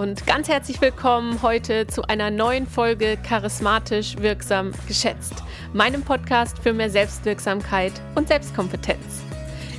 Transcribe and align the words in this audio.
und 0.00 0.26
ganz 0.26 0.48
herzlich 0.48 0.80
willkommen 0.80 1.42
heute 1.42 1.86
zu 1.86 2.04
einer 2.04 2.30
neuen 2.30 2.66
Folge 2.66 3.18
Charismatisch 3.22 4.16
Wirksam 4.16 4.72
Geschätzt, 4.88 5.34
meinem 5.74 6.00
Podcast 6.00 6.58
für 6.58 6.72
mehr 6.72 6.88
Selbstwirksamkeit 6.88 7.92
und 8.14 8.26
Selbstkompetenz. 8.26 9.20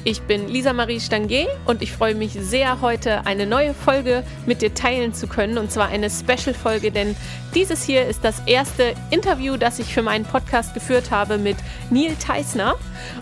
Ich 0.04 0.24
bin 0.24 0.48
Lisa 0.48 0.74
Marie 0.74 1.00
Stange 1.00 1.46
und 1.66 1.84
ich 1.84 1.92
freue 1.92 2.16
mich 2.16 2.34
sehr, 2.34 2.82
heute 2.82 3.28
eine 3.28 3.46
neue 3.46 3.76
Folge 3.76 4.24
mit 4.48 4.64
dir 4.64 4.74
teilen 4.74 5.14
zu 5.14 5.28
können. 5.28 5.60
Und 5.60 5.72
zwar 5.72 5.90
eine 5.90 6.10
Special-Folge, 6.10 6.92
denn 6.92 7.16
dieses 7.54 7.84
hier 7.84 8.08
ist 8.08 8.24
das 8.24 8.42
erste 8.48 8.96
Interview, 9.12 9.58
das 9.58 9.78
ich 9.78 9.94
für 9.94 10.02
meinen 10.02 10.26
Podcast 10.26 10.74
geführt 10.74 11.12
habe 11.12 11.38
mit 11.38 11.58
Neil 11.92 12.16
Teisner. 12.20 12.78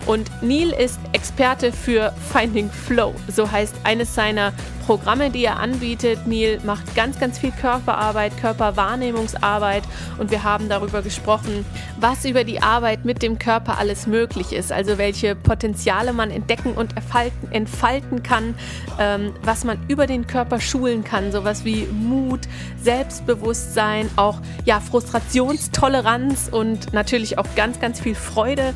Und 0.05 0.31
Neil 0.41 0.71
ist 0.71 0.99
Experte 1.11 1.73
für 1.73 2.13
Finding 2.31 2.69
Flow. 2.69 3.13
So 3.27 3.52
heißt 3.52 3.75
eines 3.83 4.16
seiner 4.16 4.53
Programme, 4.89 5.30
die 5.30 5.45
er 5.45 5.59
anbietet. 5.59 6.25
Neil 6.25 6.59
macht 6.63 6.95
ganz, 6.95 7.19
ganz 7.19 7.38
viel 7.38 7.52
Körperarbeit, 7.52 8.35
Körperwahrnehmungsarbeit 8.41 9.83
und 10.17 10.31
wir 10.31 10.43
haben 10.43 10.67
darüber 10.67 11.03
gesprochen, 11.03 11.63
was 11.99 12.25
über 12.25 12.43
die 12.43 12.63
Arbeit 12.63 13.05
mit 13.05 13.21
dem 13.21 13.38
Körper 13.38 13.77
alles 13.77 14.07
möglich 14.07 14.52
ist. 14.52 14.71
Also 14.71 14.97
welche 14.97 15.35
Potenziale 15.35 16.11
man 16.11 16.31
entdecken 16.31 16.68
und 16.73 16.95
entfalten, 16.95 17.51
entfalten 17.51 18.23
kann, 18.23 18.55
ähm, 18.99 19.33
was 19.43 19.63
man 19.63 19.79
über 19.87 20.07
den 20.07 20.27
Körper 20.27 20.59
schulen 20.59 21.03
kann. 21.03 21.31
Sowas 21.31 21.65
wie 21.65 21.87
Mut, 21.87 22.41
Selbstbewusstsein, 22.81 24.09
auch 24.15 24.39
ja, 24.65 24.79
Frustrationstoleranz 24.79 26.49
und 26.51 26.93
natürlich 26.93 27.37
auch 27.37 27.47
ganz, 27.55 27.79
ganz 27.79 27.99
viel 27.99 28.15
Freude. 28.15 28.73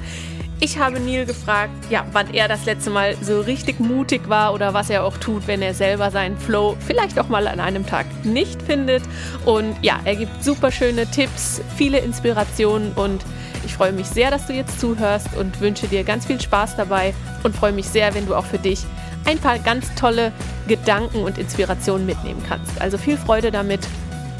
Ich 0.59 0.77
habe 0.77 0.97
Neil 0.97 1.25
gefragt, 1.25 1.73
ja, 1.89 2.05
wann 2.13 2.33
er 2.33 2.47
das 2.47 2.63
letzte 2.63 2.89
Mal 2.89 3.17
so 3.21 3.41
richtig 3.41 3.81
mutig 3.81 4.29
war 4.29 4.53
oder 4.53 4.73
was 4.73 4.89
er 4.89 5.03
auch 5.03 5.17
tut, 5.17 5.45
wenn 5.45 5.61
er 5.61 5.73
selber 5.73 6.09
seinen 6.09 6.37
Flow 6.37 6.77
vielleicht 6.79 7.19
auch 7.19 7.27
mal 7.27 7.47
an 7.49 7.59
einem 7.59 7.85
Tag 7.85 8.05
nicht 8.23 8.61
findet. 8.61 9.03
Und 9.43 9.75
ja, 9.81 9.99
er 10.05 10.15
gibt 10.15 10.41
super 10.41 10.71
schöne 10.71 11.05
Tipps, 11.05 11.61
viele 11.75 11.99
Inspirationen 11.99 12.93
und 12.93 13.25
ich 13.65 13.73
freue 13.73 13.91
mich 13.91 14.07
sehr, 14.07 14.31
dass 14.31 14.47
du 14.47 14.53
jetzt 14.53 14.79
zuhörst 14.79 15.35
und 15.37 15.59
wünsche 15.61 15.87
dir 15.87 16.03
ganz 16.03 16.25
viel 16.25 16.39
Spaß 16.39 16.75
dabei 16.75 17.13
und 17.43 17.55
freue 17.55 17.71
mich 17.71 17.87
sehr, 17.87 18.13
wenn 18.13 18.25
du 18.25 18.35
auch 18.35 18.45
für 18.45 18.59
dich 18.59 18.83
ein 19.25 19.39
paar 19.39 19.59
ganz 19.59 19.93
tolle 19.95 20.31
Gedanken 20.67 21.23
und 21.23 21.37
Inspirationen 21.37 22.05
mitnehmen 22.05 22.43
kannst. 22.47 22.81
Also 22.81 22.97
viel 22.97 23.17
Freude 23.17 23.51
damit, 23.51 23.81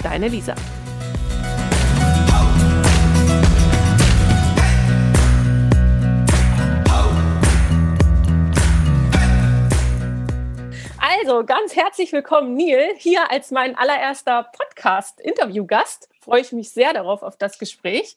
deine 0.04 0.28
Lisa. 0.28 0.56
Also 11.26 11.46
ganz 11.46 11.76
herzlich 11.76 12.12
willkommen, 12.12 12.56
Neil, 12.56 12.96
hier 12.98 13.32
als 13.32 13.52
mein 13.52 13.78
allererster 13.78 14.52
Podcast-Interviewgast. 14.58 16.10
Freue 16.24 16.42
ich 16.42 16.52
mich 16.52 16.72
sehr 16.72 16.94
darauf, 16.94 17.22
auf 17.24 17.38
das 17.38 17.60
Gespräch. 17.60 18.16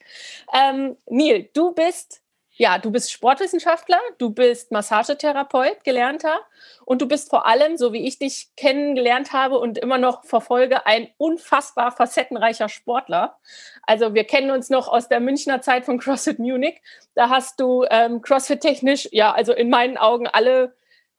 Ähm, 0.55 0.97
Neil, 1.07 1.49
du 1.53 1.73
bist, 1.73 2.23
ja, 2.53 2.79
du 2.79 2.91
bist 2.91 3.13
Sportwissenschaftler, 3.13 3.99
du 4.19 4.31
bist 4.31 4.71
Massagetherapeut, 4.71 5.85
gelernter 5.85 6.41
und 6.85 7.03
du 7.03 7.09
bist 7.09 7.31
vor 7.31 7.47
allem, 7.47 7.77
so 7.77 7.93
wie 7.93 8.07
ich 8.07 8.19
dich 8.19 8.51
kennengelernt 8.57 9.33
habe 9.33 9.59
und 9.59 9.77
immer 9.77 9.99
noch 9.99 10.25
verfolge, 10.25 10.87
ein 10.87 11.09
unfassbar 11.19 11.93
facettenreicher 11.93 12.69
Sportler. 12.69 13.37
Also 13.83 14.15
wir 14.15 14.25
kennen 14.25 14.51
uns 14.51 14.71
noch 14.71 14.89
aus 14.89 15.09
der 15.09 15.21
Münchner 15.21 15.61
Zeit 15.61 15.85
von 15.85 15.99
CrossFit 15.99 16.39
Munich. 16.39 16.81
Da 17.15 17.29
hast 17.29 17.61
du 17.61 17.85
ähm, 17.91 18.23
CrossFit 18.23 18.61
technisch, 18.61 19.09
ja, 19.11 19.33
also 19.33 19.53
in 19.53 19.69
meinen 19.69 19.97
Augen 19.97 20.27
alle 20.27 20.75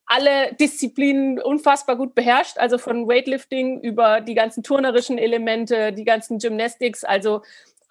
alle 0.07 0.53
Disziplinen 0.53 1.39
unfassbar 1.39 1.97
gut 1.97 2.15
beherrscht, 2.15 2.57
also 2.57 2.77
von 2.77 3.07
Weightlifting 3.07 3.81
über 3.81 4.21
die 4.21 4.33
ganzen 4.33 4.63
turnerischen 4.63 5.17
Elemente, 5.17 5.91
die 5.91 6.05
ganzen 6.05 6.39
Gymnastics, 6.39 7.03
also 7.03 7.41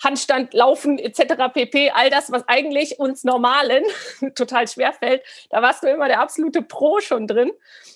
Handstand, 0.02 0.52
Laufen 0.54 0.98
etc. 0.98 1.52
pp. 1.52 1.91
All 1.91 2.10
das, 2.10 2.32
was 2.32 2.46
eigentlich 2.48 2.98
uns 2.98 3.24
Normalen 3.24 3.84
total 4.34 4.66
schwer 4.66 4.92
fällt, 4.92 5.22
da 5.50 5.62
warst 5.62 5.82
du 5.82 5.88
immer 5.88 6.08
der 6.08 6.20
absolute 6.20 6.62
Pro 6.62 7.00
schon 7.00 7.26
drin. 7.26 7.52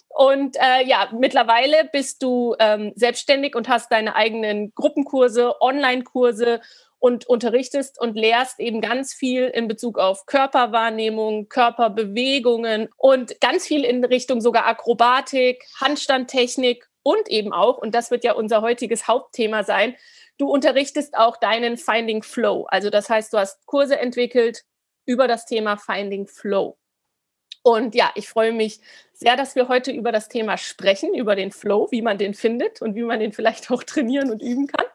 Und 0.08 0.56
äh, 0.56 0.84
ja, 0.86 1.08
mittlerweile 1.12 1.88
bist 1.92 2.22
du 2.22 2.56
ähm, 2.58 2.92
selbstständig 2.96 3.54
und 3.54 3.68
hast 3.68 3.92
deine 3.92 4.16
eigenen 4.16 4.74
Gruppenkurse, 4.74 5.60
Online-Kurse 5.60 6.60
und 7.00 7.26
unterrichtest 7.26 8.00
und 8.00 8.14
lehrst 8.14 8.60
eben 8.60 8.80
ganz 8.80 9.12
viel 9.12 9.46
in 9.46 9.66
Bezug 9.66 9.98
auf 9.98 10.26
Körperwahrnehmung, 10.26 11.48
Körperbewegungen 11.48 12.88
und 12.96 13.40
ganz 13.40 13.66
viel 13.66 13.84
in 13.84 14.04
Richtung 14.04 14.40
sogar 14.40 14.66
Akrobatik, 14.66 15.64
Handstandtechnik 15.80 16.88
und 17.02 17.28
eben 17.28 17.52
auch, 17.52 17.78
und 17.78 17.94
das 17.94 18.10
wird 18.10 18.22
ja 18.22 18.34
unser 18.34 18.60
heutiges 18.60 19.08
Hauptthema 19.08 19.64
sein, 19.64 19.96
du 20.38 20.48
unterrichtest 20.48 21.16
auch 21.16 21.38
deinen 21.38 21.78
Finding 21.78 22.22
Flow. 22.22 22.66
Also 22.68 22.90
das 22.90 23.08
heißt, 23.08 23.32
du 23.32 23.38
hast 23.38 23.64
Kurse 23.66 23.98
entwickelt 23.98 24.64
über 25.06 25.26
das 25.26 25.46
Thema 25.46 25.78
Finding 25.78 26.26
Flow. 26.26 26.76
Und 27.62 27.94
ja, 27.94 28.10
ich 28.14 28.28
freue 28.28 28.52
mich 28.52 28.80
sehr, 29.12 29.36
dass 29.36 29.54
wir 29.54 29.68
heute 29.68 29.90
über 29.90 30.12
das 30.12 30.28
Thema 30.28 30.56
sprechen, 30.56 31.14
über 31.14 31.36
den 31.36 31.52
Flow, 31.52 31.88
wie 31.90 32.00
man 32.00 32.16
den 32.16 32.32
findet 32.34 32.80
und 32.80 32.94
wie 32.94 33.02
man 33.02 33.20
den 33.20 33.32
vielleicht 33.32 33.70
auch 33.70 33.82
trainieren 33.82 34.30
und 34.30 34.42
üben 34.42 34.66
kann. 34.66 34.86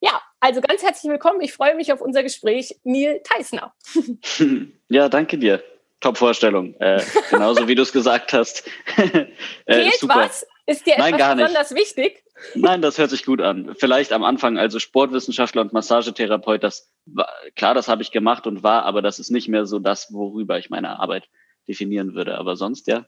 Ja, 0.00 0.22
also 0.46 0.60
ganz 0.60 0.80
herzlich 0.82 1.10
willkommen. 1.10 1.40
Ich 1.40 1.52
freue 1.52 1.74
mich 1.74 1.92
auf 1.92 2.00
unser 2.00 2.22
Gespräch. 2.22 2.78
Neil 2.84 3.20
Teisner. 3.24 3.74
Ja, 4.88 5.08
danke 5.08 5.36
dir. 5.36 5.64
Top-Vorstellung. 5.98 6.74
Äh, 6.78 7.02
genauso 7.28 7.66
wie 7.66 7.74
du 7.74 7.82
es 7.82 7.92
gesagt 7.92 8.32
hast. 8.32 8.64
äh, 8.96 9.26
Fehlt 9.66 9.98
super. 9.98 10.14
was? 10.14 10.46
Ist 10.66 10.86
dir 10.86 10.94
Nein, 10.96 11.14
etwas 11.14 11.34
besonders 11.34 11.74
wichtig? 11.74 12.22
Nein, 12.54 12.82
das 12.82 12.98
hört 12.98 13.10
sich 13.10 13.24
gut 13.24 13.40
an. 13.40 13.74
Vielleicht 13.76 14.12
am 14.12 14.22
Anfang, 14.22 14.58
also 14.58 14.78
Sportwissenschaftler 14.78 15.62
und 15.62 15.72
Massagetherapeut, 15.72 16.62
das 16.62 16.92
war, 17.06 17.28
klar, 17.56 17.74
das 17.74 17.88
habe 17.88 18.02
ich 18.02 18.12
gemacht 18.12 18.46
und 18.46 18.62
war, 18.62 18.84
aber 18.84 19.02
das 19.02 19.18
ist 19.18 19.30
nicht 19.30 19.48
mehr 19.48 19.66
so 19.66 19.80
das, 19.80 20.12
worüber 20.12 20.56
ich 20.58 20.70
meine 20.70 21.00
Arbeit 21.00 21.28
definieren 21.66 22.14
würde. 22.14 22.38
Aber 22.38 22.54
sonst, 22.54 22.86
ja, 22.86 23.06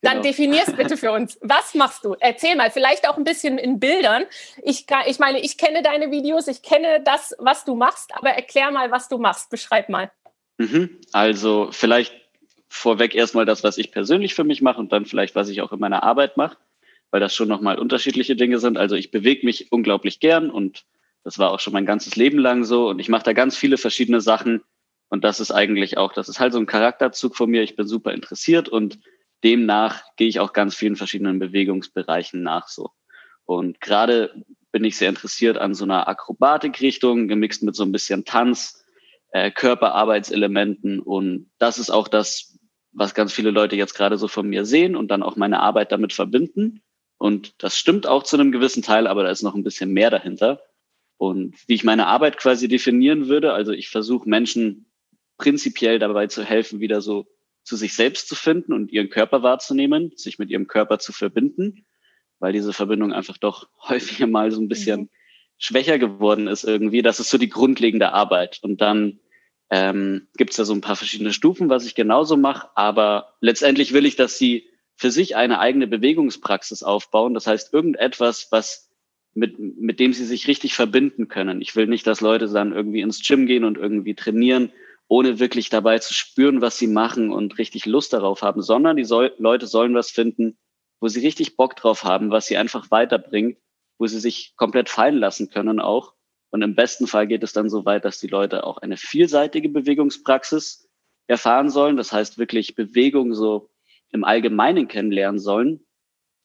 dann 0.00 0.18
genau. 0.18 0.24
definier's 0.24 0.72
bitte 0.76 0.96
für 0.96 1.12
uns. 1.12 1.38
Was 1.40 1.74
machst 1.74 2.04
du? 2.04 2.14
Erzähl 2.20 2.56
mal, 2.56 2.70
vielleicht 2.70 3.08
auch 3.08 3.16
ein 3.16 3.24
bisschen 3.24 3.56
in 3.58 3.80
Bildern. 3.80 4.24
Ich, 4.62 4.86
ich 5.06 5.18
meine, 5.18 5.40
ich 5.40 5.56
kenne 5.56 5.82
deine 5.82 6.10
Videos, 6.10 6.46
ich 6.46 6.62
kenne 6.62 7.00
das, 7.02 7.34
was 7.38 7.64
du 7.64 7.74
machst, 7.74 8.14
aber 8.14 8.30
erklär 8.30 8.70
mal, 8.70 8.90
was 8.90 9.08
du 9.08 9.18
machst. 9.18 9.50
Beschreib 9.50 9.88
mal. 9.88 10.10
Mhm. 10.58 11.00
Also 11.12 11.68
vielleicht 11.72 12.14
vorweg 12.68 13.14
erstmal 13.14 13.46
das, 13.46 13.64
was 13.64 13.78
ich 13.78 13.92
persönlich 13.92 14.34
für 14.34 14.44
mich 14.44 14.60
mache 14.60 14.78
und 14.78 14.92
dann 14.92 15.06
vielleicht, 15.06 15.34
was 15.34 15.48
ich 15.48 15.62
auch 15.62 15.72
in 15.72 15.78
meiner 15.78 16.02
Arbeit 16.02 16.36
mache, 16.36 16.56
weil 17.10 17.20
das 17.20 17.34
schon 17.34 17.48
nochmal 17.48 17.78
unterschiedliche 17.78 18.36
Dinge 18.36 18.58
sind. 18.58 18.76
Also 18.76 18.96
ich 18.96 19.10
bewege 19.10 19.46
mich 19.46 19.72
unglaublich 19.72 20.20
gern 20.20 20.50
und 20.50 20.84
das 21.22 21.38
war 21.38 21.50
auch 21.50 21.60
schon 21.60 21.72
mein 21.72 21.86
ganzes 21.86 22.16
Leben 22.16 22.38
lang 22.38 22.64
so 22.64 22.88
und 22.88 22.98
ich 22.98 23.08
mache 23.08 23.24
da 23.24 23.32
ganz 23.32 23.56
viele 23.56 23.78
verschiedene 23.78 24.20
Sachen 24.20 24.62
und 25.08 25.24
das 25.24 25.40
ist 25.40 25.52
eigentlich 25.52 25.96
auch, 25.96 26.12
das 26.12 26.28
ist 26.28 26.40
halt 26.40 26.52
so 26.52 26.58
ein 26.58 26.66
Charakterzug 26.66 27.36
von 27.36 27.48
mir. 27.48 27.62
Ich 27.62 27.76
bin 27.76 27.86
super 27.86 28.12
interessiert 28.12 28.68
und 28.68 28.98
demnach 29.44 30.02
gehe 30.16 30.28
ich 30.28 30.40
auch 30.40 30.52
ganz 30.52 30.74
vielen 30.74 30.96
verschiedenen 30.96 31.38
Bewegungsbereichen 31.38 32.42
nach 32.42 32.68
so. 32.68 32.90
Und 33.44 33.80
gerade 33.80 34.44
bin 34.72 34.84
ich 34.84 34.96
sehr 34.96 35.08
interessiert 35.08 35.58
an 35.58 35.74
so 35.74 35.84
einer 35.84 36.08
Akrobatikrichtung, 36.08 37.28
gemixt 37.28 37.62
mit 37.62 37.76
so 37.76 37.84
ein 37.84 37.92
bisschen 37.92 38.24
Tanz, 38.24 38.84
äh, 39.30 39.50
Körperarbeitselementen. 39.50 41.00
Und 41.00 41.50
das 41.58 41.78
ist 41.78 41.90
auch 41.90 42.08
das, 42.08 42.58
was 42.92 43.14
ganz 43.14 43.32
viele 43.32 43.50
Leute 43.50 43.76
jetzt 43.76 43.94
gerade 43.94 44.16
so 44.16 44.28
von 44.28 44.48
mir 44.48 44.64
sehen 44.64 44.96
und 44.96 45.08
dann 45.10 45.22
auch 45.22 45.36
meine 45.36 45.60
Arbeit 45.60 45.92
damit 45.92 46.12
verbinden. 46.12 46.82
Und 47.18 47.62
das 47.62 47.78
stimmt 47.78 48.06
auch 48.06 48.22
zu 48.22 48.36
einem 48.36 48.50
gewissen 48.50 48.82
Teil, 48.82 49.06
aber 49.06 49.22
da 49.22 49.30
ist 49.30 49.42
noch 49.42 49.54
ein 49.54 49.64
bisschen 49.64 49.92
mehr 49.92 50.10
dahinter. 50.10 50.60
Und 51.16 51.56
wie 51.68 51.74
ich 51.74 51.84
meine 51.84 52.06
Arbeit 52.06 52.38
quasi 52.38 52.66
definieren 52.66 53.28
würde, 53.28 53.52
also 53.52 53.72
ich 53.72 53.88
versuche 53.88 54.28
Menschen 54.28 54.86
prinzipiell 55.36 55.98
dabei 55.98 56.26
zu 56.26 56.42
helfen, 56.44 56.80
wieder 56.80 57.00
so 57.00 57.26
zu 57.64 57.76
sich 57.76 57.94
selbst 57.94 58.28
zu 58.28 58.36
finden 58.36 58.72
und 58.72 58.92
ihren 58.92 59.08
Körper 59.08 59.42
wahrzunehmen, 59.42 60.12
sich 60.16 60.38
mit 60.38 60.50
ihrem 60.50 60.66
Körper 60.66 60.98
zu 60.98 61.12
verbinden, 61.12 61.86
weil 62.38 62.52
diese 62.52 62.72
Verbindung 62.72 63.12
einfach 63.12 63.38
doch 63.38 63.68
häufiger 63.88 64.26
mal 64.26 64.52
so 64.52 64.60
ein 64.60 64.68
bisschen 64.68 65.00
mhm. 65.00 65.08
schwächer 65.58 65.98
geworden 65.98 66.46
ist 66.46 66.64
irgendwie. 66.64 67.02
Das 67.02 67.20
ist 67.20 67.30
so 67.30 67.38
die 67.38 67.48
grundlegende 67.48 68.12
Arbeit. 68.12 68.60
Und 68.62 68.80
dann 68.80 69.18
ähm, 69.70 70.28
gibt 70.36 70.50
es 70.50 70.56
da 70.56 70.64
so 70.64 70.74
ein 70.74 70.82
paar 70.82 70.96
verschiedene 70.96 71.32
Stufen, 71.32 71.70
was 71.70 71.86
ich 71.86 71.94
genauso 71.94 72.36
mache. 72.36 72.68
Aber 72.76 73.34
letztendlich 73.40 73.92
will 73.92 74.06
ich, 74.06 74.16
dass 74.16 74.38
sie 74.38 74.68
für 74.96 75.10
sich 75.10 75.34
eine 75.34 75.58
eigene 75.58 75.86
Bewegungspraxis 75.86 76.82
aufbauen. 76.82 77.34
Das 77.34 77.46
heißt, 77.46 77.72
irgendetwas, 77.72 78.48
was 78.50 78.90
mit, 79.32 79.58
mit 79.58 79.98
dem 79.98 80.12
sie 80.12 80.24
sich 80.24 80.46
richtig 80.46 80.74
verbinden 80.74 81.28
können. 81.28 81.60
Ich 81.60 81.74
will 81.74 81.86
nicht, 81.86 82.06
dass 82.06 82.20
Leute 82.20 82.46
dann 82.46 82.72
irgendwie 82.72 83.00
ins 83.00 83.26
Gym 83.26 83.46
gehen 83.46 83.64
und 83.64 83.76
irgendwie 83.76 84.14
trainieren, 84.14 84.70
ohne 85.08 85.38
wirklich 85.38 85.68
dabei 85.68 85.98
zu 85.98 86.14
spüren, 86.14 86.60
was 86.60 86.78
sie 86.78 86.86
machen 86.86 87.30
und 87.30 87.58
richtig 87.58 87.86
Lust 87.86 88.12
darauf 88.12 88.42
haben, 88.42 88.62
sondern 88.62 88.96
die 88.96 89.04
soll, 89.04 89.34
Leute 89.38 89.66
sollen 89.66 89.94
was 89.94 90.10
finden, 90.10 90.58
wo 91.00 91.08
sie 91.08 91.20
richtig 91.20 91.56
Bock 91.56 91.76
drauf 91.76 92.04
haben, 92.04 92.30
was 92.30 92.46
sie 92.46 92.56
einfach 92.56 92.90
weiterbringt, 92.90 93.58
wo 93.98 94.06
sie 94.06 94.20
sich 94.20 94.54
komplett 94.56 94.88
fallen 94.88 95.18
lassen 95.18 95.50
können 95.50 95.80
auch. 95.80 96.14
Und 96.50 96.62
im 96.62 96.74
besten 96.74 97.06
Fall 97.06 97.26
geht 97.26 97.42
es 97.42 97.52
dann 97.52 97.68
so 97.68 97.84
weit, 97.84 98.04
dass 98.04 98.20
die 98.20 98.28
Leute 98.28 98.64
auch 98.64 98.78
eine 98.78 98.96
vielseitige 98.96 99.68
Bewegungspraxis 99.68 100.88
erfahren 101.26 101.68
sollen. 101.68 101.96
Das 101.96 102.12
heißt 102.12 102.38
wirklich 102.38 102.74
Bewegung 102.74 103.34
so 103.34 103.70
im 104.10 104.24
Allgemeinen 104.24 104.88
kennenlernen 104.88 105.40
sollen. 105.40 105.84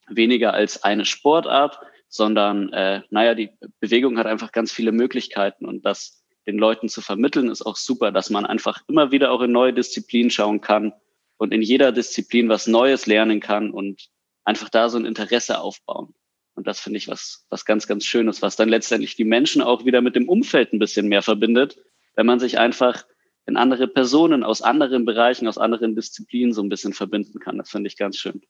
Weniger 0.08 0.54
als 0.54 0.84
eine 0.84 1.06
Sportart, 1.06 1.80
sondern 2.08 2.74
äh, 2.74 3.04
naja, 3.12 3.36
die 3.36 3.52
Bewegung 3.80 4.18
hat 4.18 4.26
einfach 4.26 4.52
ganz 4.52 4.72
viele 4.72 4.92
Möglichkeiten 4.92 5.66
und 5.66 5.86
das 5.86 6.19
den 6.46 6.58
Leuten 6.58 6.90
zu 6.90 7.02
vermitteln 7.02 7.50
ist 7.50 7.62
auch 7.62 7.76
super, 7.76 8.12
dass 8.12 8.30
man 8.30 8.46
einfach 8.46 8.82
immer 8.88 9.12
wieder 9.12 9.32
auch 9.32 9.42
in 9.42 9.52
neue 9.52 9.74
Disziplinen 9.74 10.32
schauen 10.32 10.62
kann 10.62 10.94
und 11.38 11.54
in 11.54 11.62
jeder 11.62 11.92
Disziplin 11.92 12.50
was 12.50 12.68
Neues 12.68 13.06
lernen 13.06 13.40
kann 13.40 13.72
und 13.72 14.10
einfach 14.44 14.70
da 14.70 14.90
so 14.90 14.98
ein 14.98 15.06
Interesse 15.06 15.60
aufbauen. 15.60 16.14
Und 16.56 16.68
das 16.68 16.80
finde 16.80 16.98
ich 16.98 17.08
was, 17.08 17.46
was 17.50 17.66
ganz, 17.66 17.88
ganz 17.88 18.04
Schönes, 18.06 18.42
was 18.42 18.56
dann 18.56 18.68
letztendlich 18.68 19.16
die 19.16 19.24
Menschen 19.24 19.62
auch 19.62 19.86
wieder 19.86 20.02
mit 20.02 20.16
dem 20.16 20.28
Umfeld 20.28 20.74
ein 20.74 20.80
bisschen 20.80 21.08
mehr 21.08 21.22
verbindet, 21.22 21.78
wenn 22.16 22.26
man 22.26 22.40
sich 22.40 22.58
einfach 22.58 23.06
in 23.46 23.56
andere 23.56 23.88
Personen 23.88 24.44
aus 24.44 24.62
anderen 24.62 25.06
Bereichen, 25.06 25.48
aus 25.48 25.58
anderen 25.58 25.96
Disziplinen 25.96 26.54
so 26.54 26.62
ein 26.62 26.70
bisschen 26.70 26.94
verbinden 26.94 27.40
kann. 27.40 27.58
Das 27.58 27.70
finde 27.70 27.88
ich 27.88 27.98
ganz 27.98 28.18
schön. 28.18 28.42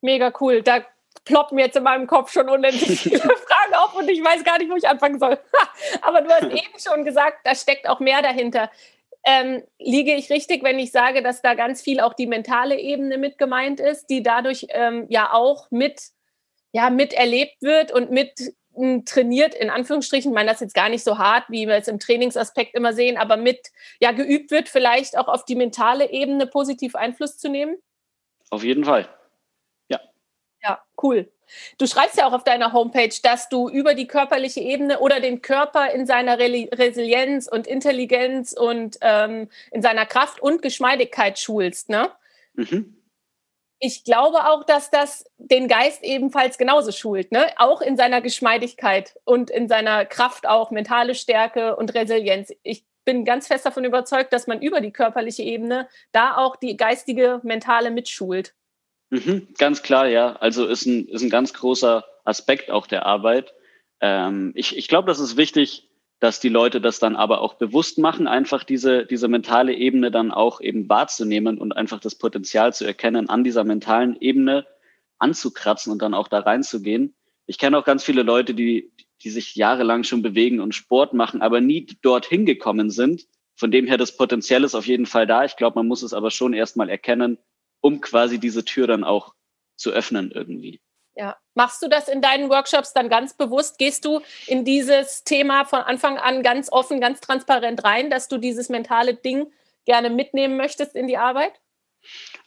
Mega 0.00 0.32
cool. 0.40 0.62
Da 0.62 0.84
ploppen 1.24 1.58
jetzt 1.58 1.76
in 1.76 1.82
meinem 1.82 2.06
Kopf 2.06 2.32
schon 2.32 2.48
unendlich 2.48 3.00
viele 3.02 3.20
Auf 3.92 3.98
und 3.98 4.08
ich 4.08 4.22
weiß 4.22 4.44
gar 4.44 4.58
nicht, 4.58 4.70
wo 4.70 4.76
ich 4.76 4.88
anfangen 4.88 5.18
soll. 5.18 5.38
Aber 6.02 6.22
du 6.22 6.30
hast 6.30 6.42
eben 6.50 6.78
schon 6.78 7.04
gesagt, 7.04 7.38
da 7.44 7.54
steckt 7.54 7.88
auch 7.88 8.00
mehr 8.00 8.22
dahinter. 8.22 8.70
Ähm, 9.24 9.62
liege 9.78 10.14
ich 10.14 10.30
richtig, 10.30 10.64
wenn 10.64 10.78
ich 10.78 10.90
sage, 10.90 11.22
dass 11.22 11.42
da 11.42 11.54
ganz 11.54 11.80
viel 11.80 12.00
auch 12.00 12.14
die 12.14 12.26
mentale 12.26 12.78
Ebene 12.78 13.18
mit 13.18 13.38
gemeint 13.38 13.78
ist, 13.78 14.06
die 14.06 14.22
dadurch 14.22 14.66
ähm, 14.70 15.06
ja 15.10 15.32
auch 15.32 15.70
mit, 15.70 16.00
ja, 16.72 16.90
miterlebt 16.90 17.62
wird 17.62 17.92
und 17.92 18.10
mit 18.10 18.32
hm, 18.74 19.04
trainiert, 19.04 19.54
in 19.54 19.70
Anführungsstrichen, 19.70 20.32
ich 20.32 20.34
meine 20.34 20.50
das 20.50 20.58
jetzt 20.58 20.74
gar 20.74 20.88
nicht 20.88 21.04
so 21.04 21.18
hart, 21.18 21.44
wie 21.48 21.68
wir 21.68 21.76
es 21.76 21.86
im 21.86 22.00
Trainingsaspekt 22.00 22.74
immer 22.74 22.94
sehen, 22.94 23.16
aber 23.16 23.36
mit 23.36 23.68
ja 24.00 24.10
geübt 24.10 24.50
wird, 24.50 24.68
vielleicht 24.68 25.16
auch 25.16 25.28
auf 25.28 25.44
die 25.44 25.56
mentale 25.56 26.10
Ebene 26.10 26.46
positiv 26.48 26.96
Einfluss 26.96 27.38
zu 27.38 27.48
nehmen? 27.48 27.76
Auf 28.50 28.64
jeden 28.64 28.84
Fall. 28.84 29.08
Ja, 30.62 30.80
cool. 31.02 31.30
Du 31.78 31.86
schreibst 31.86 32.16
ja 32.16 32.26
auch 32.26 32.32
auf 32.32 32.44
deiner 32.44 32.72
Homepage, 32.72 33.14
dass 33.22 33.48
du 33.48 33.68
über 33.68 33.94
die 33.94 34.06
körperliche 34.06 34.60
Ebene 34.60 35.00
oder 35.00 35.20
den 35.20 35.42
Körper 35.42 35.90
in 35.92 36.06
seiner 36.06 36.38
Resilienz 36.38 37.48
und 37.48 37.66
Intelligenz 37.66 38.52
und 38.52 38.98
ähm, 39.00 39.48
in 39.70 39.82
seiner 39.82 40.06
Kraft 40.06 40.40
und 40.40 40.62
Geschmeidigkeit 40.62 41.38
schulst, 41.38 41.88
ne? 41.88 42.10
Mhm. 42.54 42.96
Ich 43.84 44.04
glaube 44.04 44.46
auch, 44.48 44.64
dass 44.64 44.90
das 44.90 45.24
den 45.38 45.66
Geist 45.66 46.04
ebenfalls 46.04 46.56
genauso 46.56 46.92
schult, 46.92 47.32
ne? 47.32 47.46
Auch 47.56 47.80
in 47.80 47.96
seiner 47.96 48.20
Geschmeidigkeit 48.20 49.18
und 49.24 49.50
in 49.50 49.68
seiner 49.68 50.04
Kraft 50.04 50.46
auch, 50.46 50.70
mentale 50.70 51.16
Stärke 51.16 51.74
und 51.74 51.92
Resilienz. 51.94 52.52
Ich 52.62 52.84
bin 53.04 53.24
ganz 53.24 53.48
fest 53.48 53.66
davon 53.66 53.84
überzeugt, 53.84 54.32
dass 54.32 54.46
man 54.46 54.62
über 54.62 54.80
die 54.80 54.92
körperliche 54.92 55.42
Ebene 55.42 55.88
da 56.12 56.36
auch 56.36 56.54
die 56.56 56.76
geistige, 56.76 57.40
mentale 57.42 57.90
mitschult. 57.90 58.54
Mhm, 59.12 59.48
ganz 59.58 59.82
klar, 59.82 60.08
ja. 60.08 60.36
Also 60.36 60.66
ist 60.66 60.86
ein, 60.86 61.06
ist 61.06 61.22
ein 61.22 61.28
ganz 61.28 61.52
großer 61.52 62.02
Aspekt 62.24 62.70
auch 62.70 62.86
der 62.86 63.04
Arbeit. 63.04 63.52
Ähm, 64.00 64.52
ich 64.54 64.76
ich 64.76 64.88
glaube, 64.88 65.06
das 65.06 65.20
ist 65.20 65.36
wichtig, 65.36 65.90
dass 66.18 66.40
die 66.40 66.48
Leute 66.48 66.80
das 66.80 66.98
dann 66.98 67.14
aber 67.14 67.42
auch 67.42 67.54
bewusst 67.54 67.98
machen, 67.98 68.26
einfach 68.26 68.64
diese, 68.64 69.04
diese 69.04 69.28
mentale 69.28 69.74
Ebene 69.74 70.10
dann 70.10 70.32
auch 70.32 70.62
eben 70.62 70.88
wahrzunehmen 70.88 71.58
und 71.58 71.72
einfach 71.72 72.00
das 72.00 72.14
Potenzial 72.14 72.72
zu 72.72 72.86
erkennen, 72.86 73.28
an 73.28 73.44
dieser 73.44 73.64
mentalen 73.64 74.16
Ebene 74.18 74.66
anzukratzen 75.18 75.92
und 75.92 76.00
dann 76.00 76.14
auch 76.14 76.28
da 76.28 76.38
reinzugehen. 76.38 77.14
Ich 77.46 77.58
kenne 77.58 77.76
auch 77.76 77.84
ganz 77.84 78.04
viele 78.04 78.22
Leute, 78.22 78.54
die, 78.54 78.92
die 79.22 79.30
sich 79.30 79.56
jahrelang 79.56 80.04
schon 80.04 80.22
bewegen 80.22 80.60
und 80.60 80.74
Sport 80.74 81.12
machen, 81.12 81.42
aber 81.42 81.60
nie 81.60 81.86
dorthin 82.00 82.46
gekommen 82.46 82.88
sind. 82.88 83.26
Von 83.56 83.70
dem 83.72 83.86
her, 83.86 83.98
das 83.98 84.16
Potenzial 84.16 84.64
ist 84.64 84.74
auf 84.74 84.86
jeden 84.86 85.06
Fall 85.06 85.26
da. 85.26 85.44
Ich 85.44 85.56
glaube, 85.56 85.78
man 85.80 85.86
muss 85.86 86.02
es 86.02 86.14
aber 86.14 86.30
schon 86.30 86.54
erstmal 86.54 86.88
erkennen 86.88 87.36
um 87.82 88.00
quasi 88.00 88.38
diese 88.38 88.64
Tür 88.64 88.86
dann 88.86 89.04
auch 89.04 89.34
zu 89.76 89.90
öffnen 89.90 90.30
irgendwie. 90.30 90.80
Ja, 91.14 91.36
machst 91.54 91.82
du 91.82 91.88
das 91.88 92.08
in 92.08 92.22
deinen 92.22 92.48
Workshops 92.48 92.94
dann 92.94 93.10
ganz 93.10 93.36
bewusst? 93.36 93.78
Gehst 93.78 94.06
du 94.06 94.20
in 94.46 94.64
dieses 94.64 95.24
Thema 95.24 95.66
von 95.66 95.80
Anfang 95.80 96.16
an 96.16 96.42
ganz 96.42 96.72
offen, 96.72 97.00
ganz 97.00 97.20
transparent 97.20 97.84
rein, 97.84 98.08
dass 98.08 98.28
du 98.28 98.38
dieses 98.38 98.70
mentale 98.70 99.14
Ding 99.14 99.52
gerne 99.84 100.08
mitnehmen 100.08 100.56
möchtest 100.56 100.94
in 100.94 101.08
die 101.08 101.18
Arbeit? 101.18 101.52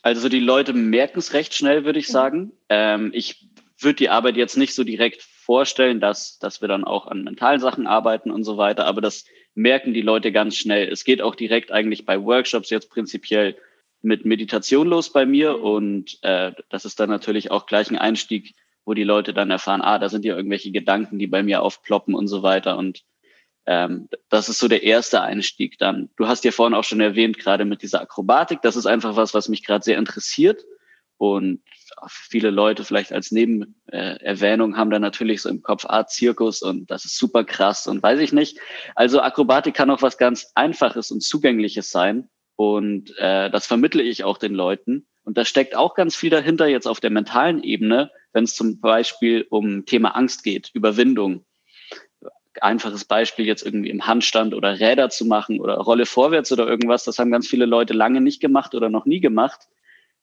Also 0.01 0.29
die 0.29 0.39
Leute 0.39 0.73
merken 0.73 1.19
es 1.19 1.33
recht 1.33 1.53
schnell, 1.53 1.85
würde 1.85 1.99
ich 1.99 2.09
mhm. 2.09 2.13
sagen. 2.13 2.51
Ähm, 2.69 3.11
ich 3.13 3.47
würde 3.77 3.97
die 3.97 4.09
Arbeit 4.09 4.35
jetzt 4.35 4.57
nicht 4.57 4.73
so 4.73 4.83
direkt 4.83 5.21
vorstellen, 5.21 5.99
dass, 5.99 6.39
dass 6.39 6.61
wir 6.61 6.67
dann 6.67 6.85
auch 6.85 7.05
an 7.05 7.23
mentalen 7.23 7.59
Sachen 7.59 7.85
arbeiten 7.85 8.31
und 8.31 8.43
so 8.43 8.57
weiter, 8.57 8.85
aber 8.85 9.01
das 9.01 9.25
merken 9.53 9.93
die 9.93 10.01
Leute 10.01 10.31
ganz 10.31 10.57
schnell. 10.57 10.89
Es 10.91 11.03
geht 11.03 11.21
auch 11.21 11.35
direkt 11.35 11.71
eigentlich 11.71 12.05
bei 12.05 12.21
Workshops 12.21 12.69
jetzt 12.71 12.89
prinzipiell 12.89 13.55
mit 14.05 14.23
Meditation 14.23 14.87
los 14.87 15.11
bei 15.11 15.25
mir 15.25 15.59
und 15.61 16.19
äh, 16.21 16.53
das 16.69 16.85
ist 16.85 16.99
dann 16.99 17.09
natürlich 17.09 17.51
auch 17.51 17.65
gleich 17.65 17.89
ein 17.89 17.97
Einstieg, 17.97 18.55
wo 18.85 18.93
die 18.93 19.03
Leute 19.03 19.33
dann 19.33 19.51
erfahren, 19.51 19.81
ah, 19.81 19.99
da 19.99 20.09
sind 20.09 20.23
ja 20.23 20.35
irgendwelche 20.35 20.71
Gedanken, 20.71 21.19
die 21.19 21.27
bei 21.27 21.43
mir 21.43 21.63
aufploppen 21.63 22.13
und 22.13 22.27
so 22.27 22.43
weiter 22.43 22.77
und 22.77 23.03
ähm, 23.65 24.07
das 24.29 24.47
ist 24.47 24.59
so 24.59 24.67
der 24.67 24.83
erste 24.83 25.21
Einstieg 25.21 25.79
dann. 25.79 26.09
Du 26.17 26.27
hast 26.27 26.43
ja 26.45 26.51
vorhin 26.51 26.75
auch 26.75 26.83
schon 26.83 27.01
erwähnt, 27.01 27.39
gerade 27.39 27.65
mit 27.65 27.81
dieser 27.81 27.99
Akrobatik, 27.99 28.61
das 28.61 28.75
ist 28.75 28.85
einfach 28.85 29.15
was, 29.15 29.33
was 29.33 29.49
mich 29.49 29.65
gerade 29.65 29.83
sehr 29.83 29.97
interessiert 29.97 30.63
und 31.17 31.63
viele 32.07 32.51
Leute 32.51 32.83
vielleicht 32.83 33.11
als 33.11 33.31
Nebenerwähnung 33.31 34.77
haben 34.77 34.91
dann 34.91 35.01
natürlich 35.01 35.41
so 35.41 35.49
im 35.49 35.63
Kopf, 35.63 35.85
ah, 35.87 36.05
Zirkus 36.05 36.61
und 36.61 36.91
das 36.91 37.05
ist 37.05 37.17
super 37.17 37.43
krass 37.43 37.87
und 37.87 38.03
weiß 38.03 38.19
ich 38.19 38.33
nicht. 38.33 38.59
Also 38.93 39.21
Akrobatik 39.21 39.73
kann 39.73 39.89
auch 39.89 40.03
was 40.03 40.19
ganz 40.19 40.51
Einfaches 40.53 41.09
und 41.09 41.23
Zugängliches 41.23 41.89
sein 41.89 42.29
und 42.55 43.17
äh, 43.17 43.49
das 43.49 43.67
vermittle 43.67 44.03
ich 44.03 44.23
auch 44.23 44.37
den 44.37 44.53
Leuten. 44.53 45.05
Und 45.23 45.37
da 45.37 45.45
steckt 45.45 45.75
auch 45.75 45.95
ganz 45.95 46.15
viel 46.15 46.29
dahinter 46.29 46.67
jetzt 46.67 46.87
auf 46.87 46.99
der 46.99 47.09
mentalen 47.09 47.63
Ebene, 47.63 48.11
wenn 48.31 48.43
es 48.43 48.55
zum 48.55 48.79
Beispiel 48.79 49.45
um 49.49 49.85
Thema 49.85 50.15
Angst 50.15 50.43
geht, 50.43 50.69
Überwindung. 50.73 51.45
Einfaches 52.61 53.05
Beispiel 53.05 53.45
jetzt 53.45 53.65
irgendwie 53.65 53.89
im 53.89 54.07
Handstand 54.07 54.53
oder 54.53 54.79
Räder 54.79 55.09
zu 55.09 55.25
machen 55.25 55.59
oder 55.59 55.75
Rolle 55.75 56.05
vorwärts 56.05 56.51
oder 56.51 56.67
irgendwas, 56.67 57.03
das 57.03 57.19
haben 57.19 57.31
ganz 57.31 57.47
viele 57.47 57.65
Leute 57.65 57.93
lange 57.93 58.21
nicht 58.21 58.39
gemacht 58.39 58.75
oder 58.75 58.89
noch 58.89 59.05
nie 59.05 59.19
gemacht. 59.19 59.67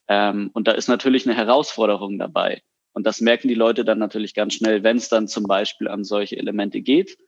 Ähm, 0.08 0.50
und 0.54 0.68
da 0.68 0.72
ist 0.72 0.88
natürlich 0.88 1.26
eine 1.26 1.36
Herausforderung 1.36 2.18
dabei. 2.18 2.62
Und 2.94 3.06
das 3.06 3.20
merken 3.20 3.48
die 3.48 3.54
Leute 3.54 3.84
dann 3.84 3.98
natürlich 3.98 4.34
ganz 4.34 4.54
schnell, 4.54 4.82
wenn 4.82 4.96
es 4.96 5.08
dann 5.08 5.28
zum 5.28 5.44
Beispiel 5.44 5.88
an 5.88 6.04
solche 6.04 6.36
Elemente 6.36 6.80
geht 6.80 7.18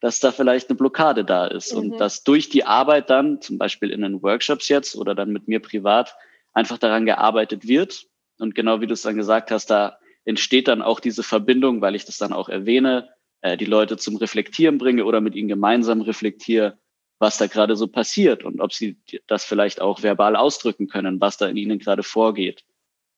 dass 0.00 0.20
da 0.20 0.30
vielleicht 0.32 0.68
eine 0.68 0.76
Blockade 0.76 1.24
da 1.24 1.46
ist 1.46 1.72
mhm. 1.72 1.78
und 1.78 1.98
dass 1.98 2.22
durch 2.22 2.48
die 2.48 2.64
Arbeit 2.64 3.10
dann, 3.10 3.40
zum 3.40 3.58
Beispiel 3.58 3.90
in 3.90 4.02
den 4.02 4.22
Workshops 4.22 4.68
jetzt 4.68 4.96
oder 4.96 5.14
dann 5.14 5.32
mit 5.32 5.48
mir 5.48 5.60
privat, 5.60 6.14
einfach 6.52 6.78
daran 6.78 7.06
gearbeitet 7.06 7.66
wird. 7.66 8.06
Und 8.38 8.54
genau 8.54 8.80
wie 8.80 8.86
du 8.86 8.94
es 8.94 9.02
dann 9.02 9.16
gesagt 9.16 9.50
hast, 9.50 9.66
da 9.70 9.98
entsteht 10.24 10.68
dann 10.68 10.82
auch 10.82 11.00
diese 11.00 11.22
Verbindung, 11.22 11.80
weil 11.80 11.94
ich 11.94 12.04
das 12.04 12.18
dann 12.18 12.32
auch 12.32 12.48
erwähne, 12.48 13.08
äh, 13.40 13.56
die 13.56 13.64
Leute 13.64 13.96
zum 13.96 14.16
Reflektieren 14.16 14.78
bringe 14.78 15.04
oder 15.04 15.20
mit 15.20 15.34
ihnen 15.34 15.48
gemeinsam 15.48 16.00
reflektiere, 16.00 16.78
was 17.18 17.38
da 17.38 17.46
gerade 17.46 17.76
so 17.76 17.88
passiert 17.88 18.44
und 18.44 18.60
ob 18.60 18.72
sie 18.72 18.98
das 19.26 19.44
vielleicht 19.44 19.80
auch 19.80 20.02
verbal 20.02 20.36
ausdrücken 20.36 20.86
können, 20.86 21.20
was 21.20 21.36
da 21.36 21.48
in 21.48 21.56
ihnen 21.56 21.78
gerade 21.78 22.02
vorgeht. 22.02 22.64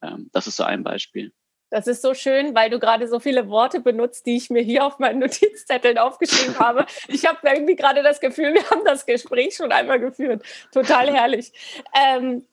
Ähm, 0.03 0.31
das 0.33 0.47
ist 0.47 0.57
so 0.57 0.65
ein 0.65 0.83
Beispiel. 0.83 1.33
Das 1.71 1.87
ist 1.87 2.03
so 2.03 2.15
schön, 2.15 2.55
weil 2.55 2.69
du 2.69 2.79
gerade 2.81 3.07
so 3.09 3.21
viele 3.21 3.49
Worte 3.49 3.81
benutzt, 3.81 4.27
die 4.27 4.37
ich 4.37 4.51
mir 4.51 4.63
hier 4.63 4.85
auf 4.85 4.99
meinen 4.99 5.21
Notizzetteln 5.21 5.99
aufgeschrieben 5.99 6.59
habe. 6.59 6.85
Ich 7.09 7.27
habe 7.27 7.39
irgendwie 7.45 7.77
gerade 7.77 8.03
das 8.03 8.21
Gefühl, 8.21 8.53
wir 8.55 8.69
haben 8.71 8.85
das 8.85 9.07
Gespräch 9.07 9.55
schon 9.57 9.73
einmal 9.73 10.01
geführt. 10.01 10.43
Total 10.73 11.13
herrlich. 11.13 11.53
Ähm, 11.95 12.45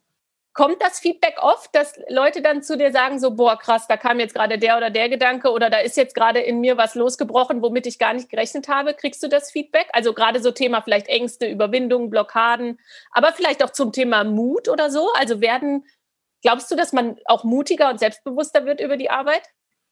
kommt 0.58 0.82
das 0.82 1.00
Feedback 1.00 1.38
oft, 1.40 1.74
dass 1.76 1.94
Leute 2.10 2.42
dann 2.42 2.64
zu 2.64 2.78
dir 2.78 2.92
sagen, 2.92 3.20
so, 3.20 3.32
boah, 3.32 3.60
krass, 3.60 3.88
da 3.88 3.96
kam 3.96 4.20
jetzt 4.20 4.34
gerade 4.34 4.58
der 4.58 4.76
oder 4.76 4.90
der 4.90 5.08
Gedanke 5.08 5.52
oder 5.52 5.70
da 5.70 5.78
ist 5.78 5.98
jetzt 5.98 6.16
gerade 6.16 6.40
in 6.40 6.60
mir 6.60 6.78
was 6.78 6.96
losgebrochen, 6.96 7.62
womit 7.62 7.86
ich 7.86 8.00
gar 8.00 8.14
nicht 8.14 8.28
gerechnet 8.28 8.68
habe. 8.68 8.96
Kriegst 8.96 9.22
du 9.22 9.30
das 9.30 9.52
Feedback? 9.52 9.88
Also 9.94 10.14
gerade 10.14 10.42
so 10.42 10.50
Thema 10.50 10.82
vielleicht 10.82 11.10
Ängste, 11.10 11.48
Überwindung, 11.48 12.10
Blockaden, 12.10 12.80
aber 13.12 13.34
vielleicht 13.34 13.64
auch 13.64 13.70
zum 13.70 13.92
Thema 13.92 14.24
Mut 14.24 14.68
oder 14.68 14.90
so. 14.90 15.12
Also 15.14 15.42
werden 15.42 15.86
Glaubst 16.48 16.72
du, 16.72 16.78
dass 16.78 16.94
man 16.94 17.18
auch 17.26 17.44
mutiger 17.44 17.90
und 17.90 18.00
selbstbewusster 18.00 18.66
wird 18.66 18.80
über 18.80 18.96
die 18.96 19.10
Arbeit? 19.10 19.42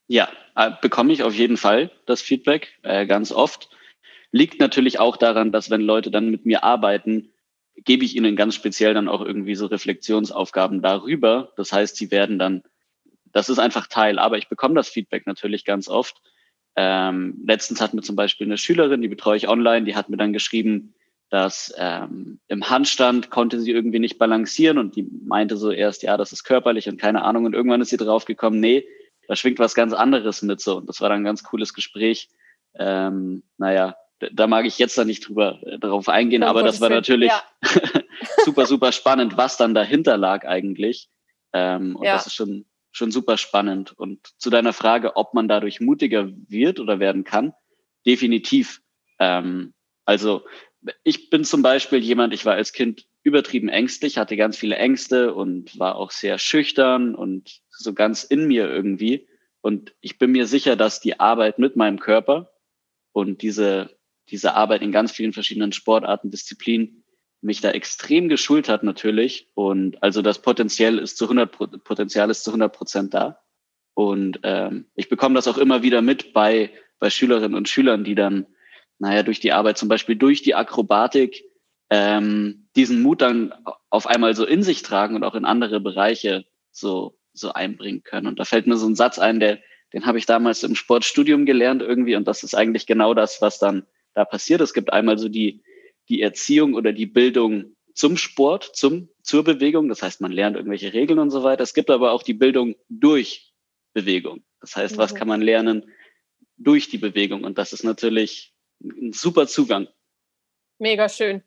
Ja, 0.07 0.29
äh, 0.55 0.71
bekomme 0.81 1.11
ich 1.11 1.21
auf 1.21 1.33
jeden 1.33 1.57
Fall 1.57 1.91
das 2.05 2.21
Feedback, 2.21 2.79
äh, 2.83 3.05
ganz 3.05 3.33
oft. 3.33 3.69
Liegt 4.31 4.61
natürlich 4.61 4.97
auch 4.97 5.17
daran, 5.17 5.51
dass 5.51 5.69
wenn 5.69 5.81
Leute 5.81 6.11
dann 6.11 6.29
mit 6.29 6.45
mir 6.45 6.63
arbeiten, 6.63 7.33
gebe 7.75 8.05
ich 8.05 8.15
ihnen 8.15 8.37
ganz 8.37 8.55
speziell 8.55 8.93
dann 8.93 9.09
auch 9.09 9.19
irgendwie 9.19 9.55
so 9.55 9.65
Reflexionsaufgaben 9.65 10.81
darüber. 10.81 11.51
Das 11.57 11.73
heißt, 11.73 11.97
sie 11.97 12.09
werden 12.09 12.39
dann, 12.39 12.63
das 13.33 13.49
ist 13.49 13.59
einfach 13.59 13.87
Teil, 13.87 14.17
aber 14.17 14.37
ich 14.37 14.47
bekomme 14.47 14.75
das 14.75 14.87
Feedback 14.87 15.27
natürlich 15.27 15.65
ganz 15.65 15.89
oft. 15.89 16.21
Ähm, 16.77 17.43
letztens 17.45 17.81
hat 17.81 17.93
mir 17.93 18.01
zum 18.01 18.15
Beispiel 18.15 18.47
eine 18.47 18.57
Schülerin, 18.57 19.01
die 19.01 19.09
betreue 19.09 19.35
ich 19.35 19.49
online, 19.49 19.83
die 19.83 19.97
hat 19.97 20.07
mir 20.07 20.15
dann 20.15 20.31
geschrieben, 20.31 20.93
dass 21.35 21.73
ähm, 21.77 22.39
im 22.47 22.69
Handstand 22.69 23.29
konnte 23.29 23.59
sie 23.59 23.71
irgendwie 23.71 23.99
nicht 23.99 24.17
balancieren 24.17 24.77
und 24.77 24.95
die 24.95 25.05
meinte 25.25 25.57
so 25.57 25.69
erst, 25.69 26.01
ja, 26.01 26.15
das 26.15 26.31
ist 26.31 26.45
körperlich 26.45 26.87
und 26.87 26.95
keine 26.97 27.25
Ahnung. 27.25 27.43
Und 27.43 27.53
irgendwann 27.53 27.81
ist 27.81 27.89
sie 27.89 27.97
drauf 27.97 28.23
gekommen, 28.23 28.61
nee, 28.61 28.87
da 29.27 29.35
schwingt 29.35 29.59
was 29.59 29.75
ganz 29.75 29.91
anderes 29.91 30.41
mit 30.43 30.61
so. 30.61 30.77
Und 30.77 30.87
das 30.87 31.01
war 31.01 31.09
dann 31.09 31.19
ein 31.19 31.25
ganz 31.25 31.43
cooles 31.43 31.73
Gespräch. 31.73 32.29
Ähm, 32.73 33.43
naja, 33.57 33.97
da 34.31 34.47
mag 34.47 34.65
ich 34.65 34.79
jetzt 34.79 34.97
da 34.97 35.03
nicht 35.03 35.27
drüber 35.27 35.59
äh, 35.63 35.77
darauf 35.77 36.07
eingehen, 36.07 36.43
oh, 36.43 36.47
aber 36.47 36.63
das 36.63 36.79
war 36.79 36.89
natürlich 36.89 37.33
ja. 37.33 37.43
super, 38.45 38.65
super 38.65 38.93
spannend, 38.93 39.35
was 39.35 39.57
dann 39.57 39.73
dahinter 39.73 40.15
lag 40.15 40.45
eigentlich. 40.45 41.09
Ähm, 41.51 41.97
und 41.97 42.05
ja. 42.05 42.13
das 42.13 42.27
ist 42.27 42.35
schon, 42.35 42.65
schon 42.93 43.11
super 43.11 43.35
spannend. 43.35 43.91
Und 43.91 44.25
zu 44.37 44.49
deiner 44.49 44.71
Frage, 44.71 45.17
ob 45.17 45.33
man 45.33 45.49
dadurch 45.49 45.81
mutiger 45.81 46.29
wird 46.47 46.79
oder 46.79 47.01
werden 47.01 47.25
kann, 47.25 47.53
definitiv. 48.05 48.81
Ähm, 49.19 49.73
also 50.05 50.45
ich 51.03 51.29
bin 51.29 51.43
zum 51.43 51.61
Beispiel 51.61 51.99
jemand, 51.99 52.33
ich 52.33 52.45
war 52.45 52.55
als 52.55 52.73
Kind 52.73 53.05
übertrieben 53.23 53.69
ängstlich, 53.69 54.17
hatte 54.17 54.37
ganz 54.37 54.57
viele 54.57 54.75
Ängste 54.75 55.33
und 55.33 55.77
war 55.79 55.95
auch 55.95 56.11
sehr 56.11 56.37
schüchtern 56.37 57.15
und 57.15 57.61
so 57.69 57.93
ganz 57.93 58.23
in 58.23 58.47
mir 58.47 58.69
irgendwie. 58.69 59.27
Und 59.61 59.95
ich 60.01 60.19
bin 60.19 60.31
mir 60.31 60.45
sicher, 60.45 60.75
dass 60.75 60.99
die 60.99 61.19
Arbeit 61.19 61.57
mit 61.57 61.75
meinem 61.75 61.99
Körper 61.99 62.51
und 63.13 63.41
diese, 63.41 63.97
diese 64.29 64.53
Arbeit 64.53 64.83
in 64.83 64.91
ganz 64.91 65.11
vielen 65.11 65.33
verschiedenen 65.33 65.71
Sportarten, 65.71 66.29
Disziplinen 66.29 67.03
mich 67.41 67.61
da 67.61 67.71
extrem 67.71 68.27
geschult 68.27 68.69
hat 68.69 68.83
natürlich. 68.83 69.47
Und 69.53 70.01
also 70.03 70.21
das 70.21 70.41
Potenzial 70.41 70.99
ist 70.99 71.17
zu 71.17 71.25
100, 71.25 71.83
Potenzial 71.83 72.29
ist 72.29 72.43
zu 72.43 72.51
100 72.51 72.75
Prozent 72.75 73.13
da. 73.13 73.39
Und 73.93 74.39
ähm, 74.43 74.85
ich 74.95 75.09
bekomme 75.09 75.35
das 75.35 75.47
auch 75.47 75.57
immer 75.57 75.81
wieder 75.81 76.01
mit 76.01 76.33
bei, 76.33 76.71
bei 76.99 77.09
Schülerinnen 77.09 77.55
und 77.55 77.69
Schülern, 77.69 78.03
die 78.03 78.15
dann, 78.15 78.45
naja, 78.99 79.23
durch 79.23 79.39
die 79.39 79.51
Arbeit, 79.51 79.77
zum 79.77 79.89
Beispiel 79.89 80.15
durch 80.15 80.41
die 80.41 80.55
Akrobatik, 80.55 81.43
ähm, 81.89 82.67
diesen 82.75 83.01
Mut 83.01 83.21
dann 83.21 83.53
auf 83.89 84.07
einmal 84.07 84.35
so 84.35 84.45
in 84.45 84.63
sich 84.63 84.81
tragen 84.81 85.15
und 85.15 85.23
auch 85.23 85.35
in 85.35 85.45
andere 85.45 85.79
Bereiche 85.79 86.45
so, 86.71 87.17
so 87.33 87.53
einbringen 87.53 88.03
können. 88.03 88.27
Und 88.27 88.39
da 88.39 88.45
fällt 88.45 88.67
mir 88.67 88.77
so 88.77 88.87
ein 88.87 88.95
Satz 88.95 89.19
ein, 89.19 89.39
der, 89.39 89.59
den 89.93 90.05
habe 90.05 90.17
ich 90.17 90.25
damals 90.25 90.63
im 90.63 90.75
Sportstudium 90.75 91.45
gelernt 91.45 91.81
irgendwie. 91.81 92.15
Und 92.15 92.27
das 92.27 92.43
ist 92.43 92.55
eigentlich 92.55 92.85
genau 92.85 93.13
das, 93.13 93.41
was 93.41 93.59
dann 93.59 93.85
da 94.13 94.25
passiert. 94.25 94.61
Es 94.61 94.73
gibt 94.73 94.91
einmal 94.91 95.17
so 95.17 95.29
die, 95.29 95.63
die 96.09 96.21
Erziehung 96.21 96.73
oder 96.73 96.91
die 96.91 97.05
Bildung 97.05 97.75
zum 97.93 98.17
Sport, 98.17 98.71
zum, 98.75 99.09
zur 99.21 99.43
Bewegung. 99.43 99.87
Das 99.87 100.01
heißt, 100.01 100.21
man 100.21 100.31
lernt 100.31 100.57
irgendwelche 100.57 100.93
Regeln 100.93 101.19
und 101.19 101.29
so 101.29 101.43
weiter. 101.43 101.63
Es 101.63 101.73
gibt 101.73 101.89
aber 101.89 102.11
auch 102.11 102.23
die 102.23 102.33
Bildung 102.33 102.75
durch 102.89 103.53
Bewegung. 103.93 104.43
Das 104.59 104.75
heißt, 104.75 104.97
was 104.97 105.15
kann 105.15 105.27
man 105.27 105.41
lernen 105.41 105.85
durch 106.57 106.89
die 106.89 106.97
Bewegung? 106.97 107.43
Und 107.43 107.57
das 107.57 107.71
ist 107.71 107.83
natürlich 107.83 108.54
ein 108.81 109.13
super 109.13 109.47
Zugang. 109.47 109.87
Mega 110.77 111.09
schön 111.09 111.43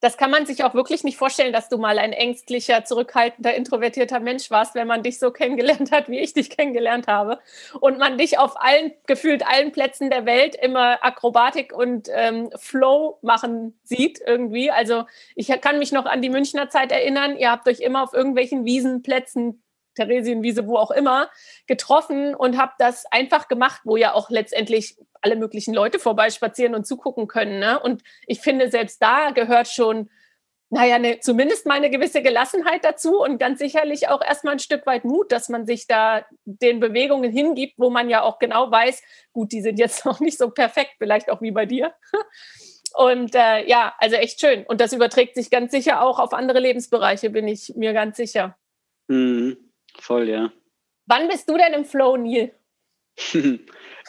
das 0.00 0.18
kann 0.18 0.30
man 0.30 0.44
sich 0.44 0.62
auch 0.62 0.74
wirklich 0.74 1.04
nicht 1.04 1.16
vorstellen, 1.16 1.52
dass 1.52 1.68
du 1.68 1.78
mal 1.78 1.98
ein 1.98 2.12
ängstlicher, 2.12 2.84
zurückhaltender, 2.84 3.54
introvertierter 3.54 4.20
Mensch 4.20 4.50
warst, 4.50 4.74
wenn 4.74 4.86
man 4.86 5.02
dich 5.02 5.18
so 5.18 5.30
kennengelernt 5.32 5.90
hat, 5.90 6.08
wie 6.08 6.20
ich 6.20 6.34
dich 6.34 6.50
kennengelernt 6.50 7.06
habe. 7.06 7.38
Und 7.80 7.98
man 7.98 8.18
dich 8.18 8.38
auf 8.38 8.60
allen, 8.60 8.92
gefühlt 9.06 9.46
allen 9.46 9.72
Plätzen 9.72 10.10
der 10.10 10.26
Welt 10.26 10.54
immer 10.54 11.02
Akrobatik 11.02 11.72
und 11.72 12.08
ähm, 12.12 12.50
Flow 12.56 13.18
machen 13.22 13.78
sieht 13.84 14.20
irgendwie. 14.24 14.70
Also 14.70 15.04
ich 15.34 15.48
kann 15.60 15.78
mich 15.78 15.92
noch 15.92 16.04
an 16.04 16.20
die 16.20 16.30
Münchner 16.30 16.68
Zeit 16.68 16.92
erinnern. 16.92 17.36
Ihr 17.38 17.50
habt 17.50 17.66
euch 17.66 17.80
immer 17.80 18.02
auf 18.02 18.12
irgendwelchen 18.12 18.64
Wiesenplätzen 18.66 19.62
Theresienwiese, 19.96 20.66
wo 20.66 20.76
auch 20.76 20.90
immer, 20.90 21.30
getroffen 21.66 22.34
und 22.34 22.56
habe 22.56 22.72
das 22.78 23.04
einfach 23.10 23.48
gemacht, 23.48 23.80
wo 23.84 23.96
ja 23.96 24.14
auch 24.14 24.30
letztendlich 24.30 24.96
alle 25.20 25.36
möglichen 25.36 25.74
Leute 25.74 25.98
vorbeispazieren 25.98 26.74
und 26.74 26.86
zugucken 26.86 27.26
können. 27.26 27.58
Ne? 27.58 27.80
Und 27.80 28.02
ich 28.26 28.40
finde, 28.40 28.70
selbst 28.70 29.02
da 29.02 29.30
gehört 29.30 29.68
schon, 29.68 30.08
naja, 30.68 30.98
ne, 30.98 31.20
zumindest 31.20 31.66
mal 31.66 31.74
eine 31.74 31.90
gewisse 31.90 32.22
Gelassenheit 32.22 32.84
dazu 32.84 33.22
und 33.22 33.38
ganz 33.38 33.60
sicherlich 33.60 34.08
auch 34.08 34.20
erstmal 34.20 34.54
ein 34.54 34.58
Stück 34.58 34.84
weit 34.86 35.04
Mut, 35.04 35.30
dass 35.30 35.48
man 35.48 35.64
sich 35.64 35.86
da 35.86 36.26
den 36.44 36.80
Bewegungen 36.80 37.30
hingibt, 37.30 37.74
wo 37.78 37.88
man 37.88 38.10
ja 38.10 38.22
auch 38.22 38.38
genau 38.38 38.70
weiß, 38.70 39.02
gut, 39.32 39.52
die 39.52 39.62
sind 39.62 39.78
jetzt 39.78 40.04
noch 40.04 40.20
nicht 40.20 40.38
so 40.38 40.50
perfekt, 40.50 40.94
vielleicht 40.98 41.30
auch 41.30 41.40
wie 41.40 41.52
bei 41.52 41.66
dir. 41.66 41.94
Und 42.94 43.34
äh, 43.34 43.66
ja, 43.68 43.94
also 43.98 44.16
echt 44.16 44.40
schön. 44.40 44.64
Und 44.64 44.80
das 44.80 44.92
überträgt 44.92 45.34
sich 45.34 45.50
ganz 45.50 45.70
sicher 45.70 46.02
auch 46.02 46.18
auf 46.18 46.32
andere 46.32 46.60
Lebensbereiche, 46.60 47.30
bin 47.30 47.46
ich 47.46 47.74
mir 47.76 47.92
ganz 47.92 48.16
sicher. 48.16 48.56
Mhm. 49.08 49.65
Voll, 49.98 50.28
ja. 50.28 50.52
Wann 51.06 51.28
bist 51.28 51.48
du 51.48 51.56
denn 51.56 51.72
im 51.72 51.84
Flow, 51.84 52.16
Neil? 52.16 52.52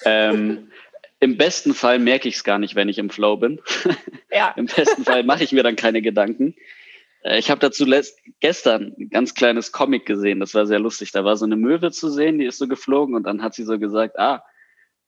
ähm, 0.06 0.72
Im 1.20 1.38
besten 1.38 1.74
Fall 1.74 2.00
merke 2.00 2.28
ich 2.28 2.36
es 2.36 2.44
gar 2.44 2.60
nicht, 2.60 2.76
wenn 2.76 2.90
ich 2.90 2.98
im 2.98 3.10
Flow 3.10 3.38
bin. 3.38 3.62
Ja. 4.30 4.54
Im 4.58 4.66
besten 4.66 5.06
Fall 5.06 5.24
mache 5.24 5.44
ich 5.46 5.54
mir 5.54 5.64
dann 5.64 5.78
keine 5.78 6.02
Gedanken. 6.02 6.54
Äh, 7.24 7.40
ich 7.40 7.50
habe 7.50 7.60
dazu 7.60 7.86
gestern 8.40 8.94
ein 9.00 9.10
ganz 9.10 9.34
kleines 9.34 9.72
Comic 9.72 10.06
gesehen, 10.06 10.42
das 10.42 10.54
war 10.54 10.68
sehr 10.68 10.80
lustig. 10.80 11.12
Da 11.12 11.24
war 11.24 11.38
so 11.38 11.46
eine 11.46 11.56
Möwe 11.56 11.92
zu 11.92 12.10
sehen, 12.10 12.38
die 12.38 12.46
ist 12.46 12.58
so 12.58 12.68
geflogen 12.68 13.16
und 13.16 13.24
dann 13.24 13.42
hat 13.42 13.56
sie 13.56 13.64
so 13.64 13.80
gesagt, 13.80 14.20
ah, 14.20 14.44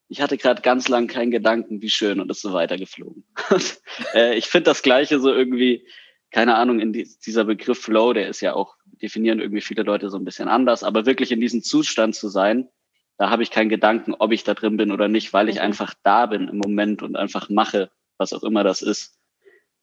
ich 0.07 0.21
hatte 0.21 0.37
gerade 0.37 0.61
ganz 0.61 0.87
lang 0.87 1.07
keinen 1.07 1.31
Gedanken, 1.31 1.81
wie 1.81 1.89
schön 1.89 2.19
und 2.19 2.31
ist 2.31 2.41
so 2.41 2.53
weitergeflogen. 2.53 3.25
äh, 4.13 4.35
ich 4.35 4.47
finde 4.47 4.71
das 4.71 4.81
Gleiche 4.81 5.19
so 5.19 5.31
irgendwie, 5.31 5.87
keine 6.31 6.55
Ahnung, 6.55 6.79
in 6.79 6.93
die, 6.93 7.07
dieser 7.25 7.45
Begriff 7.45 7.79
Flow, 7.79 8.13
der 8.13 8.29
ist 8.29 8.41
ja 8.41 8.53
auch, 8.53 8.75
definieren 9.01 9.39
irgendwie 9.39 9.61
viele 9.61 9.83
Leute 9.83 10.09
so 10.09 10.17
ein 10.17 10.25
bisschen 10.25 10.47
anders, 10.47 10.83
aber 10.83 11.05
wirklich 11.05 11.31
in 11.31 11.41
diesem 11.41 11.63
Zustand 11.63 12.15
zu 12.15 12.29
sein, 12.29 12.69
da 13.17 13.29
habe 13.29 13.43
ich 13.43 13.51
keinen 13.51 13.69
Gedanken, 13.69 14.15
ob 14.17 14.31
ich 14.31 14.45
da 14.45 14.53
drin 14.53 14.77
bin 14.77 14.91
oder 14.91 15.09
nicht, 15.09 15.33
weil 15.33 15.49
ich 15.49 15.55
mhm. 15.55 15.61
einfach 15.61 15.93
da 16.03 16.25
bin 16.25 16.47
im 16.47 16.57
Moment 16.57 17.03
und 17.03 17.15
einfach 17.15 17.49
mache, 17.49 17.91
was 18.17 18.33
auch 18.33 18.43
immer 18.43 18.63
das 18.63 18.81
ist. 18.81 19.19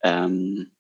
Ähm, 0.03 0.73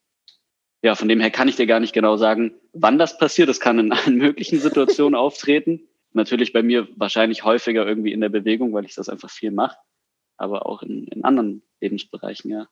ja, 0.82 0.94
von 0.94 1.08
dem 1.08 1.20
her 1.20 1.30
kann 1.30 1.49
ich 1.49 1.56
dir 1.56 1.66
gar 1.66 1.80
nicht 1.80 1.92
genau 1.92 2.16
sagen, 2.16 2.54
wann 2.73 2.99
das 2.99 3.18
passiert. 3.18 3.49
Das 3.49 3.61
kann 3.61 3.78
in 3.78 3.92
allen 3.92 4.16
möglichen 4.16 4.58
Situationen 4.58 5.14
auftreten. 5.14 5.87
Natürlich 6.12 6.52
bei 6.52 6.62
mir 6.62 6.88
wahrscheinlich 6.96 7.44
häufiger 7.44 7.87
irgendwie 7.87 8.12
in 8.12 8.23
der 8.23 8.30
Bewegung, 8.30 8.73
weil 8.73 8.87
ich 8.87 8.94
das 8.94 9.11
einfach 9.11 9.30
viel 9.30 9.50
mache, 9.50 9.76
aber 10.38 10.64
auch 10.64 10.82
in, 10.82 11.04
in 11.08 11.25
anderen 11.25 11.62
Lebensbereichen, 11.80 12.50
ja. 12.50 12.68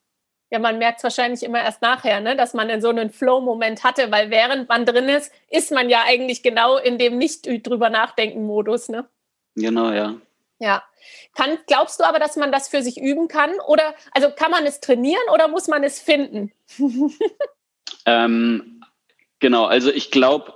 Ja, 0.55 0.61
man 0.61 0.79
merkt 0.79 0.99
es 0.99 1.03
wahrscheinlich 1.03 1.43
immer 1.43 1.61
erst 1.61 1.83
nachher, 1.83 2.21
ne, 2.21 2.37
dass 2.37 2.55
man 2.55 2.71
in 2.71 2.81
so 2.81 2.89
einen 2.89 3.11
Flow-Moment 3.11 3.83
hatte, 3.83 4.13
weil 4.13 4.31
während 4.31 4.69
man 4.69 4.87
drin 4.87 5.09
ist, 5.09 5.33
ist 5.51 5.73
man 5.73 5.91
ja 5.91 6.05
eigentlich 6.07 6.45
genau 6.45 6.77
in 6.77 6.97
dem 6.97 7.19
nicht 7.19 7.49
drüber 7.67 7.91
nachdenken 7.91 8.47
Modus, 8.47 8.89
ne? 8.89 9.05
Genau, 9.57 9.91
ja. 9.91 10.15
Ja. 10.61 10.85
Kann, 11.35 11.59
glaubst 11.67 11.99
du 11.99 12.05
aber, 12.05 12.21
dass 12.21 12.37
man 12.37 12.53
das 12.53 12.69
für 12.69 12.83
sich 12.83 12.99
üben 12.99 13.27
kann? 13.27 13.51
Oder 13.67 13.97
also 14.13 14.31
kann 14.31 14.53
man 14.53 14.65
es 14.65 14.79
trainieren 14.79 15.25
oder 15.33 15.49
muss 15.49 15.67
man 15.67 15.83
es 15.83 15.99
finden? 15.99 16.53
ähm, 18.07 18.81
genau, 19.41 19.65
also 19.65 19.91
ich 19.91 20.13
glaube, 20.13 20.55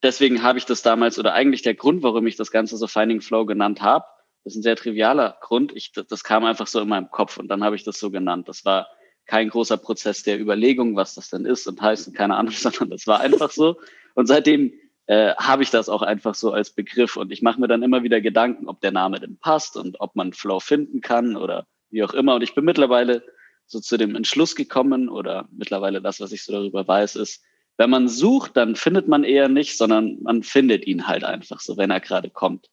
deswegen 0.00 0.44
habe 0.44 0.58
ich 0.58 0.64
das 0.64 0.82
damals, 0.82 1.18
oder 1.18 1.34
eigentlich 1.34 1.62
der 1.62 1.74
Grund, 1.74 2.04
warum 2.04 2.24
ich 2.28 2.36
das 2.36 2.52
Ganze 2.52 2.76
so 2.76 2.86
Finding 2.86 3.20
Flow 3.20 3.46
genannt 3.46 3.82
habe, 3.82 4.04
das 4.44 4.52
ist 4.52 4.60
ein 4.60 4.62
sehr 4.62 4.76
trivialer 4.76 5.38
Grund. 5.40 5.72
Ich, 5.74 5.90
das 5.90 6.22
kam 6.22 6.44
einfach 6.44 6.68
so 6.68 6.80
in 6.80 6.88
meinem 6.88 7.10
Kopf 7.10 7.36
und 7.36 7.48
dann 7.48 7.64
habe 7.64 7.74
ich 7.74 7.82
das 7.82 7.98
so 7.98 8.12
genannt. 8.12 8.48
Das 8.48 8.64
war 8.64 8.86
kein 9.28 9.50
großer 9.50 9.76
Prozess 9.76 10.24
der 10.24 10.40
Überlegung, 10.40 10.96
was 10.96 11.14
das 11.14 11.30
denn 11.30 11.44
ist 11.44 11.68
und 11.68 11.80
heißt 11.80 12.08
und 12.08 12.14
keine 12.14 12.36
Ahnung, 12.36 12.52
sondern 12.56 12.90
das 12.90 13.06
war 13.06 13.20
einfach 13.20 13.52
so. 13.52 13.78
Und 14.14 14.26
seitdem 14.26 14.72
äh, 15.06 15.34
habe 15.36 15.62
ich 15.62 15.70
das 15.70 15.88
auch 15.88 16.02
einfach 16.02 16.34
so 16.34 16.50
als 16.52 16.70
Begriff 16.70 17.16
und 17.16 17.30
ich 17.30 17.42
mache 17.42 17.60
mir 17.60 17.68
dann 17.68 17.82
immer 17.82 18.02
wieder 18.02 18.20
Gedanken, 18.20 18.66
ob 18.68 18.80
der 18.80 18.90
Name 18.90 19.20
denn 19.20 19.38
passt 19.38 19.76
und 19.76 20.00
ob 20.00 20.16
man 20.16 20.32
Flow 20.32 20.58
finden 20.58 21.00
kann 21.00 21.36
oder 21.36 21.66
wie 21.90 22.02
auch 22.02 22.14
immer. 22.14 22.34
Und 22.34 22.42
ich 22.42 22.54
bin 22.54 22.64
mittlerweile 22.64 23.22
so 23.66 23.80
zu 23.80 23.98
dem 23.98 24.16
Entschluss 24.16 24.56
gekommen 24.56 25.08
oder 25.08 25.46
mittlerweile 25.52 26.02
das, 26.02 26.20
was 26.20 26.32
ich 26.32 26.42
so 26.42 26.52
darüber 26.52 26.88
weiß, 26.88 27.16
ist, 27.16 27.44
wenn 27.76 27.90
man 27.90 28.08
sucht, 28.08 28.56
dann 28.56 28.74
findet 28.74 29.08
man 29.08 29.24
eher 29.24 29.48
nicht, 29.48 29.76
sondern 29.76 30.20
man 30.22 30.42
findet 30.42 30.86
ihn 30.86 31.06
halt 31.06 31.22
einfach 31.22 31.60
so, 31.60 31.76
wenn 31.76 31.90
er 31.90 32.00
gerade 32.00 32.28
kommt. 32.28 32.70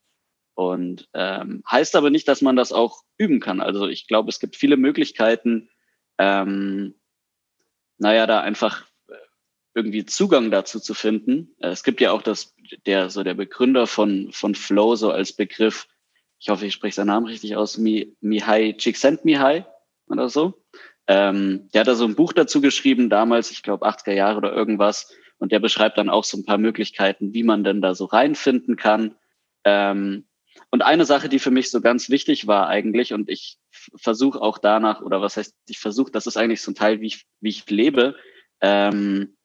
Und 0.55 1.07
ähm, 1.13 1.63
heißt 1.69 1.95
aber 1.97 2.09
nicht, 2.09 2.27
dass 2.27 2.41
man 2.41 2.55
das 2.55 2.71
auch 2.71 3.03
üben 3.17 3.41
kann. 3.41 3.59
Also 3.59 3.88
ich 3.88 4.07
glaube, 4.07 4.29
es 4.29 4.39
gibt 4.39 4.55
viele 4.55 4.77
Möglichkeiten, 4.77 5.69
ähm, 6.17 6.95
naja, 7.98 8.27
da 8.27 8.41
einfach 8.41 8.86
äh, 9.07 9.13
irgendwie 9.74 10.05
Zugang 10.05 10.51
dazu 10.51 10.79
zu 10.79 10.93
finden. 10.93 11.55
Äh, 11.60 11.69
es 11.69 11.84
gibt 11.84 12.01
ja 12.01 12.12
auch 12.12 12.22
das, 12.22 12.55
der, 12.86 13.10
so 13.10 13.24
der 13.24 13.34
Begründer 13.34 13.88
von, 13.88 14.31
von 14.31 14.55
Flow 14.55 14.95
so 14.95 15.12
als 15.12 15.34
Begriff, 15.34 15.88
ich 16.39 16.50
hoffe, 16.50 16.65
ich 16.65 16.74
spreche 16.74 16.95
seinen 16.95 17.07
Namen 17.07 17.27
richtig 17.27 17.55
aus, 17.55 17.77
Mi, 17.77 18.15
Mihai 18.22 18.74
Csikszentmihalyi 18.74 19.65
oder 20.07 20.29
so. 20.29 20.62
Ähm, 21.07 21.69
der 21.74 21.81
hat 21.81 21.88
da 21.88 21.95
so 21.95 22.05
ein 22.05 22.15
Buch 22.15 22.34
dazu 22.34 22.62
geschrieben, 22.62 23.10
damals, 23.10 23.51
ich 23.51 23.63
glaube 23.63 23.88
80er 23.88 24.13
Jahre 24.13 24.38
oder 24.38 24.53
irgendwas. 24.53 25.13
Und 25.38 25.51
der 25.51 25.60
beschreibt 25.60 25.98
dann 25.98 26.10
auch 26.10 26.24
so 26.24 26.38
ein 26.38 26.45
paar 26.45 26.57
Möglichkeiten, 26.57 27.34
wie 27.34 27.43
man 27.43 27.63
denn 27.63 27.81
da 27.81 27.93
so 27.93 28.05
reinfinden 28.05 28.75
kann. 28.75 29.15
Ähm, 29.63 30.25
und 30.72 30.81
eine 30.81 31.05
Sache, 31.05 31.29
die 31.29 31.39
für 31.39 31.51
mich 31.51 31.69
so 31.69 31.81
ganz 31.81 32.10
wichtig 32.10 32.48
war 32.48 32.67
eigentlich, 32.67 33.13
und 33.13 33.29
ich 33.29 33.57
versuche 33.95 34.41
auch 34.41 34.57
danach, 34.57 35.01
oder 35.01 35.21
was 35.21 35.37
heißt, 35.37 35.53
ich 35.67 35.79
versuche, 35.79 36.11
das 36.11 36.27
ist 36.27 36.37
eigentlich 36.37 36.61
so 36.61 36.71
ein 36.71 36.75
Teil, 36.75 37.01
wie 37.01 37.07
ich, 37.07 37.25
wie 37.39 37.49
ich 37.49 37.69
lebe, 37.69 38.15
ähm, 38.61 39.35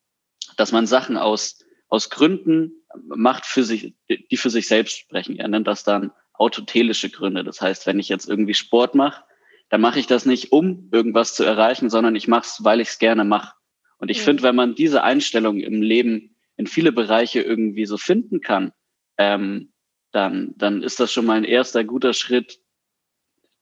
dass 0.57 0.73
man 0.73 0.87
Sachen 0.87 1.17
aus, 1.17 1.65
aus 1.89 2.11
Gründen 2.11 2.73
macht 2.95 3.47
für 3.47 3.65
sich, 3.65 3.95
die 4.09 4.37
für 4.37 4.51
sich 4.51 4.67
selbst 4.69 4.99
sprechen. 4.99 5.37
Er 5.37 5.49
nennt 5.49 5.67
das 5.67 5.85
dann 5.85 6.13
autotelische 6.35 7.11
Gründe. 7.11 7.45
Das 7.45 7.61
heißt, 7.61 7.87
wenn 7.87 7.99
ich 7.99 8.09
jetzt 8.09 8.29
irgendwie 8.29 8.55
Sport 8.55 8.95
mache, 8.95 9.25
dann 9.69 9.81
mache 9.81 10.01
ich 10.01 10.07
das 10.07 10.27
nicht, 10.27 10.53
um 10.53 10.89
irgendwas 10.91 11.35
zu 11.35 11.45
erreichen, 11.45 11.91
sondern 11.91 12.17
ich 12.17 12.29
mache 12.29 12.47
es, 12.47 12.65
weil 12.65 12.81
ich 12.81 12.89
es 12.89 12.99
gerne 12.99 13.25
mache. 13.25 13.55
Und 13.99 14.11
ich 14.11 14.21
mhm. 14.21 14.25
finde, 14.25 14.43
wenn 14.43 14.57
man 14.57 14.75
diese 14.75 15.03
Einstellung 15.03 15.61
im 15.61 15.83
Leben 15.83 16.37
in 16.57 16.67
viele 16.67 16.93
Bereiche 16.93 17.41
irgendwie 17.41 17.87
so 17.87 17.97
finden 17.97 18.41
kann, 18.41 18.73
ähm, 19.19 19.73
dann, 20.13 20.55
dann 20.57 20.83
ist 20.83 20.99
das 20.99 21.13
schon 21.13 21.27
mal 21.27 21.37
ein 21.37 21.45
erster 21.45 21.85
guter 21.85 22.15
Schritt, 22.15 22.59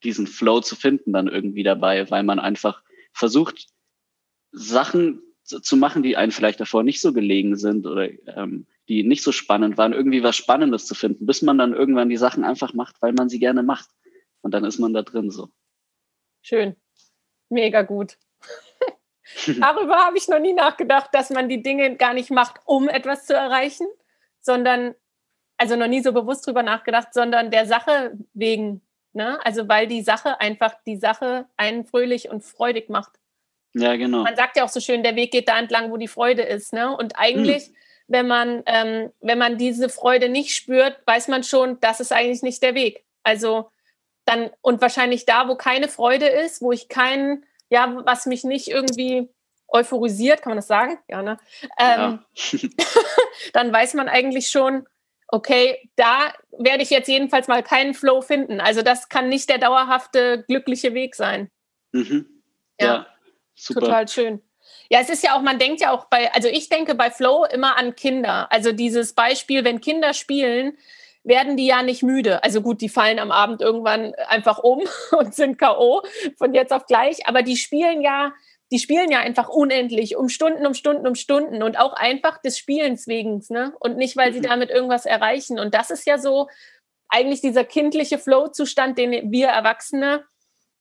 diesen 0.05 0.27
Flow 0.27 0.61
zu 0.61 0.77
finden 0.77 1.13
dann 1.13 1.29
irgendwie 1.29 1.63
dabei, 1.63 2.11
weil 2.11 2.23
man 2.23 2.39
einfach 2.39 2.83
versucht, 3.13 3.67
Sachen 4.53 5.23
zu 5.45 5.77
machen, 5.77 6.03
die 6.03 6.17
einen 6.17 6.33
vielleicht 6.33 6.61
davor 6.61 6.83
nicht 6.83 7.01
so 7.01 7.13
gelegen 7.13 7.57
sind 7.57 7.87
oder 7.87 8.09
ähm, 8.37 8.67
die 8.89 9.03
nicht 9.03 9.23
so 9.23 9.33
spannend 9.33 9.79
waren, 9.79 9.93
irgendwie 9.93 10.23
was 10.23 10.37
Spannendes 10.37 10.87
zu 10.87 10.95
finden, 10.95 11.27
bis 11.27 11.43
man 11.43 11.59
dann 11.59 11.75
irgendwann 11.75 12.09
die 12.09 12.17
Sachen 12.17 12.45
einfach 12.45 12.75
macht, 12.75 13.01
weil 13.01 13.13
man 13.13 13.29
sie 13.29 13.39
gerne 13.39 13.63
macht. 13.63 13.89
Und 14.41 14.53
dann 14.53 14.65
ist 14.65 14.79
man 14.79 14.93
da 14.93 15.03
drin 15.03 15.31
so. 15.31 15.49
Schön. 16.43 16.77
Mega 17.49 17.83
gut. 17.83 18.19
Darüber 19.61 19.97
habe 19.97 20.17
ich 20.17 20.29
noch 20.29 20.39
nie 20.39 20.53
nachgedacht, 20.55 21.11
dass 21.13 21.31
man 21.31 21.49
die 21.49 21.63
Dinge 21.63 21.97
gar 21.97 22.15
nicht 22.15 22.31
macht, 22.31 22.61
um 22.65 22.89
etwas 22.89 23.27
zu 23.27 23.35
erreichen, 23.35 23.87
sondern, 24.41 24.95
also 25.57 25.77
noch 25.77 25.89
nie 25.89 26.03
so 26.03 26.13
bewusst 26.13 26.47
drüber 26.47 26.63
nachgedacht, 26.63 27.13
sondern 27.13 27.51
der 27.51 27.67
Sache 27.67 28.19
wegen. 28.33 28.83
Ne? 29.13 29.45
Also 29.45 29.69
weil 29.69 29.87
die 29.87 30.03
Sache 30.03 30.41
einfach 30.41 30.75
die 30.87 30.97
Sache 30.97 31.47
einen 31.57 31.85
fröhlich 31.85 32.29
und 32.29 32.45
freudig 32.45 32.89
macht. 32.89 33.13
Ja, 33.75 33.97
genau. 33.97 34.23
Man 34.23 34.37
sagt 34.37 34.57
ja 34.57 34.65
auch 34.65 34.69
so 34.69 34.81
schön, 34.81 35.03
der 35.03 35.17
Weg 35.17 35.31
geht 35.31 35.49
da 35.49 35.59
entlang, 35.59 35.91
wo 35.91 35.97
die 35.97 36.09
Freude 36.09 36.43
ist. 36.43 36.73
Ne? 36.73 36.95
Und 36.97 37.19
eigentlich, 37.19 37.67
hm. 37.67 37.75
wenn, 38.09 38.27
man, 38.27 38.63
ähm, 38.67 39.13
wenn 39.21 39.39
man 39.39 39.59
diese 39.59 39.89
Freude 39.89 40.29
nicht 40.29 40.55
spürt, 40.55 40.99
weiß 41.07 41.29
man 41.29 41.45
schon, 41.45 41.79
das 41.81 42.01
ist 42.01 42.13
eigentlich 42.13 42.43
nicht 42.43 42.63
der 42.63 42.75
Weg. 42.75 43.05
Also 43.23 43.71
dann, 44.25 44.51
und 44.61 44.81
wahrscheinlich 44.81 45.27
da, 45.27 45.49
wo 45.49 45.57
keine 45.57 45.89
Freude 45.89 46.27
ist, 46.27 46.61
wo 46.61 46.73
ich 46.73 46.89
keinen, 46.89 47.45
ja, 47.71 48.03
was 48.05 48.27
mich 48.27 48.45
nicht 48.45 48.69
irgendwie 48.69 49.29
euphorisiert, 49.69 50.43
kann 50.43 50.51
man 50.51 50.59
das 50.59 50.67
sagen? 50.67 50.99
Ja, 51.09 51.23
ne? 51.23 51.39
Ähm, 51.79 52.21
ja. 52.35 52.59
dann 53.53 53.73
weiß 53.73 53.95
man 53.95 54.09
eigentlich 54.09 54.51
schon, 54.51 54.87
okay, 55.29 55.91
da 55.97 56.33
werde 56.59 56.83
ich 56.83 56.91
jetzt 56.91 57.09
jedenfalls 57.09 57.49
mal 57.49 57.63
keinen 57.63 57.95
Flow 57.95 58.21
finden. 58.23 58.61
Also 58.61 58.83
das 58.83 59.09
kann 59.09 59.29
nicht 59.29 59.49
der 59.49 59.59
dauerhafte, 59.59 60.45
glückliche 60.49 60.95
Weg 60.95 61.15
sein. 61.15 61.51
Mhm. 61.93 62.27
Ja, 62.81 62.87
ja 62.87 63.07
super. 63.55 63.81
total 63.81 64.09
schön. 64.09 64.43
Ja, 64.91 65.01
es 65.01 65.11
ist 65.11 65.23
ja 65.23 65.37
auch, 65.37 65.43
man 65.43 65.59
denkt 65.59 65.81
ja 65.81 65.93
auch 65.93 66.07
bei, 66.07 66.33
also 66.33 66.49
ich 66.49 66.69
denke 66.71 66.95
bei 66.95 67.11
Flow 67.11 67.45
immer 67.45 67.77
an 67.77 67.95
Kinder. 67.95 68.51
Also 68.51 68.73
dieses 68.73 69.13
Beispiel, 69.13 69.65
wenn 69.65 69.81
Kinder 69.81 70.15
spielen, 70.15 70.79
werden 71.25 71.59
die 71.59 71.67
ja 71.67 71.83
nicht 71.83 72.03
müde. 72.03 72.43
Also 72.43 72.63
gut, 72.63 72.81
die 72.81 72.89
fallen 72.89 73.19
am 73.19 73.31
Abend 73.31 73.61
irgendwann 73.61 74.15
einfach 74.29 74.59
um 74.59 74.83
und 75.13 75.35
sind 75.35 75.59
K.O. 75.59 76.03
von 76.37 76.55
jetzt 76.55 76.73
auf 76.73 76.87
gleich. 76.87 77.27
Aber 77.27 77.43
die 77.43 77.57
spielen 77.57 78.01
ja, 78.01 78.33
die 78.71 78.79
spielen 78.79 79.11
ja 79.11 79.21
einfach 79.21 79.49
unendlich, 79.49 80.17
um 80.17 80.29
Stunden, 80.29 80.67
um 80.67 80.75
Stunden, 80.75 81.07
um 81.07 81.15
Stunden 81.15 81.63
und 81.63 81.79
auch 81.79 81.95
einfach 81.95 82.41
des 82.43 82.59
Spielens 82.59 83.07
wegen, 83.07 83.43
ne? 83.49 83.73
Und 83.81 83.97
nicht, 83.97 84.17
weil 84.17 84.33
sie 84.33 84.41
mhm. 84.41 84.45
damit 84.45 84.71
irgendwas 84.71 85.07
erreichen. 85.07 85.59
Und 85.59 85.75
das 85.75 85.91
ist 85.91 86.07
ja 86.07 86.19
so 86.19 86.49
eigentlich 87.09 87.41
dieser 87.41 87.65
kindliche 87.65 88.19
Flow-Zustand, 88.19 88.99
den 88.99 89.33
wir 89.33 89.49
Erwachsene 89.49 90.25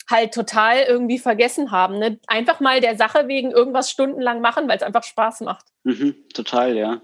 halt 0.10 0.34
total 0.34 0.84
irgendwie 0.84 1.20
vergessen 1.20 1.72
haben. 1.72 2.00
Ne? 2.00 2.20
Einfach 2.27 2.60
mal 2.60 2.79
der 2.79 2.98
Sache 2.98 3.27
wegen 3.27 3.51
irgendwas 3.51 3.91
stundenlang 3.91 4.41
machen, 4.41 4.67
weil 4.67 4.77
es 4.77 4.84
einfach 4.84 5.03
Spaß 5.03 5.41
macht. 5.41 5.65
Mhm, 5.84 6.15
total, 6.34 6.77
ja. 6.77 7.01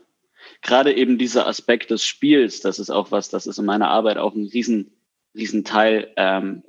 Gerade 0.62 0.94
eben 0.94 1.18
dieser 1.18 1.48
Aspekt 1.48 1.92
des 1.92 2.06
Spiels, 2.06 2.62
das 2.62 2.80
ist 2.80 2.90
auch 2.90 3.12
was, 3.12 3.30
das 3.30 3.48
ist 3.48 3.58
in 3.58 3.66
meiner 3.66 3.90
Arbeit 3.90 4.18
auch 4.18 4.36
ein 4.36 4.48
riesen, 4.48 4.92
riesen 5.36 5.64
Teil. 5.64 6.12
Ähm, 6.18 6.64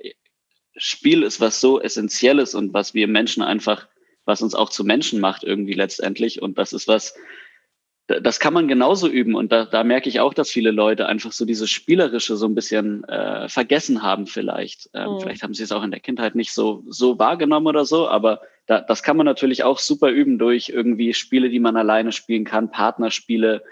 Spiel 0.77 1.23
ist 1.23 1.39
was 1.39 1.61
so 1.61 1.79
Essentielles 1.79 2.53
und 2.53 2.73
was 2.73 2.93
wir 2.93 3.07
Menschen 3.07 3.43
einfach 3.43 3.87
was 4.25 4.41
uns 4.41 4.55
auch 4.55 4.69
zu 4.69 4.83
Menschen 4.83 5.19
macht 5.19 5.43
irgendwie 5.43 5.73
letztendlich. 5.73 6.41
Und 6.41 6.57
das 6.57 6.73
ist 6.73 6.87
was, 6.87 7.15
das 8.07 8.39
kann 8.39 8.53
man 8.53 8.67
genauso 8.67 9.07
üben. 9.07 9.35
Und 9.35 9.51
da, 9.51 9.65
da 9.65 9.83
merke 9.83 10.09
ich 10.09 10.19
auch, 10.19 10.33
dass 10.33 10.49
viele 10.49 10.71
Leute 10.71 11.07
einfach 11.07 11.31
so 11.31 11.45
dieses 11.45 11.69
Spielerische 11.69 12.35
so 12.35 12.47
ein 12.47 12.55
bisschen 12.55 13.03
äh, 13.05 13.49
vergessen 13.49 14.01
haben 14.01 14.27
vielleicht. 14.27 14.89
Ähm, 14.93 15.13
mhm. 15.13 15.19
Vielleicht 15.21 15.43
haben 15.43 15.53
sie 15.53 15.63
es 15.63 15.71
auch 15.71 15.83
in 15.83 15.91
der 15.91 15.99
Kindheit 15.99 16.35
nicht 16.35 16.53
so, 16.53 16.83
so 16.87 17.17
wahrgenommen 17.17 17.67
oder 17.67 17.85
so, 17.85 18.07
aber 18.07 18.41
da, 18.67 18.81
das 18.81 19.03
kann 19.03 19.17
man 19.17 19.25
natürlich 19.25 19.63
auch 19.63 19.79
super 19.79 20.09
üben 20.09 20.37
durch 20.37 20.69
irgendwie 20.69 21.13
Spiele, 21.13 21.49
die 21.49 21.59
man 21.59 21.77
alleine 21.77 22.11
spielen 22.11 22.45
kann, 22.45 22.71
Partnerspiele, 22.71 23.63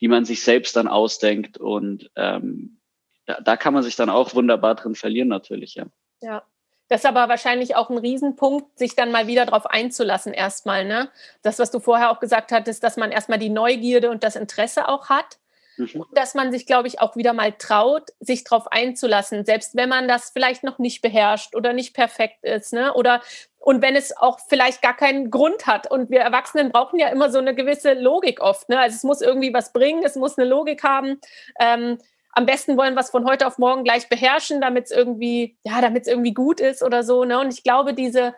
die 0.00 0.08
man 0.08 0.24
sich 0.24 0.42
selbst 0.42 0.76
dann 0.76 0.88
ausdenkt. 0.88 1.58
Und 1.58 2.10
ähm, 2.16 2.78
da, 3.26 3.40
da 3.40 3.56
kann 3.56 3.74
man 3.74 3.82
sich 3.82 3.96
dann 3.96 4.10
auch 4.10 4.34
wunderbar 4.34 4.74
drin 4.74 4.94
verlieren 4.94 5.28
natürlich, 5.28 5.74
ja. 5.74 5.86
Ja, 6.22 6.42
das 6.90 7.02
ist 7.02 7.06
aber 7.06 7.28
wahrscheinlich 7.28 7.76
auch 7.76 7.88
ein 7.88 7.98
Riesenpunkt, 7.98 8.76
sich 8.76 8.96
dann 8.96 9.12
mal 9.12 9.28
wieder 9.28 9.46
darauf 9.46 9.66
einzulassen 9.66 10.34
erstmal. 10.34 10.84
Ne? 10.84 11.08
Das, 11.42 11.60
was 11.60 11.70
du 11.70 11.78
vorher 11.78 12.10
auch 12.10 12.18
gesagt 12.18 12.50
hattest, 12.50 12.82
dass 12.82 12.96
man 12.96 13.12
erstmal 13.12 13.38
die 13.38 13.48
Neugierde 13.48 14.10
und 14.10 14.24
das 14.24 14.34
Interesse 14.34 14.88
auch 14.88 15.08
hat. 15.08 15.38
Mhm. 15.76 16.00
Und 16.00 16.18
dass 16.18 16.34
man 16.34 16.50
sich, 16.50 16.66
glaube 16.66 16.88
ich, 16.88 17.00
auch 17.00 17.14
wieder 17.14 17.32
mal 17.32 17.52
traut, 17.52 18.10
sich 18.18 18.42
darauf 18.42 18.72
einzulassen, 18.72 19.44
selbst 19.44 19.76
wenn 19.76 19.88
man 19.88 20.08
das 20.08 20.30
vielleicht 20.30 20.64
noch 20.64 20.80
nicht 20.80 21.00
beherrscht 21.00 21.54
oder 21.54 21.72
nicht 21.72 21.94
perfekt 21.94 22.42
ist. 22.42 22.72
Ne? 22.72 22.92
Oder 22.92 23.22
und 23.60 23.82
wenn 23.82 23.94
es 23.94 24.16
auch 24.16 24.40
vielleicht 24.48 24.82
gar 24.82 24.96
keinen 24.96 25.30
Grund 25.30 25.68
hat. 25.68 25.88
Und 25.88 26.10
wir 26.10 26.20
Erwachsenen 26.20 26.72
brauchen 26.72 26.98
ja 26.98 27.06
immer 27.06 27.30
so 27.30 27.38
eine 27.38 27.54
gewisse 27.54 27.92
Logik 27.92 28.40
oft. 28.40 28.68
Ne? 28.68 28.80
Also 28.80 28.96
es 28.96 29.04
muss 29.04 29.20
irgendwie 29.20 29.54
was 29.54 29.72
bringen, 29.72 30.02
es 30.02 30.16
muss 30.16 30.36
eine 30.36 30.48
Logik 30.48 30.82
haben. 30.82 31.20
Ähm, 31.60 31.98
am 32.32 32.46
besten 32.46 32.76
wollen 32.76 32.94
wir 32.94 33.00
es 33.00 33.10
von 33.10 33.24
heute 33.24 33.46
auf 33.46 33.58
morgen 33.58 33.84
gleich 33.84 34.08
beherrschen, 34.08 34.60
damit 34.60 34.86
es 34.86 34.90
irgendwie, 34.90 35.56
ja, 35.64 35.80
damit 35.80 36.02
es 36.02 36.08
irgendwie 36.08 36.34
gut 36.34 36.60
ist 36.60 36.82
oder 36.82 37.02
so. 37.02 37.24
Ne? 37.24 37.40
Und 37.40 37.52
ich 37.52 37.62
glaube, 37.62 37.94
diese, 37.94 38.34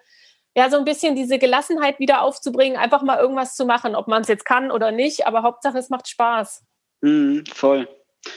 ja, 0.55 0.71
so 0.71 0.77
ein 0.79 0.85
bisschen 0.85 1.15
diese 1.15 1.39
Gelassenheit 1.39 1.99
wieder 1.99 2.23
aufzubringen, 2.23 2.79
einfach 2.79 3.03
mal 3.03 3.19
irgendwas 3.19 3.55
zu 3.55 3.65
machen, 3.65 3.95
ob 3.95 4.09
man 4.09 4.23
es 4.23 4.29
jetzt 4.29 4.45
kann 4.45 4.71
oder 4.71 4.93
nicht, 4.93 5.27
aber 5.27 5.43
Hauptsache 5.43 5.79
es 5.79 5.91
macht 5.91 6.09
Spaß. 6.09 6.65
Mhm, 7.03 7.45
voll. 7.53 7.89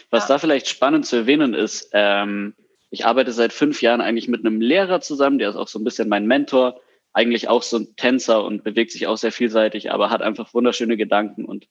Was 0.10 0.28
ja. 0.28 0.36
da 0.36 0.40
vielleicht 0.40 0.68
spannend 0.68 1.06
zu 1.06 1.16
erwähnen 1.16 1.54
ist, 1.54 1.90
ähm, 1.94 2.56
ich 2.90 3.06
arbeite 3.06 3.32
seit 3.32 3.54
fünf 3.54 3.82
Jahren 3.82 4.02
eigentlich 4.02 4.28
mit 4.28 4.46
einem 4.46 4.62
Lehrer 4.62 5.02
zusammen, 5.02 5.38
der 5.38 5.50
ist 5.50 5.56
auch 5.56 5.68
so 5.68 5.80
ein 5.80 5.84
bisschen 5.84 6.10
mein 6.10 6.26
Mentor, 6.26 6.80
eigentlich 7.14 7.48
auch 7.48 7.64
so 7.64 7.78
ein 7.78 7.96
Tänzer 7.96 8.44
und 8.44 8.64
bewegt 8.64 8.92
sich 8.92 9.08
auch 9.08 9.18
sehr 9.18 9.32
vielseitig, 9.32 9.92
aber 9.92 10.10
hat 10.10 10.22
einfach 10.22 10.54
wunderschöne 10.54 10.98
Gedanken 10.98 11.46
und 11.46 11.68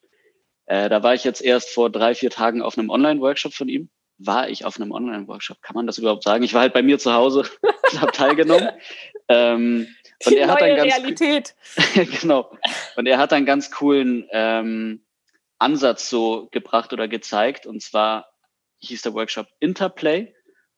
äh, 0.66 0.88
da 0.88 1.02
war 1.02 1.14
ich 1.14 1.24
jetzt 1.24 1.42
erst 1.42 1.70
vor 1.70 1.90
drei, 1.90 2.14
vier 2.14 2.30
Tagen 2.30 2.62
auf 2.62 2.78
einem 2.78 2.90
Online-Workshop 2.90 3.54
von 3.54 3.68
ihm. 3.68 3.90
War 4.18 4.48
ich 4.48 4.64
auf 4.64 4.80
einem 4.80 4.92
Online-Workshop? 4.92 5.60
Kann 5.60 5.74
man 5.74 5.86
das 5.86 5.98
überhaupt 5.98 6.22
sagen? 6.22 6.44
Ich 6.44 6.54
war 6.54 6.62
halt 6.62 6.72
bei 6.72 6.82
mir 6.82 6.98
zu 6.98 7.12
Hause 7.12 7.44
und 7.92 8.00
habe 8.00 8.12
teilgenommen. 8.12 8.68
ähm, 9.28 9.88
und 10.24 10.32
Die 10.32 10.38
er 10.38 10.48
hat 10.48 10.60
dann 10.60 10.76
ganz 10.76 10.94
Realität. 10.94 11.54
genau. 12.20 12.56
Und 12.96 13.06
er 13.06 13.18
hat 13.18 13.32
einen 13.32 13.46
ganz 13.46 13.70
coolen 13.70 14.26
ähm, 14.30 15.04
Ansatz 15.58 16.08
so 16.08 16.48
gebracht 16.50 16.92
oder 16.92 17.08
gezeigt. 17.08 17.66
Und 17.66 17.82
zwar 17.82 18.30
hieß 18.78 19.02
der 19.02 19.14
Workshop 19.14 19.48
Interplay. 19.60 20.32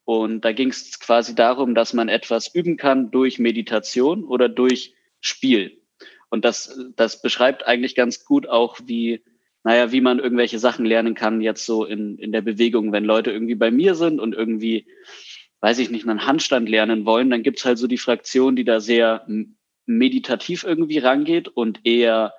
Und 0.04 0.42
da 0.42 0.52
ging 0.52 0.70
es 0.70 0.98
quasi 0.98 1.34
darum, 1.34 1.74
dass 1.74 1.92
man 1.92 2.08
etwas 2.08 2.54
üben 2.54 2.76
kann 2.76 3.10
durch 3.10 3.38
Meditation 3.38 4.24
oder 4.24 4.48
durch 4.48 4.94
Spiel. 5.20 5.82
Und 6.28 6.44
das, 6.44 6.78
das 6.96 7.22
beschreibt 7.22 7.66
eigentlich 7.66 7.94
ganz 7.94 8.24
gut 8.24 8.48
auch, 8.48 8.78
wie 8.84 9.24
naja, 9.66 9.90
wie 9.90 10.00
man 10.00 10.20
irgendwelche 10.20 10.60
Sachen 10.60 10.86
lernen 10.86 11.16
kann, 11.16 11.40
jetzt 11.40 11.66
so 11.66 11.84
in, 11.84 12.18
in 12.18 12.30
der 12.30 12.40
Bewegung. 12.40 12.92
Wenn 12.92 13.04
Leute 13.04 13.32
irgendwie 13.32 13.56
bei 13.56 13.72
mir 13.72 13.96
sind 13.96 14.20
und 14.20 14.32
irgendwie, 14.32 14.86
weiß 15.58 15.80
ich 15.80 15.90
nicht, 15.90 16.06
einen 16.06 16.24
Handstand 16.24 16.68
lernen 16.68 17.04
wollen, 17.04 17.30
dann 17.30 17.42
gibt's 17.42 17.64
halt 17.64 17.76
so 17.76 17.88
die 17.88 17.98
Fraktion, 17.98 18.54
die 18.54 18.62
da 18.62 18.78
sehr 18.78 19.26
meditativ 19.84 20.62
irgendwie 20.62 20.98
rangeht 20.98 21.48
und 21.48 21.80
eher, 21.84 22.32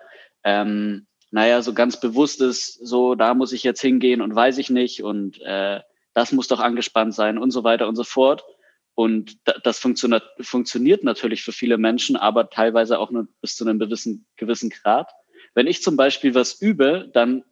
ähm, 0.46 1.06
naja, 1.30 1.62
so 1.62 1.74
ganz 1.74 2.00
bewusst 2.00 2.40
ist, 2.40 2.76
so 2.76 3.14
da 3.14 3.34
muss 3.34 3.52
ich 3.52 3.64
jetzt 3.64 3.82
hingehen 3.82 4.22
und 4.22 4.34
weiß 4.34 4.58
ich 4.58 4.70
nicht 4.70 5.04
und 5.04 5.42
äh, 5.42 5.82
das 6.14 6.32
muss 6.32 6.48
doch 6.48 6.62
angespannt 6.62 7.14
sein 7.14 7.38
und 7.38 7.52
so 7.52 7.66
weiter 7.66 7.90
und 7.90 7.98
so 7.98 8.06
fort. 8.06 8.46
Und 8.96 9.38
das 9.66 9.80
funktioniert, 9.80 10.24
funktioniert 10.40 11.04
natürlich 11.04 11.44
für 11.44 11.52
viele 11.52 11.78
Menschen, 11.78 12.16
aber 12.16 12.50
teilweise 12.50 13.00
auch 13.00 13.12
nur 13.12 13.28
bis 13.42 13.58
zu 13.58 13.66
einem 13.66 13.80
gewissen, 13.80 14.26
gewissen 14.38 14.70
Grad. 14.70 15.12
Wenn 15.58 15.66
ich 15.66 15.82
zum 15.82 15.98
Beispiel 15.98 16.36
was 16.36 16.62
übe, 16.62 17.10
dann 17.14 17.44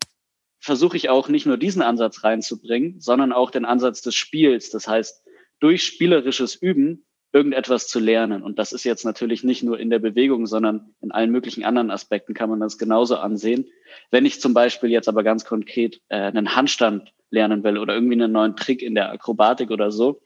versuche 0.59 0.95
ich 0.95 1.09
auch 1.09 1.27
nicht 1.27 1.47
nur 1.47 1.57
diesen 1.57 1.81
Ansatz 1.81 2.23
reinzubringen, 2.23 3.01
sondern 3.01 3.33
auch 3.33 3.49
den 3.49 3.65
Ansatz 3.65 4.03
des 4.03 4.13
Spiels. 4.13 4.69
Das 4.69 4.87
heißt, 4.87 5.23
durch 5.59 5.83
spielerisches 5.83 6.53
Üben 6.53 7.03
irgendetwas 7.33 7.87
zu 7.87 7.99
lernen. 7.99 8.43
Und 8.43 8.59
das 8.59 8.73
ist 8.73 8.83
jetzt 8.83 9.05
natürlich 9.05 9.43
nicht 9.43 9.63
nur 9.63 9.79
in 9.79 9.89
der 9.89 9.97
Bewegung, 9.97 10.45
sondern 10.45 10.93
in 11.01 11.11
allen 11.11 11.31
möglichen 11.31 11.63
anderen 11.63 11.89
Aspekten 11.89 12.35
kann 12.35 12.47
man 12.47 12.59
das 12.59 12.77
genauso 12.77 13.15
ansehen. 13.15 13.65
Wenn 14.11 14.27
ich 14.27 14.39
zum 14.39 14.53
Beispiel 14.53 14.91
jetzt 14.91 15.09
aber 15.09 15.23
ganz 15.23 15.43
konkret 15.43 15.99
äh, 16.09 16.17
einen 16.17 16.55
Handstand 16.55 17.11
lernen 17.31 17.63
will 17.63 17.79
oder 17.79 17.95
irgendwie 17.95 18.21
einen 18.21 18.31
neuen 18.31 18.55
Trick 18.55 18.83
in 18.83 18.93
der 18.93 19.09
Akrobatik 19.09 19.71
oder 19.71 19.91
so, 19.91 20.21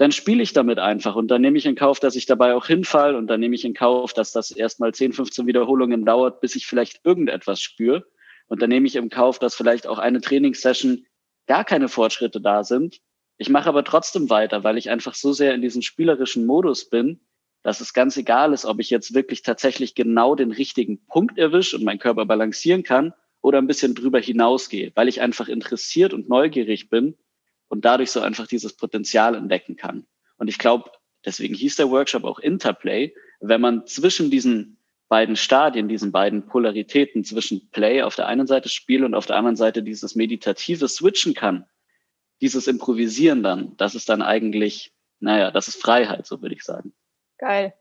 dann 0.00 0.12
spiele 0.12 0.42
ich 0.42 0.54
damit 0.54 0.78
einfach 0.78 1.14
und 1.14 1.30
dann 1.30 1.42
nehme 1.42 1.58
ich 1.58 1.66
in 1.66 1.74
Kauf, 1.74 2.00
dass 2.00 2.16
ich 2.16 2.24
dabei 2.24 2.54
auch 2.54 2.66
hinfall 2.66 3.14
und 3.14 3.26
dann 3.26 3.38
nehme 3.38 3.54
ich 3.54 3.66
in 3.66 3.74
Kauf, 3.74 4.14
dass 4.14 4.32
das 4.32 4.50
erstmal 4.50 4.94
10, 4.94 5.12
15 5.12 5.46
Wiederholungen 5.46 6.06
dauert, 6.06 6.40
bis 6.40 6.56
ich 6.56 6.66
vielleicht 6.66 7.04
irgendetwas 7.04 7.60
spüre. 7.60 8.06
Und 8.46 8.62
dann 8.62 8.70
nehme 8.70 8.86
ich 8.86 8.96
im 8.96 9.10
Kauf, 9.10 9.38
dass 9.38 9.54
vielleicht 9.54 9.86
auch 9.86 9.98
eine 9.98 10.22
Trainingssession 10.22 11.04
gar 11.46 11.66
keine 11.66 11.88
Fortschritte 11.90 12.40
da 12.40 12.64
sind. 12.64 13.02
Ich 13.36 13.50
mache 13.50 13.68
aber 13.68 13.84
trotzdem 13.84 14.30
weiter, 14.30 14.64
weil 14.64 14.78
ich 14.78 14.88
einfach 14.88 15.14
so 15.14 15.34
sehr 15.34 15.52
in 15.52 15.60
diesem 15.60 15.82
spielerischen 15.82 16.46
Modus 16.46 16.88
bin, 16.88 17.20
dass 17.62 17.82
es 17.82 17.92
ganz 17.92 18.16
egal 18.16 18.54
ist, 18.54 18.64
ob 18.64 18.80
ich 18.80 18.88
jetzt 18.88 19.12
wirklich 19.12 19.42
tatsächlich 19.42 19.94
genau 19.94 20.34
den 20.34 20.50
richtigen 20.50 21.04
Punkt 21.08 21.36
erwische 21.36 21.76
und 21.76 21.84
meinen 21.84 21.98
Körper 21.98 22.24
balancieren 22.24 22.84
kann 22.84 23.12
oder 23.42 23.58
ein 23.58 23.66
bisschen 23.66 23.94
drüber 23.94 24.18
hinausgehe, 24.18 24.92
weil 24.94 25.08
ich 25.08 25.20
einfach 25.20 25.48
interessiert 25.48 26.14
und 26.14 26.30
neugierig 26.30 26.88
bin 26.88 27.18
und 27.70 27.84
dadurch 27.84 28.10
so 28.10 28.20
einfach 28.20 28.46
dieses 28.46 28.74
Potenzial 28.74 29.34
entdecken 29.34 29.76
kann. 29.76 30.04
Und 30.36 30.48
ich 30.48 30.58
glaube, 30.58 30.90
deswegen 31.24 31.54
hieß 31.54 31.76
der 31.76 31.90
Workshop 31.90 32.24
auch 32.24 32.40
Interplay, 32.40 33.14
wenn 33.40 33.60
man 33.60 33.86
zwischen 33.86 34.30
diesen 34.30 34.76
beiden 35.08 35.36
Stadien, 35.36 35.88
diesen 35.88 36.12
beiden 36.12 36.46
Polaritäten 36.46 37.24
zwischen 37.24 37.70
Play 37.70 38.02
auf 38.02 38.16
der 38.16 38.26
einen 38.26 38.46
Seite 38.46 38.68
Spiel 38.68 39.04
und 39.04 39.14
auf 39.14 39.26
der 39.26 39.36
anderen 39.36 39.56
Seite 39.56 39.82
dieses 39.82 40.14
meditative 40.14 40.88
switchen 40.88 41.32
kann, 41.34 41.64
dieses 42.40 42.66
Improvisieren 42.66 43.42
dann, 43.42 43.76
das 43.76 43.94
ist 43.94 44.08
dann 44.08 44.20
eigentlich, 44.20 44.92
naja, 45.20 45.50
das 45.50 45.68
ist 45.68 45.80
Freiheit, 45.80 46.26
so 46.26 46.42
würde 46.42 46.54
ich 46.54 46.64
sagen. 46.64 46.92
Geil. 47.38 47.72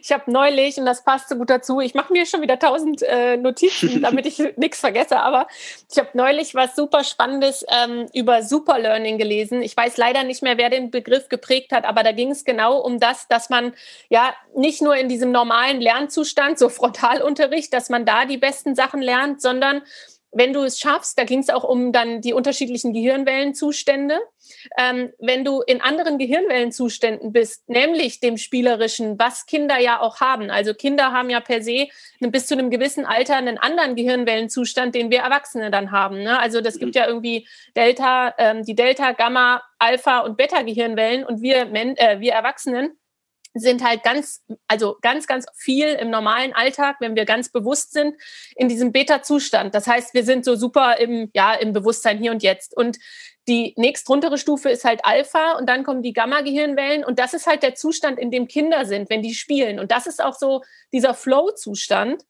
Ich 0.00 0.12
habe 0.12 0.30
neulich, 0.30 0.78
und 0.78 0.86
das 0.86 1.04
passt 1.04 1.28
so 1.28 1.36
gut 1.36 1.50
dazu, 1.50 1.80
ich 1.80 1.94
mache 1.94 2.12
mir 2.12 2.26
schon 2.26 2.42
wieder 2.42 2.58
tausend 2.58 3.02
äh, 3.02 3.36
Notizen, 3.36 4.02
damit 4.02 4.26
ich 4.26 4.38
nichts 4.56 4.80
vergesse, 4.80 5.20
aber 5.20 5.46
ich 5.90 5.98
habe 5.98 6.10
neulich 6.14 6.54
was 6.54 6.76
super 6.76 7.04
Spannendes 7.04 7.64
ähm, 7.68 8.06
über 8.12 8.42
Superlearning 8.42 9.18
gelesen. 9.18 9.62
Ich 9.62 9.76
weiß 9.76 9.96
leider 9.96 10.24
nicht 10.24 10.42
mehr, 10.42 10.58
wer 10.58 10.70
den 10.70 10.90
Begriff 10.90 11.28
geprägt 11.28 11.72
hat, 11.72 11.84
aber 11.84 12.02
da 12.02 12.12
ging 12.12 12.30
es 12.30 12.44
genau 12.44 12.78
um 12.78 12.98
das, 12.98 13.28
dass 13.28 13.50
man 13.50 13.74
ja 14.08 14.34
nicht 14.56 14.82
nur 14.82 14.96
in 14.96 15.08
diesem 15.08 15.32
normalen 15.32 15.80
Lernzustand, 15.80 16.58
so 16.58 16.68
Frontalunterricht, 16.68 17.72
dass 17.72 17.88
man 17.88 18.04
da 18.04 18.24
die 18.24 18.38
besten 18.38 18.74
Sachen 18.74 19.02
lernt, 19.02 19.40
sondern 19.40 19.82
wenn 20.32 20.52
du 20.52 20.62
es 20.62 20.78
schaffst, 20.78 21.18
da 21.18 21.24
ging 21.24 21.40
es 21.40 21.50
auch 21.50 21.64
um 21.64 21.92
dann 21.92 22.20
die 22.20 22.32
unterschiedlichen 22.32 22.92
Gehirnwellenzustände. 22.92 24.20
Ähm, 24.78 25.12
wenn 25.18 25.44
du 25.44 25.60
in 25.62 25.80
anderen 25.80 26.18
Gehirnwellenzuständen 26.18 27.32
bist, 27.32 27.68
nämlich 27.68 28.20
dem 28.20 28.36
spielerischen, 28.36 29.18
was 29.18 29.46
Kinder 29.46 29.78
ja 29.78 30.00
auch 30.00 30.20
haben. 30.20 30.50
Also 30.50 30.74
Kinder 30.74 31.12
haben 31.12 31.30
ja 31.30 31.40
per 31.40 31.62
se 31.62 31.88
bis 32.20 32.46
zu 32.46 32.54
einem 32.54 32.70
gewissen 32.70 33.06
Alter 33.06 33.36
einen 33.36 33.58
anderen 33.58 33.96
Gehirnwellenzustand, 33.96 34.94
den 34.94 35.10
wir 35.10 35.20
Erwachsene 35.20 35.70
dann 35.70 35.90
haben. 35.90 36.22
Ne? 36.22 36.38
Also 36.38 36.60
das 36.60 36.78
gibt 36.78 36.94
mhm. 36.94 37.00
ja 37.00 37.06
irgendwie 37.06 37.48
Delta, 37.76 38.34
ähm, 38.38 38.64
die 38.64 38.74
Delta, 38.74 39.12
Gamma, 39.12 39.62
Alpha 39.78 40.20
und 40.20 40.36
Beta-Gehirnwellen 40.36 41.24
und 41.24 41.42
wir, 41.42 41.66
Men 41.66 41.96
äh, 41.96 42.20
wir 42.20 42.32
Erwachsenen 42.32 42.99
sind 43.54 43.84
halt 43.84 44.02
ganz, 44.02 44.42
also 44.68 44.96
ganz, 45.00 45.26
ganz 45.26 45.46
viel 45.56 45.88
im 45.88 46.10
normalen 46.10 46.52
Alltag, 46.52 46.96
wenn 47.00 47.16
wir 47.16 47.24
ganz 47.24 47.50
bewusst 47.50 47.92
sind, 47.92 48.14
in 48.54 48.68
diesem 48.68 48.92
Beta-Zustand. 48.92 49.74
Das 49.74 49.86
heißt, 49.86 50.14
wir 50.14 50.24
sind 50.24 50.44
so 50.44 50.54
super 50.54 50.98
im, 50.98 51.30
ja, 51.34 51.54
im 51.54 51.72
Bewusstsein 51.72 52.18
hier 52.18 52.30
und 52.30 52.42
jetzt. 52.42 52.76
Und 52.76 52.98
die 53.48 53.74
nächstruntere 53.76 54.38
Stufe 54.38 54.70
ist 54.70 54.84
halt 54.84 55.04
Alpha 55.04 55.52
und 55.58 55.68
dann 55.68 55.82
kommen 55.82 56.02
die 56.02 56.12
Gamma-Gehirnwellen 56.12 57.04
und 57.04 57.18
das 57.18 57.34
ist 57.34 57.46
halt 57.46 57.62
der 57.62 57.74
Zustand, 57.74 58.18
in 58.18 58.30
dem 58.30 58.46
Kinder 58.46 58.84
sind, 58.84 59.10
wenn 59.10 59.22
die 59.22 59.34
spielen. 59.34 59.80
Und 59.80 59.90
das 59.90 60.06
ist 60.06 60.22
auch 60.22 60.34
so 60.34 60.62
dieser 60.92 61.14
Flow-Zustand. 61.14 62.24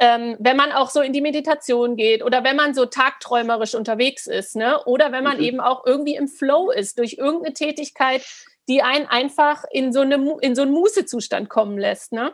Ähm, 0.00 0.36
wenn 0.40 0.56
man 0.56 0.72
auch 0.72 0.90
so 0.90 1.02
in 1.02 1.12
die 1.12 1.20
Meditation 1.20 1.94
geht 1.94 2.24
oder 2.24 2.42
wenn 2.42 2.56
man 2.56 2.74
so 2.74 2.84
tagträumerisch 2.84 3.76
unterwegs 3.76 4.26
ist, 4.26 4.56
ne? 4.56 4.82
oder 4.86 5.12
wenn 5.12 5.22
man 5.22 5.36
mhm. 5.36 5.44
eben 5.44 5.60
auch 5.60 5.86
irgendwie 5.86 6.16
im 6.16 6.26
Flow 6.26 6.72
ist 6.72 6.98
durch 6.98 7.14
irgendeine 7.14 7.54
Tätigkeit, 7.54 8.24
die 8.68 8.82
einen 8.82 9.06
einfach 9.06 9.64
in 9.70 9.92
so, 9.92 10.00
eine, 10.00 10.36
in 10.40 10.54
so 10.54 10.62
einen 10.62 10.72
Mußezustand 10.72 11.48
kommen 11.48 11.78
lässt. 11.78 12.12
Ne? 12.12 12.32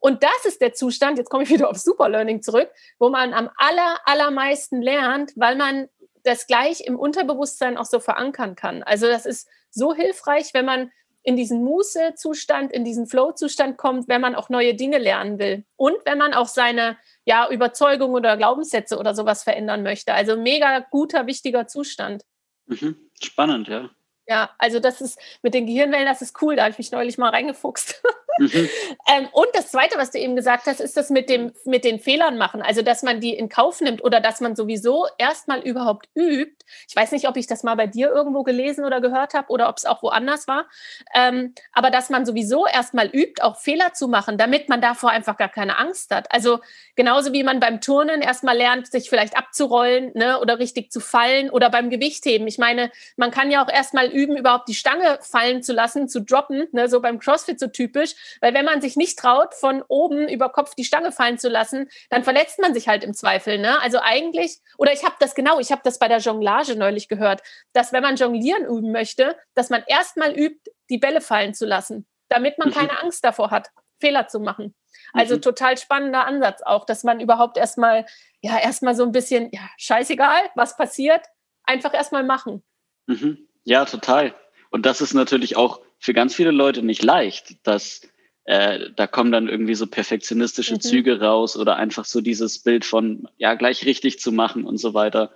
Und 0.00 0.22
das 0.22 0.44
ist 0.44 0.60
der 0.60 0.72
Zustand, 0.72 1.18
jetzt 1.18 1.30
komme 1.30 1.44
ich 1.44 1.50
wieder 1.50 1.68
auf 1.68 1.78
Superlearning 1.78 2.42
zurück, 2.42 2.70
wo 2.98 3.08
man 3.10 3.34
am 3.34 3.50
aller, 3.56 3.98
allermeisten 4.04 4.82
lernt, 4.82 5.32
weil 5.36 5.56
man 5.56 5.88
das 6.22 6.46
gleich 6.46 6.80
im 6.80 6.98
Unterbewusstsein 6.98 7.76
auch 7.76 7.84
so 7.84 8.00
verankern 8.00 8.56
kann. 8.56 8.82
Also 8.82 9.06
das 9.06 9.26
ist 9.26 9.48
so 9.70 9.94
hilfreich, 9.94 10.54
wenn 10.54 10.64
man 10.64 10.90
in 11.22 11.36
diesen 11.36 11.64
Muße-Zustand, 11.64 12.72
in 12.72 12.84
diesen 12.84 13.06
Flow-Zustand 13.06 13.76
kommt, 13.76 14.08
wenn 14.08 14.20
man 14.20 14.36
auch 14.36 14.48
neue 14.48 14.74
Dinge 14.74 14.98
lernen 14.98 15.38
will. 15.40 15.64
Und 15.74 15.96
wenn 16.04 16.18
man 16.18 16.34
auch 16.34 16.46
seine 16.46 16.96
ja, 17.24 17.50
Überzeugung 17.50 18.12
oder 18.12 18.36
Glaubenssätze 18.36 18.96
oder 18.96 19.14
sowas 19.14 19.42
verändern 19.42 19.82
möchte. 19.82 20.14
Also 20.14 20.36
mega 20.36 20.86
guter, 20.90 21.26
wichtiger 21.26 21.66
Zustand. 21.66 22.22
Mhm. 22.66 23.10
Spannend, 23.20 23.66
ja. 23.66 23.90
Ja, 24.28 24.50
also 24.58 24.80
das 24.80 25.00
ist 25.00 25.18
mit 25.42 25.54
den 25.54 25.66
Gehirnwellen, 25.66 26.06
das 26.06 26.20
ist 26.20 26.40
cool. 26.42 26.56
Da 26.56 26.62
habe 26.62 26.72
ich 26.72 26.78
mich 26.78 26.90
neulich 26.90 27.16
mal 27.18 27.30
reingefuchst. 27.30 28.02
Mhm. 28.38 28.68
ähm, 29.08 29.28
und 29.32 29.46
das 29.54 29.70
Zweite, 29.70 29.98
was 29.98 30.10
du 30.10 30.18
eben 30.18 30.36
gesagt 30.36 30.66
hast, 30.66 30.80
ist 30.80 30.96
das 30.96 31.10
mit, 31.10 31.28
dem, 31.28 31.52
mit 31.64 31.84
den 31.84 32.00
Fehlern 32.00 32.36
machen. 32.38 32.62
Also, 32.62 32.82
dass 32.82 33.02
man 33.02 33.20
die 33.20 33.34
in 33.34 33.48
Kauf 33.48 33.80
nimmt 33.80 34.02
oder 34.04 34.20
dass 34.20 34.40
man 34.40 34.56
sowieso 34.56 35.06
erstmal 35.18 35.60
überhaupt 35.60 36.08
übt. 36.14 36.64
Ich 36.88 36.96
weiß 36.96 37.12
nicht, 37.12 37.28
ob 37.28 37.36
ich 37.36 37.46
das 37.46 37.62
mal 37.62 37.76
bei 37.76 37.86
dir 37.86 38.10
irgendwo 38.10 38.42
gelesen 38.42 38.84
oder 38.84 39.00
gehört 39.00 39.34
habe 39.34 39.48
oder 39.48 39.68
ob 39.68 39.76
es 39.76 39.84
auch 39.84 40.02
woanders 40.02 40.48
war. 40.48 40.66
Ähm, 41.14 41.54
aber 41.72 41.90
dass 41.90 42.10
man 42.10 42.26
sowieso 42.26 42.66
erstmal 42.66 43.06
übt, 43.06 43.42
auch 43.42 43.56
Fehler 43.56 43.92
zu 43.92 44.08
machen, 44.08 44.38
damit 44.38 44.68
man 44.68 44.80
davor 44.80 45.10
einfach 45.10 45.36
gar 45.36 45.48
keine 45.48 45.78
Angst 45.78 46.14
hat. 46.14 46.32
Also 46.32 46.60
genauso 46.94 47.32
wie 47.32 47.42
man 47.42 47.60
beim 47.60 47.80
Turnen 47.80 48.20
erstmal 48.20 48.56
lernt, 48.56 48.90
sich 48.90 49.08
vielleicht 49.08 49.36
abzurollen 49.36 50.10
ne, 50.14 50.40
oder 50.40 50.58
richtig 50.58 50.90
zu 50.90 51.00
fallen 51.00 51.50
oder 51.50 51.70
beim 51.70 51.90
Gewichtheben. 51.90 52.46
Ich 52.46 52.58
meine, 52.58 52.90
man 53.16 53.30
kann 53.30 53.50
ja 53.50 53.64
auch 53.64 53.68
erstmal 53.68 54.06
üben, 54.06 54.36
überhaupt 54.36 54.68
die 54.68 54.74
Stange 54.74 55.18
fallen 55.22 55.62
zu 55.62 55.72
lassen, 55.72 56.08
zu 56.08 56.20
droppen, 56.20 56.66
ne, 56.72 56.88
so 56.88 57.00
beim 57.00 57.18
CrossFit 57.18 57.60
so 57.60 57.68
typisch. 57.68 58.14
Weil 58.40 58.54
wenn 58.54 58.64
man 58.64 58.80
sich 58.80 58.96
nicht 58.96 59.18
traut, 59.18 59.54
von 59.54 59.82
oben 59.88 60.28
über 60.28 60.48
Kopf 60.50 60.74
die 60.74 60.84
Stange 60.84 61.12
fallen 61.12 61.38
zu 61.38 61.48
lassen, 61.48 61.88
dann 62.10 62.24
verletzt 62.24 62.58
man 62.58 62.74
sich 62.74 62.88
halt 62.88 63.04
im 63.04 63.14
Zweifel. 63.14 63.58
Ne? 63.58 63.80
Also 63.80 63.98
eigentlich, 64.00 64.58
oder 64.78 64.92
ich 64.92 65.04
habe 65.04 65.16
das 65.20 65.34
genau, 65.34 65.58
ich 65.58 65.72
habe 65.72 65.82
das 65.84 65.98
bei 65.98 66.08
der 66.08 66.18
Jonglage 66.18 66.76
neulich 66.76 67.08
gehört, 67.08 67.42
dass 67.72 67.92
wenn 67.92 68.02
man 68.02 68.16
Jonglieren 68.16 68.64
üben 68.64 68.92
möchte, 68.92 69.36
dass 69.54 69.70
man 69.70 69.82
erstmal 69.86 70.32
übt, 70.32 70.70
die 70.90 70.98
Bälle 70.98 71.20
fallen 71.20 71.54
zu 71.54 71.66
lassen, 71.66 72.06
damit 72.28 72.58
man 72.58 72.68
mhm. 72.68 72.74
keine 72.74 73.02
Angst 73.02 73.24
davor 73.24 73.50
hat, 73.50 73.70
Fehler 74.00 74.28
zu 74.28 74.40
machen. 74.40 74.74
Also 75.12 75.36
mhm. 75.36 75.42
total 75.42 75.78
spannender 75.78 76.26
Ansatz 76.26 76.62
auch, 76.62 76.84
dass 76.84 77.04
man 77.04 77.20
überhaupt 77.20 77.56
erstmal, 77.56 78.06
ja, 78.40 78.58
erstmal 78.58 78.94
so 78.94 79.02
ein 79.02 79.12
bisschen, 79.12 79.50
ja, 79.52 79.68
scheißegal, 79.78 80.50
was 80.54 80.76
passiert, 80.76 81.26
einfach 81.64 81.94
erstmal 81.94 82.24
machen. 82.24 82.62
Mhm. 83.06 83.48
Ja, 83.64 83.84
total. 83.84 84.34
Und 84.70 84.86
das 84.86 85.00
ist 85.00 85.14
natürlich 85.14 85.56
auch 85.56 85.80
für 85.98 86.12
ganz 86.12 86.34
viele 86.34 86.50
Leute 86.50 86.82
nicht 86.82 87.02
leicht, 87.02 87.66
dass 87.66 88.02
äh, 88.46 88.90
da 88.94 89.08
kommen 89.08 89.32
dann 89.32 89.48
irgendwie 89.48 89.74
so 89.74 89.88
perfektionistische 89.88 90.74
mhm. 90.74 90.80
Züge 90.80 91.20
raus 91.20 91.56
oder 91.56 91.76
einfach 91.76 92.04
so 92.04 92.20
dieses 92.20 92.60
Bild 92.60 92.84
von, 92.84 93.28
ja, 93.36 93.54
gleich 93.54 93.84
richtig 93.84 94.20
zu 94.20 94.30
machen 94.30 94.64
und 94.64 94.78
so 94.78 94.94
weiter. 94.94 95.32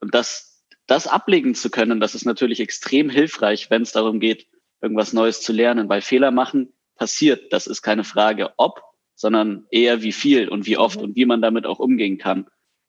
Und 0.00 0.14
das, 0.14 0.66
das 0.86 1.06
ablegen 1.06 1.54
zu 1.54 1.70
können, 1.70 2.00
das 2.00 2.16
ist 2.16 2.24
natürlich 2.24 2.58
extrem 2.58 3.10
hilfreich, 3.10 3.70
wenn 3.70 3.82
es 3.82 3.92
darum 3.92 4.18
geht, 4.18 4.48
irgendwas 4.82 5.12
Neues 5.12 5.40
zu 5.40 5.52
lernen, 5.52 5.88
weil 5.88 6.02
Fehler 6.02 6.32
machen 6.32 6.72
passiert. 6.96 7.52
Das 7.52 7.68
ist 7.68 7.82
keine 7.82 8.02
Frage, 8.02 8.52
ob, 8.56 8.82
sondern 9.14 9.66
eher 9.70 10.02
wie 10.02 10.12
viel 10.12 10.48
und 10.48 10.66
wie 10.66 10.78
oft 10.78 10.98
mhm. 10.98 11.04
und 11.04 11.16
wie 11.16 11.26
man 11.26 11.40
damit 11.40 11.64
auch 11.64 11.78
umgehen 11.78 12.18
kann. 12.18 12.48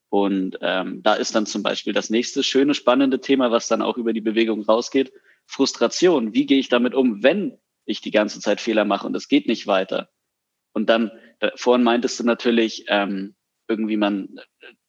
Und 0.10 0.58
ähm, 0.62 1.03
da 1.03 1.13
ist 1.13 1.36
dann 1.36 1.45
zum 1.45 1.62
Beispiel 1.62 1.93
das 1.93 2.10
nächste 2.10 2.41
schöne, 2.41 2.73
spannende 2.73 3.21
Thema, 3.21 3.51
was 3.51 3.67
dann 3.67 3.84
auch 3.84 3.97
über 3.97 4.13
die 4.13 4.21
Bewegung 4.21 4.63
rausgeht. 4.63 5.13
Frustration. 5.45 6.34
Wie 6.34 6.47
gehe 6.47 6.58
ich 6.58 6.69
damit 6.69 6.95
um, 6.95 7.21
wenn 7.21 7.60
ich 7.89 8.02
die 8.02 8.12
ganze 8.12 8.39
Zeit 8.39 8.62
Fehler 8.62 8.86
mache 8.86 9.08
und 9.08 9.15
es 9.15 9.28
geht 9.28 9.47
nicht 9.47 9.67
weiter? 9.67 10.10
Und 10.73 10.89
dann, 10.89 11.12
da, 11.39 11.52
vorhin 11.56 11.84
meintest 11.84 12.19
du 12.19 12.23
natürlich, 12.23 12.86
ähm, 12.88 13.36
irgendwie 13.67 13.97
man 13.97 14.39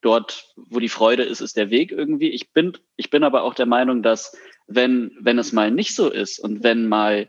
dort, 0.00 0.54
wo 0.56 0.80
die 0.80 0.88
Freude 0.88 1.22
ist, 1.22 1.40
ist 1.40 1.56
der 1.56 1.70
Weg 1.70 1.92
irgendwie. 1.92 2.30
Ich 2.30 2.52
bin, 2.52 2.72
ich 2.96 3.10
bin 3.10 3.24
aber 3.24 3.42
auch 3.42 3.54
der 3.54 3.66
Meinung, 3.66 4.02
dass 4.02 4.36
wenn, 4.66 5.16
wenn 5.20 5.38
es 5.38 5.52
mal 5.52 5.70
nicht 5.70 5.94
so 5.94 6.10
ist 6.10 6.38
und 6.38 6.62
wenn 6.62 6.88
mal 6.88 7.28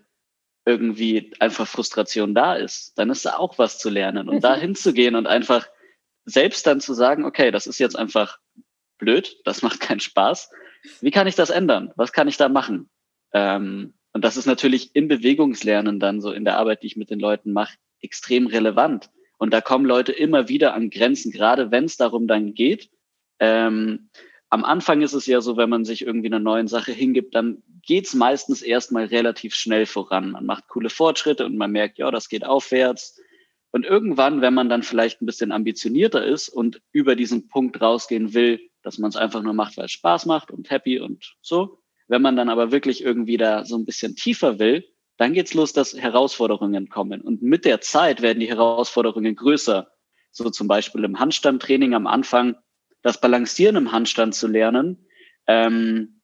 irgendwie 0.66 1.34
einfach 1.40 1.68
Frustration 1.68 2.34
da 2.34 2.56
ist, 2.56 2.98
dann 2.98 3.10
ist 3.10 3.26
da 3.26 3.38
auch 3.38 3.58
was 3.58 3.80
zu 3.80 3.90
lernen 3.90 4.30
und 4.30 4.44
da 4.44 4.56
hinzugehen 4.56 5.16
und 5.16 5.28
einfach 5.28 5.68
selbst 6.24 6.68
dann 6.68 6.80
zu 6.80 6.94
sagen, 6.94 7.26
okay, 7.26 7.52
das 7.52 7.68
ist 7.68 7.80
jetzt 7.80 7.98
einfach 7.98 8.38
blöd, 8.98 9.42
das 9.44 9.64
macht 9.64 9.80
keinen 9.80 10.00
Spaß. 10.00 10.52
Wie 11.02 11.12
kann 11.12 11.28
ich 11.28 11.36
das 11.36 11.50
ändern? 11.50 11.92
Was 11.96 12.14
kann 12.14 12.28
ich 12.28 12.38
da 12.38 12.48
machen? 12.48 12.90
Ähm, 13.34 13.96
und 14.14 14.24
das 14.24 14.38
ist 14.38 14.46
natürlich 14.46 14.96
im 14.96 15.08
Bewegungslernen 15.08 16.00
dann 16.00 16.22
so 16.22 16.32
in 16.32 16.46
der 16.46 16.58
Arbeit, 16.58 16.84
die 16.84 16.88
ich 16.88 16.98
mit 16.98 17.10
den 17.10 17.20
Leuten 17.20 17.54
mache, 17.54 17.78
extrem 18.02 18.48
relevant. 18.48 19.10
Und 19.38 19.54
da 19.54 19.62
kommen 19.62 19.86
Leute 19.86 20.12
immer 20.12 20.50
wieder 20.50 20.74
an 20.74 20.90
Grenzen, 20.90 21.32
gerade 21.32 21.72
wenn 21.72 21.86
es 21.86 21.98
darum 21.98 22.28
dann 22.28 22.54
geht. 22.54 22.90
Ähm, 23.40 24.10
am 24.50 24.66
Anfang 24.66 25.02
ist 25.02 25.14
es 25.14 25.26
ja 25.28 25.40
so, 25.40 25.56
wenn 25.56 25.70
man 25.70 25.86
sich 25.86 26.06
irgendwie 26.06 26.28
einer 26.28 26.40
neuen 26.40 26.68
Sache 26.68 26.92
hingibt, 26.92 27.34
dann 27.34 27.64
geht's 27.84 28.14
meistens 28.14 28.62
erstmal 28.62 29.06
relativ 29.06 29.56
schnell 29.56 29.86
voran. 29.86 30.32
Man 30.32 30.46
macht 30.46 30.68
coole 30.68 30.90
Fortschritte 30.90 31.46
und 31.46 31.58
man 31.58 31.72
merkt, 31.72 31.98
ja, 31.98 32.12
das 32.12 32.28
geht 32.28 32.46
aufwärts. 32.46 33.20
Und 33.72 33.86
irgendwann, 33.86 34.42
wenn 34.42 34.54
man 34.54 34.68
dann 34.68 34.84
vielleicht 34.84 35.22
ein 35.22 35.26
bisschen 35.26 35.54
ambitionierter 35.54 36.24
ist 36.24 36.50
und 36.50 36.82
über 36.92 37.16
diesen 37.16 37.48
Punkt 37.48 37.82
rausgehen 37.82 38.34
will, 38.34 38.60
dass 38.84 38.98
man 38.98 39.10
es 39.10 39.16
einfach 39.16 39.42
nur 39.42 39.54
macht, 39.54 39.78
weil 39.78 39.86
es 39.86 39.92
Spaß 39.92 40.26
macht 40.26 40.52
und 40.52 40.70
happy 40.70 41.00
und 41.00 41.36
so, 41.42 41.80
wenn 42.12 42.22
man 42.22 42.36
dann 42.36 42.50
aber 42.50 42.74
wirklich 42.74 43.02
irgendwie 43.02 43.38
da 43.38 43.64
so 43.64 43.78
ein 43.78 43.86
bisschen 43.86 44.18
tiefer 44.18 44.60
will, 44.60 44.84
dann 45.16 45.32
geht's 45.32 45.54
los, 45.54 45.72
dass 45.72 45.94
Herausforderungen 45.94 46.90
kommen. 46.90 47.22
Und 47.22 47.42
mit 47.42 47.64
der 47.64 47.80
Zeit 47.80 48.22
werden 48.22 48.42
die 48.42 48.50
Herausforderungen 48.50 49.34
größer. 49.34 49.88
So 50.30 50.50
zum 50.50 50.68
Beispiel 50.68 51.06
im 51.06 51.20
Handstandtraining 51.20 51.94
am 51.94 52.08
Anfang, 52.08 52.58
das 53.02 53.22
Balancieren 53.22 53.78
im 53.78 53.94
Handstand 53.94 54.36
zu 54.36 54.50
lernen. 54.50 55.08
Ähm, 55.48 56.20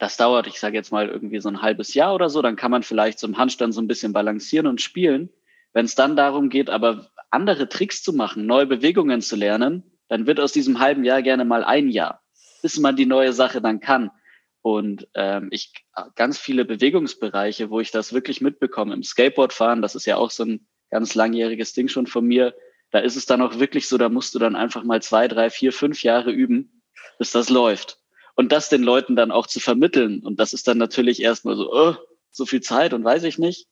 das 0.00 0.16
dauert, 0.16 0.48
ich 0.48 0.58
sage 0.58 0.76
jetzt 0.76 0.90
mal 0.90 1.08
irgendwie 1.08 1.40
so 1.40 1.48
ein 1.48 1.62
halbes 1.62 1.94
Jahr 1.94 2.12
oder 2.12 2.28
so. 2.28 2.42
Dann 2.42 2.56
kann 2.56 2.72
man 2.72 2.82
vielleicht 2.82 3.20
so 3.20 3.28
im 3.28 3.38
Handstand 3.38 3.72
so 3.72 3.80
ein 3.80 3.86
bisschen 3.86 4.12
balancieren 4.12 4.66
und 4.66 4.80
spielen. 4.80 5.30
Wenn 5.72 5.84
es 5.84 5.94
dann 5.94 6.16
darum 6.16 6.48
geht, 6.48 6.70
aber 6.70 7.06
andere 7.30 7.68
Tricks 7.68 8.02
zu 8.02 8.12
machen, 8.12 8.46
neue 8.46 8.66
Bewegungen 8.66 9.20
zu 9.20 9.36
lernen, 9.36 9.84
dann 10.08 10.26
wird 10.26 10.40
aus 10.40 10.50
diesem 10.50 10.80
halben 10.80 11.04
Jahr 11.04 11.22
gerne 11.22 11.44
mal 11.44 11.62
ein 11.62 11.88
Jahr, 11.88 12.20
bis 12.62 12.80
man 12.80 12.96
die 12.96 13.06
neue 13.06 13.32
Sache 13.32 13.60
dann 13.60 13.78
kann. 13.78 14.10
Und 14.62 15.08
ähm, 15.14 15.48
ich 15.50 15.72
ganz 16.16 16.38
viele 16.38 16.64
Bewegungsbereiche, 16.64 17.70
wo 17.70 17.80
ich 17.80 17.90
das 17.90 18.12
wirklich 18.12 18.40
mitbekomme. 18.40 18.94
Im 18.94 19.02
Skateboardfahren, 19.02 19.80
das 19.80 19.94
ist 19.94 20.06
ja 20.06 20.16
auch 20.16 20.30
so 20.30 20.44
ein 20.44 20.66
ganz 20.90 21.14
langjähriges 21.14 21.72
Ding 21.72 21.88
schon 21.88 22.06
von 22.06 22.26
mir. 22.26 22.54
Da 22.90 22.98
ist 22.98 23.16
es 23.16 23.26
dann 23.26 23.40
auch 23.40 23.58
wirklich 23.58 23.88
so, 23.88 23.96
da 23.96 24.08
musst 24.08 24.34
du 24.34 24.38
dann 24.38 24.56
einfach 24.56 24.84
mal 24.84 25.00
zwei, 25.00 25.28
drei, 25.28 25.48
vier, 25.48 25.72
fünf 25.72 26.02
Jahre 26.02 26.30
üben, 26.30 26.82
bis 27.18 27.30
das 27.30 27.48
läuft. 27.48 27.98
Und 28.34 28.52
das 28.52 28.68
den 28.68 28.82
Leuten 28.82 29.16
dann 29.16 29.30
auch 29.30 29.46
zu 29.46 29.60
vermitteln. 29.60 30.20
Und 30.20 30.40
das 30.40 30.52
ist 30.52 30.68
dann 30.68 30.78
natürlich 30.78 31.22
erstmal 31.22 31.56
so, 31.56 31.72
oh, 31.72 31.94
so 32.30 32.46
viel 32.46 32.60
Zeit 32.60 32.92
und 32.92 33.04
weiß 33.04 33.24
ich 33.24 33.38
nicht. 33.38 33.66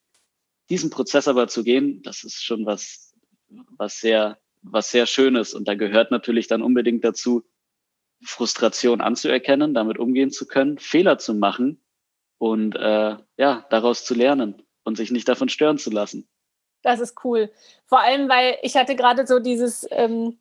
Diesen 0.71 0.91
Prozess 0.91 1.29
aber 1.29 1.49
zu 1.49 1.65
gehen, 1.65 2.03
das 2.03 2.25
ist 2.25 2.45
schon 2.45 2.67
was, 2.67 3.15
was 3.77 4.01
sehr, 4.01 4.39
was 4.63 4.91
sehr 4.91 5.07
Schönes. 5.07 5.55
Und 5.55 5.69
da 5.69 5.75
gehört 5.75 6.11
natürlich 6.11 6.47
dann 6.47 6.63
unbedingt 6.63 7.05
dazu, 7.05 7.45
Frustration 8.23 9.01
anzuerkennen, 9.01 9.75
damit 9.75 9.99
umgehen 9.99 10.31
zu 10.31 10.47
können, 10.47 10.79
Fehler 10.79 11.19
zu 11.19 11.35
machen 11.35 11.83
und 12.39 12.75
äh, 12.77 13.17
ja, 13.37 13.67
daraus 13.71 14.05
zu 14.05 14.15
lernen 14.15 14.63
und 14.85 14.97
sich 14.97 15.11
nicht 15.11 15.29
davon 15.29 15.49
stören 15.49 15.79
zu 15.79 15.91
lassen. 15.91 16.29
Das 16.83 17.01
ist 17.01 17.25
cool. 17.25 17.51
Vor 17.87 18.01
allem, 18.01 18.29
weil 18.29 18.59
ich 18.63 18.77
hatte 18.77 18.97
gerade 18.97 19.27
so 19.27 19.41
dieses, 19.41 19.87
ähm, 19.91 20.39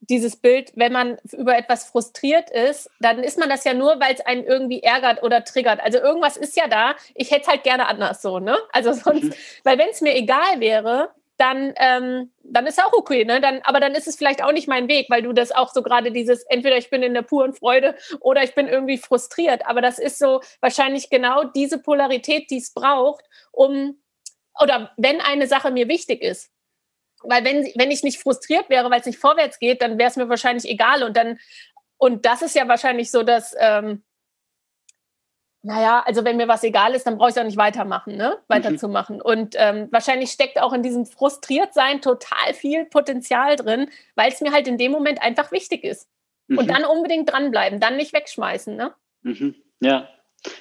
dieses 0.00 0.36
Bild, 0.36 0.72
wenn 0.74 0.92
man 0.92 1.18
über 1.32 1.56
etwas 1.56 1.84
frustriert 1.84 2.50
ist, 2.50 2.90
dann 3.00 3.22
ist 3.22 3.38
man 3.38 3.48
das 3.48 3.64
ja 3.64 3.74
nur, 3.74 3.98
weil 4.00 4.14
es 4.14 4.20
einen 4.20 4.44
irgendwie 4.44 4.82
ärgert 4.82 5.22
oder 5.22 5.44
triggert. 5.44 5.80
Also 5.80 5.98
irgendwas 5.98 6.36
ist 6.36 6.56
ja 6.56 6.68
da. 6.68 6.94
Ich 7.14 7.30
hätte 7.30 7.42
es 7.42 7.48
halt 7.48 7.64
gerne 7.64 7.86
anders 7.86 8.22
so, 8.22 8.38
ne? 8.38 8.56
Also 8.72 8.92
sonst, 8.94 9.24
mhm. 9.24 9.34
weil 9.64 9.78
wenn 9.78 9.88
es 9.90 10.00
mir 10.00 10.16
egal 10.16 10.60
wäre, 10.60 11.10
dann, 11.38 11.72
ähm, 11.76 12.32
dann 12.42 12.66
ist 12.66 12.82
auch 12.82 12.92
okay, 12.92 13.24
ne? 13.24 13.40
Dann, 13.40 13.60
aber 13.62 13.80
dann 13.80 13.94
ist 13.94 14.08
es 14.08 14.16
vielleicht 14.16 14.42
auch 14.42 14.52
nicht 14.52 14.68
mein 14.68 14.88
Weg, 14.88 15.06
weil 15.08 15.22
du 15.22 15.32
das 15.32 15.52
auch 15.52 15.72
so 15.72 15.82
gerade 15.82 16.10
dieses, 16.10 16.42
entweder 16.44 16.76
ich 16.76 16.90
bin 16.90 17.02
in 17.02 17.14
der 17.14 17.22
puren 17.22 17.54
Freude 17.54 17.96
oder 18.20 18.42
ich 18.42 18.54
bin 18.54 18.66
irgendwie 18.66 18.98
frustriert. 18.98 19.64
Aber 19.66 19.80
das 19.80 19.98
ist 19.98 20.18
so 20.18 20.40
wahrscheinlich 20.60 21.10
genau 21.10 21.44
diese 21.44 21.78
Polarität, 21.78 22.50
die 22.50 22.58
es 22.58 22.74
braucht, 22.74 23.24
um, 23.52 24.00
oder 24.60 24.92
wenn 24.96 25.20
eine 25.20 25.46
Sache 25.46 25.70
mir 25.70 25.88
wichtig 25.88 26.22
ist. 26.22 26.50
Weil 27.22 27.44
wenn, 27.44 27.64
wenn 27.76 27.90
ich 27.90 28.02
nicht 28.02 28.20
frustriert 28.20 28.68
wäre, 28.68 28.90
weil 28.90 29.00
es 29.00 29.06
nicht 29.06 29.18
vorwärts 29.18 29.58
geht, 29.58 29.80
dann 29.80 29.98
wäre 29.98 30.10
es 30.10 30.16
mir 30.16 30.28
wahrscheinlich 30.28 30.68
egal. 30.68 31.04
Und 31.04 31.16
dann, 31.16 31.38
und 31.98 32.26
das 32.26 32.42
ist 32.42 32.56
ja 32.56 32.66
wahrscheinlich 32.66 33.10
so, 33.10 33.22
dass, 33.22 33.54
ähm, 33.58 34.02
naja, 35.62 36.02
also 36.06 36.24
wenn 36.24 36.36
mir 36.36 36.48
was 36.48 36.62
egal 36.62 36.94
ist, 36.94 37.06
dann 37.06 37.18
brauche 37.18 37.30
ich 37.30 37.38
auch 37.38 37.44
nicht 37.44 37.56
weitermachen, 37.56 38.16
ne? 38.16 38.38
weiterzumachen. 38.46 39.16
Mhm. 39.16 39.22
Und 39.22 39.54
ähm, 39.58 39.88
wahrscheinlich 39.90 40.30
steckt 40.30 40.60
auch 40.60 40.72
in 40.72 40.82
diesem 40.82 41.04
Frustriertsein 41.04 42.00
total 42.00 42.54
viel 42.54 42.84
Potenzial 42.84 43.56
drin, 43.56 43.90
weil 44.14 44.30
es 44.30 44.40
mir 44.40 44.52
halt 44.52 44.68
in 44.68 44.78
dem 44.78 44.92
Moment 44.92 45.20
einfach 45.20 45.50
wichtig 45.50 45.84
ist. 45.84 46.08
Mhm. 46.46 46.58
Und 46.58 46.70
dann 46.70 46.84
unbedingt 46.84 47.30
dranbleiben, 47.30 47.80
dann 47.80 47.96
nicht 47.96 48.12
wegschmeißen. 48.12 48.76
Ne? 48.76 48.94
Mhm. 49.22 49.56
Ja, 49.80 50.08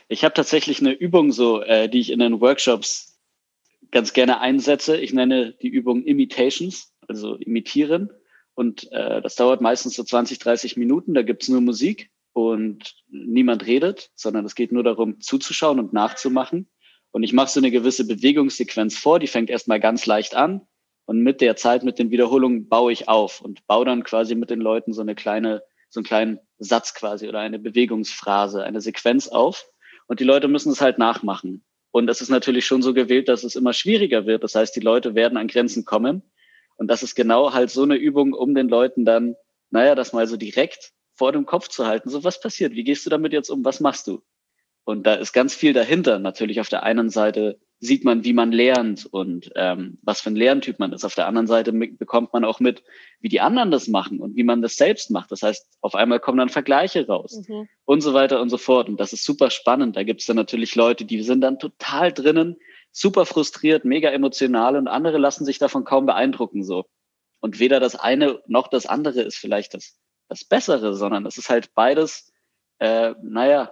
ich 0.08 0.24
habe 0.24 0.34
tatsächlich 0.34 0.80
eine 0.80 0.94
Übung 0.94 1.32
so, 1.32 1.62
äh, 1.62 1.88
die 1.88 2.00
ich 2.00 2.12
in 2.12 2.20
den 2.20 2.42
Workshops 2.42 3.20
ganz 3.92 4.14
gerne 4.14 4.40
einsetze. 4.40 4.98
Ich 4.98 5.14
nenne 5.14 5.54
die 5.54 5.70
Übung 5.70 6.04
Imitations, 6.04 6.92
also 7.08 7.36
imitieren. 7.36 8.10
Und 8.56 8.92
äh, 8.92 9.22
das 9.22 9.36
dauert 9.36 9.62
meistens 9.62 9.96
so 9.96 10.04
20, 10.04 10.40
30 10.40 10.78
Minuten. 10.78 11.14
Da 11.14 11.22
gibt's 11.22 11.48
nur 11.48 11.62
Musik 11.62 12.10
und 12.38 12.94
niemand 13.08 13.66
redet, 13.66 14.12
sondern 14.14 14.46
es 14.46 14.54
geht 14.54 14.72
nur 14.72 14.84
darum, 14.84 15.20
zuzuschauen 15.20 15.80
und 15.80 15.92
nachzumachen. 15.92 16.70
Und 17.10 17.24
ich 17.24 17.34
mache 17.34 17.50
so 17.50 17.60
eine 17.60 17.72
gewisse 17.72 18.06
Bewegungssequenz 18.06 18.96
vor, 18.96 19.18
die 19.18 19.26
fängt 19.26 19.50
erstmal 19.50 19.80
ganz 19.80 20.06
leicht 20.06 20.36
an 20.36 20.62
und 21.06 21.24
mit 21.24 21.42
der 21.42 21.56
Zeit, 21.56 21.82
mit 21.82 21.98
den 21.98 22.12
Wiederholungen 22.12 22.70
baue 22.70 22.92
ich 22.92 23.08
auf 23.08 23.42
und 23.42 23.66
baue 23.66 23.86
dann 23.86 24.04
quasi 24.04 24.36
mit 24.36 24.52
den 24.52 24.62
Leuten 24.62 24.94
so 24.94 25.02
eine 25.02 25.16
kleine, 25.16 25.64
so 25.90 26.00
einen 26.00 26.06
kleinen 26.06 26.40
Satz 26.60 26.94
quasi 26.94 27.28
oder 27.28 27.40
eine 27.40 27.58
Bewegungsphrase, 27.58 28.64
eine 28.64 28.82
Sequenz 28.82 29.28
auf. 29.30 29.66
Und 30.06 30.20
die 30.20 30.24
Leute 30.24 30.48
müssen 30.48 30.72
es 30.72 30.80
halt 30.80 31.00
nachmachen. 31.00 31.66
Und 31.90 32.08
es 32.08 32.22
ist 32.22 32.30
natürlich 32.30 32.68
schon 32.68 32.84
so 32.84 32.94
gewählt, 32.94 33.30
dass 33.30 33.44
es 33.44 33.56
immer 33.56 33.74
schwieriger 33.74 34.28
wird. 34.28 34.44
Das 34.44 34.54
heißt, 34.54 34.76
die 34.76 34.82
Leute 34.82 35.16
werden 35.16 35.40
an 35.40 35.48
Grenzen 35.48 35.86
kommen. 35.86 36.22
Und 36.76 36.88
das 36.88 37.02
ist 37.02 37.16
genau 37.16 37.54
halt 37.54 37.72
so 37.72 37.82
eine 37.82 37.96
Übung, 37.96 38.34
um 38.34 38.54
den 38.54 38.70
Leuten 38.70 39.06
dann, 39.06 39.36
naja, 39.72 39.96
das 39.96 40.14
mal 40.14 40.28
so 40.28 40.38
direkt 40.38 40.94
vor 41.18 41.32
dem 41.32 41.46
Kopf 41.46 41.68
zu 41.68 41.86
halten. 41.86 42.10
So, 42.10 42.24
was 42.24 42.40
passiert? 42.40 42.74
Wie 42.74 42.84
gehst 42.84 43.06
du 43.06 43.10
damit 43.10 43.34
jetzt 43.34 43.50
um? 43.50 43.66
Was 43.66 43.80
machst 43.80 44.08
du? 44.08 44.22
Und 44.86 45.06
da 45.06 45.16
ist 45.16 45.34
ganz 45.34 45.54
viel 45.54 45.74
dahinter. 45.74 46.20
Natürlich 46.20 46.62
auf 46.62 46.70
der 46.70 46.84
einen 46.84 47.10
Seite 47.10 47.60
sieht 47.80 48.06
man, 48.06 48.24
wie 48.24 48.34
man 48.34 48.52
lernt 48.52 49.06
und 49.06 49.52
ähm, 49.56 50.00
was 50.02 50.22
für 50.22 50.30
ein 50.30 50.36
Lerntyp 50.36 50.80
man 50.80 50.94
ist. 50.94 51.04
Auf 51.04 51.14
der 51.14 51.28
anderen 51.28 51.46
Seite 51.46 51.74
bekommt 51.74 52.34
man 52.34 52.46
auch 52.46 52.60
mit, 52.60 52.84
wie 53.20 53.30
die 53.30 53.42
anderen 53.42 53.70
das 53.70 53.88
machen 53.88 54.20
und 54.20 54.36
wie 54.36 54.44
man 54.44 54.62
das 54.62 54.78
selbst 54.78 55.12
macht. 55.12 55.32
Das 55.32 55.44
heißt, 55.44 55.68
auf 55.82 55.94
einmal 55.94 56.20
kommen 56.20 56.38
dann 56.38 56.50
Vergleiche 56.50 57.06
raus 57.06 57.44
mhm. 57.48 57.68
und 57.86 58.02
so 58.02 58.14
weiter 58.14 58.42
und 58.42 58.50
so 58.50 58.58
fort. 58.58 58.88
Und 58.88 59.00
das 59.00 59.14
ist 59.14 59.26
super 59.26 59.52
spannend. 59.52 59.96
Da 59.96 60.04
gibt 60.04 60.22
es 60.22 60.28
dann 60.28 60.38
natürlich 60.38 60.76
Leute, 60.76 61.06
die 61.06 61.22
sind 61.22 61.42
dann 61.42 61.60
total 61.60 62.14
drinnen, 62.14 62.56
super 62.92 63.26
frustriert, 63.26 63.86
mega 63.86 64.10
emotional 64.10 64.76
und 64.76 64.88
andere 64.88 65.18
lassen 65.18 65.46
sich 65.46 65.60
davon 65.60 65.84
kaum 65.84 66.06
beeindrucken 66.06 66.64
so. 66.64 66.86
Und 67.40 67.60
weder 67.60 67.80
das 67.80 67.96
eine 67.96 68.42
noch 68.48 68.70
das 68.70 68.86
andere 68.86 69.22
ist 69.22 69.38
vielleicht 69.38 69.74
das 69.74 70.00
das 70.30 70.44
Bessere, 70.44 70.94
sondern 70.94 71.26
es 71.26 71.38
ist 71.38 71.50
halt 71.50 71.74
beides, 71.74 72.32
äh, 72.80 73.14
naja, 73.22 73.72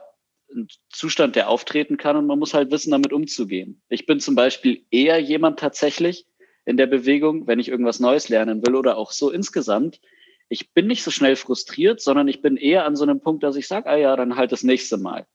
ein 0.54 0.68
Zustand, 0.89 1.36
der 1.36 1.50
auftreten 1.50 1.98
kann 1.98 2.15
und 2.18 2.28
man 2.28 2.39
muss 2.39 2.54
halt 2.54 2.72
wissen, 2.72 2.91
damit 2.91 3.13
umzugehen. 3.13 3.82
Ich 3.89 4.06
bin 4.06 4.20
zum 4.20 4.36
Beispiel 4.36 4.86
eher 4.91 5.20
jemand 5.20 5.60
tatsächlich 5.60 6.26
in 6.65 6.78
der 6.78 6.88
Bewegung, 6.88 7.48
wenn 7.48 7.60
ich 7.60 7.70
irgendwas 7.70 8.00
Neues 8.00 8.30
lernen 8.30 8.65
will 8.65 8.76
oder 8.76 8.98
auch 8.98 9.12
so 9.12 9.30
insgesamt. 9.30 10.00
Ich 10.50 10.74
bin 10.74 10.88
nicht 10.88 11.04
so 11.04 11.12
schnell 11.12 11.36
frustriert, 11.36 12.02
sondern 12.02 12.28
ich 12.28 12.41
bin 12.41 12.58
eher 12.58 12.86
an 12.86 12.96
so 12.96 13.04
einem 13.04 13.22
Punkt, 13.22 13.44
dass 13.44 13.56
ich 13.56 13.68
sage, 13.68 13.89
ah 13.89 13.96
ja, 13.96 14.15
dann 14.15 14.36
halt 14.36 14.52
das 14.52 14.63
nächste 14.63 14.98
Mal. 14.98 15.26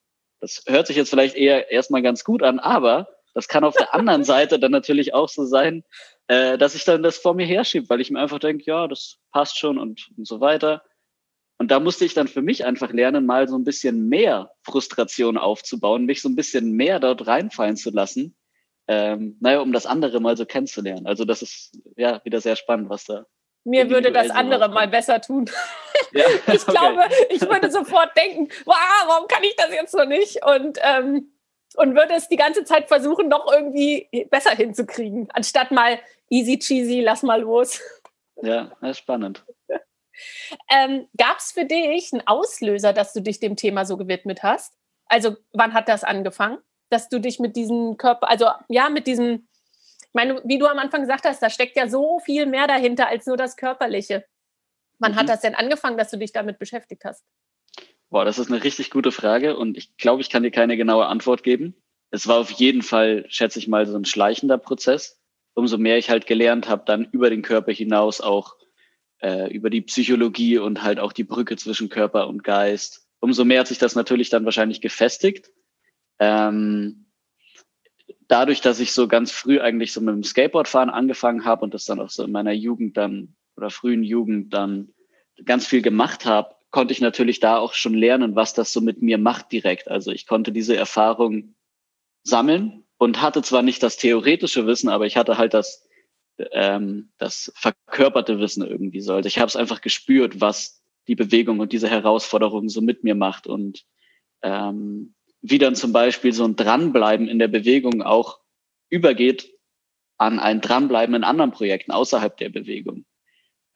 Das 0.40 0.64
hört 0.66 0.87
sich 0.87 0.96
jetzt 0.96 1.11
vielleicht 1.11 1.37
eher 1.37 1.70
erstmal 1.70 2.02
ganz 2.02 2.24
gut 2.24 2.42
an, 2.42 2.59
aber 2.59 3.09
das 3.35 3.48
kann 3.48 3.64
auf 3.64 3.76
der 3.76 3.94
anderen 3.94 4.24
Seite 4.24 4.59
dann 4.59 4.72
natürlich 4.72 5.14
auch 5.14 5.28
so 5.28 5.44
sein, 5.44 5.85
äh, 6.28 6.59
dass 6.59 6.74
ich 6.74 6.85
dann 6.85 7.02
das 7.02 7.18
vor 7.18 7.35
mir 7.35 7.46
herschiebe, 7.46 7.88
weil 7.88 8.00
ich 8.00 8.11
mir 8.11 8.20
einfach 8.20 8.38
denke, 8.38 8.64
ja, 8.66 8.88
das 8.88 9.18
passt 9.33 9.59
schon 9.59 9.78
und, 9.78 10.09
und 10.16 10.26
so 10.26 10.40
weiter. 10.40 10.83
Und 11.61 11.70
da 11.70 11.79
musste 11.79 12.07
ich 12.07 12.14
dann 12.14 12.27
für 12.27 12.40
mich 12.40 12.64
einfach 12.64 12.90
lernen, 12.90 13.27
mal 13.27 13.46
so 13.46 13.55
ein 13.55 13.64
bisschen 13.64 14.09
mehr 14.09 14.51
Frustration 14.62 15.37
aufzubauen, 15.37 16.07
mich 16.07 16.23
so 16.23 16.31
ein 16.31 16.35
bisschen 16.35 16.73
mehr 16.73 17.01
dort 17.01 17.27
reinfallen 17.27 17.77
zu 17.77 17.90
lassen. 17.90 18.35
Ähm, 18.88 19.37
naja, 19.40 19.61
um 19.61 19.70
das 19.70 19.85
andere 19.85 20.20
mal 20.20 20.38
so 20.38 20.46
kennenzulernen. 20.46 21.07
Also 21.07 21.27
das 21.27 21.42
ist 21.42 21.79
ja 21.99 22.23
wieder 22.25 22.40
sehr 22.40 22.57
spannend, 22.57 22.88
was 22.88 23.05
da. 23.05 23.27
Mir 23.64 23.90
würde 23.90 24.11
das 24.11 24.31
andere 24.31 24.70
mal 24.70 24.88
besser 24.88 25.20
tun. 25.20 25.51
Ja, 26.12 26.25
ich 26.53 26.62
okay. 26.62 26.73
glaube, 26.73 27.05
ich 27.29 27.40
würde 27.42 27.70
sofort 27.70 28.16
denken, 28.16 28.49
wow, 28.64 28.75
warum 29.07 29.29
kann 29.29 29.44
ich 29.44 29.55
das 29.55 29.70
jetzt 29.70 29.94
noch 29.94 30.07
nicht? 30.07 30.44
Und, 30.44 30.79
ähm, 30.83 31.31
und 31.77 31.94
würde 31.94 32.14
es 32.14 32.27
die 32.27 32.37
ganze 32.37 32.64
Zeit 32.64 32.88
versuchen, 32.88 33.29
noch 33.29 33.46
irgendwie 33.53 34.09
besser 34.29 34.51
hinzukriegen, 34.51 35.29
anstatt 35.35 35.70
mal 35.70 36.01
easy 36.29 36.59
cheesy, 36.59 37.01
lass 37.01 37.23
mal 37.23 37.42
los. 37.42 37.81
Ja, 38.42 38.73
das 38.81 38.92
ist 38.92 38.99
spannend. 38.99 39.44
Ähm, 40.70 41.06
Gab 41.16 41.38
es 41.38 41.52
für 41.52 41.64
dich 41.64 42.12
einen 42.12 42.26
Auslöser, 42.26 42.92
dass 42.92 43.12
du 43.12 43.20
dich 43.20 43.40
dem 43.40 43.56
Thema 43.56 43.85
so 43.85 43.96
gewidmet 43.96 44.42
hast? 44.42 44.74
Also 45.06 45.37
wann 45.52 45.74
hat 45.74 45.88
das 45.88 46.04
angefangen, 46.04 46.59
dass 46.88 47.09
du 47.09 47.20
dich 47.20 47.38
mit 47.38 47.56
diesem 47.56 47.96
Körper, 47.96 48.28
also 48.28 48.48
ja, 48.68 48.88
mit 48.88 49.06
diesem, 49.06 49.48
ich 50.02 50.14
meine, 50.14 50.40
wie 50.44 50.59
du 50.59 50.66
am 50.66 50.78
Anfang 50.78 51.00
gesagt 51.02 51.24
hast, 51.24 51.42
da 51.42 51.50
steckt 51.50 51.76
ja 51.76 51.88
so 51.88 52.20
viel 52.20 52.46
mehr 52.46 52.66
dahinter 52.66 53.09
als 53.09 53.26
nur 53.26 53.37
das 53.37 53.56
Körperliche. 53.56 54.24
Wann 54.98 55.12
mhm. 55.12 55.16
hat 55.16 55.28
das 55.28 55.40
denn 55.40 55.54
angefangen, 55.54 55.98
dass 55.98 56.11
du 56.11 56.18
dich 56.18 56.33
damit 56.33 56.59
beschäftigt 56.59 57.04
hast? 57.04 57.24
Boah, 58.11 58.24
das 58.24 58.38
ist 58.38 58.50
eine 58.50 58.62
richtig 58.62 58.90
gute 58.90 59.12
Frage 59.12 59.56
und 59.56 59.76
ich 59.76 59.96
glaube, 59.96 60.20
ich 60.20 60.30
kann 60.30 60.42
dir 60.42 60.50
keine 60.50 60.76
genaue 60.76 61.06
Antwort 61.06 61.42
geben. 61.42 61.74
Es 62.11 62.26
war 62.26 62.38
auf 62.38 62.50
jeden 62.50 62.83
Fall, 62.83 63.24
schätze 63.28 63.61
ich 63.61 63.68
mal, 63.68 63.87
so 63.87 63.96
ein 63.96 64.04
schleichender 64.04 64.59
Prozess. 64.59 65.20
Umso 65.54 65.78
mehr 65.78 65.96
ich 65.96 66.11
halt 66.11 66.26
gelernt 66.26 66.68
habe, 66.68 66.83
dann 66.87 67.09
über 67.12 67.30
den 67.30 67.42
Körper 67.42 67.72
hinaus 67.72 68.20
auch 68.20 68.56
äh, 69.22 69.52
über 69.52 69.70
die 69.70 69.83
Psychologie 69.83 70.59
und 70.59 70.83
halt 70.83 70.98
auch 70.98 71.12
die 71.12 71.24
Brücke 71.24 71.56
zwischen 71.56 71.88
Körper 71.88 72.28
und 72.28 72.44
Geist. 72.44 73.06
Umso 73.20 73.44
mehr 73.44 73.61
hat 73.61 73.68
sich 73.68 73.78
das 73.78 73.94
natürlich 73.94 74.30
dann 74.30 74.44
wahrscheinlich 74.44 74.80
gefestigt. 74.80 75.50
Ähm, 76.18 77.06
dadurch, 78.28 78.61
dass 78.61 78.80
ich 78.80 78.92
so 78.92 79.09
ganz 79.09 79.30
früh 79.30 79.61
eigentlich 79.61 79.92
so 79.92 80.00
mit 80.00 80.14
dem 80.14 80.22
Skateboardfahren 80.22 80.90
angefangen 80.90 81.44
habe 81.44 81.62
und 81.62 81.74
das 81.74 81.85
dann 81.85 82.00
auch 82.00 82.11
so 82.11 82.24
in 82.24 82.33
meiner 82.33 82.52
Jugend 82.52 82.96
dann 82.96 83.37
oder 83.56 83.70
frühen 83.70 84.02
Jugend 84.02 84.54
dann 84.54 84.94
ganz 85.44 85.66
viel 85.66 85.83
gemacht 85.83 86.24
habe, 86.24 86.54
konnte 86.70 86.92
ich 86.92 87.00
natürlich 87.00 87.40
da 87.40 87.59
auch 87.59 87.74
schon 87.74 87.94
lernen, 87.94 88.37
was 88.37 88.54
das 88.54 88.72
so 88.72 88.80
mit 88.80 89.02
mir 89.02 89.18
macht 89.18 89.52
direkt. 89.52 89.88
Also 89.88 90.12
ich 90.12 90.26
konnte 90.26 90.52
diese 90.52 90.76
Erfahrung 90.76 91.54
sammeln 92.22 92.85
und 92.96 93.20
hatte 93.20 93.42
zwar 93.42 93.62
nicht 93.62 93.83
das 93.83 93.96
theoretische 93.96 94.66
Wissen, 94.66 94.88
aber 94.88 95.06
ich 95.06 95.16
hatte 95.16 95.37
halt 95.37 95.54
das 95.54 95.88
ähm, 96.53 97.11
das 97.18 97.53
verkörperte 97.55 98.38
Wissen 98.38 98.66
irgendwie 98.66 99.00
sollte. 99.00 99.29
Ich 99.29 99.38
habe 99.38 99.48
es 99.48 99.57
einfach 99.57 99.81
gespürt, 99.81 100.40
was 100.40 100.83
die 101.09 101.14
Bewegung 101.14 101.61
und 101.61 101.72
diese 101.72 101.88
Herausforderung 101.88 102.68
so 102.68 102.81
mit 102.81 103.05
mir 103.05 103.14
macht 103.14 103.46
und 103.46 103.85
ähm, 104.42 105.14
wie 105.42 105.59
dann 105.59 105.74
zum 105.74 105.92
Beispiel 105.92 106.33
so 106.33 106.44
ein 106.44 106.57
Dranbleiben 106.57 107.29
in 107.29 107.38
der 107.38 107.48
Bewegung 107.48 108.03
auch 108.03 108.40
übergeht 108.90 109.53
an 110.18 110.38
ein 110.38 110.61
Dranbleiben 110.61 111.14
in 111.14 111.24
anderen 111.24 111.50
Projekten 111.50 111.92
außerhalb 111.92 112.37
der 112.37 112.50
Bewegung. 112.50 113.07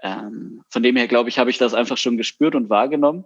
Ähm, 0.03 0.63
von 0.69 0.83
dem 0.83 0.97
her, 0.97 1.09
glaube 1.09 1.31
ich, 1.31 1.39
habe 1.39 1.49
ich 1.49 1.57
das 1.57 1.73
einfach 1.73 1.97
schon 1.97 2.19
gespürt 2.19 2.55
und 2.55 2.69
wahrgenommen. 2.69 3.25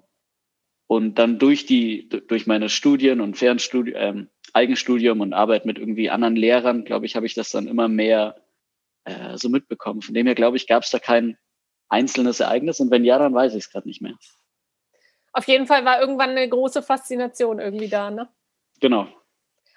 Und 0.87 1.19
dann 1.19 1.39
durch 1.39 1.67
die, 1.67 2.09
durch 2.09 2.47
meine 2.47 2.69
Studien 2.69 3.21
und 3.21 3.37
Fernstudium, 3.37 3.97
ähm, 3.99 4.29
Eigenstudium 4.53 5.21
und 5.21 5.35
Arbeit 5.35 5.67
mit 5.67 5.79
irgendwie 5.79 6.09
anderen 6.09 6.37
Lehrern, 6.37 6.85
glaube 6.85 7.07
ich, 7.07 7.17
habe 7.17 7.27
ich 7.27 7.35
das 7.35 7.51
dann 7.51 7.67
immer 7.67 7.89
mehr 7.89 8.41
äh, 9.09 9.37
so 9.37 9.49
mitbekommen. 9.49 10.03
Von 10.03 10.15
dem 10.15 10.27
her, 10.27 10.35
glaube 10.35 10.57
ich, 10.57 10.67
gab 10.67 10.83
es 10.83 10.91
da 10.91 10.99
kein 10.99 11.37
einzelnes 11.89 12.41
Ereignis. 12.41 12.81
Und 12.81 12.91
wenn 12.91 13.05
ja, 13.05 13.19
dann 13.19 13.35
weiß 13.35 13.55
ich 13.55 13.65
es 13.65 13.71
gerade 13.71 13.89
nicht 13.89 14.03
mehr. 14.03 14.15
Auf 15.33 15.47
jeden 15.47 15.67
Fall 15.67 15.85
war 15.85 16.01
irgendwann 16.01 16.31
eine 16.31 16.49
große 16.49 16.83
Faszination 16.83 17.61
irgendwie 17.61 17.89
da, 17.89 18.11
ne? 18.11 18.29
Genau. 18.81 19.09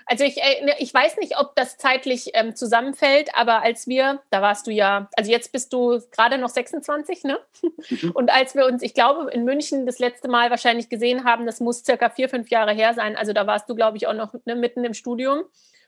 Also 0.05 0.23
ich, 0.23 0.37
ich 0.79 0.93
weiß 0.93 1.17
nicht, 1.17 1.39
ob 1.39 1.55
das 1.55 1.77
zeitlich 1.77 2.31
ähm, 2.33 2.55
zusammenfällt, 2.55 3.29
aber 3.33 3.61
als 3.61 3.87
wir, 3.87 4.21
da 4.29 4.41
warst 4.41 4.67
du 4.67 4.71
ja, 4.71 5.09
also 5.15 5.31
jetzt 5.31 5.51
bist 5.51 5.71
du 5.71 6.01
gerade 6.11 6.37
noch 6.37 6.49
26, 6.49 7.23
ne? 7.23 7.39
Mhm. 7.89 8.11
Und 8.11 8.29
als 8.31 8.55
wir 8.55 8.65
uns, 8.65 8.81
ich 8.81 8.93
glaube, 8.93 9.31
in 9.31 9.45
München 9.45 9.85
das 9.85 9.99
letzte 9.99 10.27
Mal 10.27 10.49
wahrscheinlich 10.49 10.89
gesehen 10.89 11.23
haben, 11.23 11.45
das 11.45 11.59
muss 11.59 11.85
circa 11.85 12.09
vier, 12.09 12.27
fünf 12.27 12.49
Jahre 12.49 12.73
her 12.73 12.93
sein. 12.93 13.15
Also 13.15 13.31
da 13.31 13.47
warst 13.47 13.69
du, 13.69 13.75
glaube 13.75 13.97
ich, 13.97 14.07
auch 14.07 14.13
noch 14.13 14.33
ne, 14.45 14.55
mitten 14.55 14.83
im 14.83 14.93
Studium. 14.93 15.43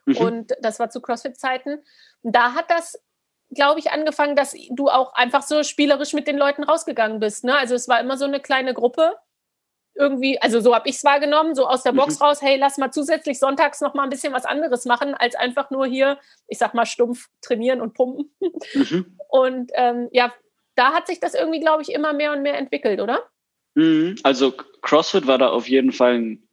Mhm. 0.06 0.18
Und 0.18 0.54
das 0.62 0.80
war 0.80 0.90
zu 0.90 1.02
CrossFit-Zeiten. 1.02 1.84
Da 2.22 2.54
hat 2.54 2.70
das, 2.70 3.02
glaube 3.54 3.80
ich, 3.80 3.92
angefangen, 3.92 4.36
dass 4.36 4.56
du 4.72 4.90
auch 4.90 5.14
einfach 5.14 5.44
so 5.44 5.64
spielerisch 5.64 6.14
mit 6.14 6.28
den 6.28 6.38
Leuten 6.38 6.64
rausgegangen 6.64 7.20
bist. 7.20 7.44
Ne? 7.44 7.58
Also 7.58 7.76
es 7.76 7.88
war 7.88 8.00
immer 8.00 8.18
so 8.18 8.26
eine 8.26 8.40
kleine 8.40 8.74
Gruppe 8.74 9.16
irgendwie, 9.96 10.42
also 10.42 10.60
so 10.60 10.74
habe 10.74 10.90
ich 10.90 10.96
es 10.96 11.04
wahrgenommen, 11.04 11.56
so 11.56 11.68
aus 11.68 11.84
der 11.84 11.92
Box 11.92 12.20
mhm. 12.20 12.26
raus, 12.26 12.42
hey, 12.42 12.58
lass 12.58 12.78
mal 12.78 12.92
zusätzlich 12.92 13.40
sonntags 13.40 13.82
noch 13.82 13.94
mal 13.94 14.04
ein 14.04 14.10
bisschen 14.10 14.34
was 14.34 14.46
anderes 14.46 14.86
machen, 14.86 15.14
als 15.14 15.36
einfach 15.36 15.70
nur 15.70 15.86
hier, 15.86 16.18
ich 16.48 16.58
sag 16.58 16.74
mal, 16.74 16.86
stumpf 16.86 17.30
trainieren 17.42 17.82
und 17.82 17.94
pumpen. 17.94 18.32
Mhm. 18.74 19.18
Und 19.30 19.72
ähm, 19.76 20.10
ja, 20.12 20.34
da 20.76 20.94
hat 20.94 21.08
sich 21.08 21.20
das 21.20 21.36
irgendwie, 21.36 21.60
glaube 21.60 21.84
ich, 21.84 21.92
immer 21.92 22.14
mehr 22.14 22.32
und 22.32 22.42
mehr 22.42 22.58
entwickelt, 22.58 23.02
oder? 23.02 23.30
Mhm. 23.76 24.16
Also 24.24 24.52
CrossFit 24.82 25.28
war 25.28 25.38
da 25.38 25.50
auf 25.50 25.68
jeden 25.68 25.92
Fall 25.92 26.16
ein, 26.16 26.48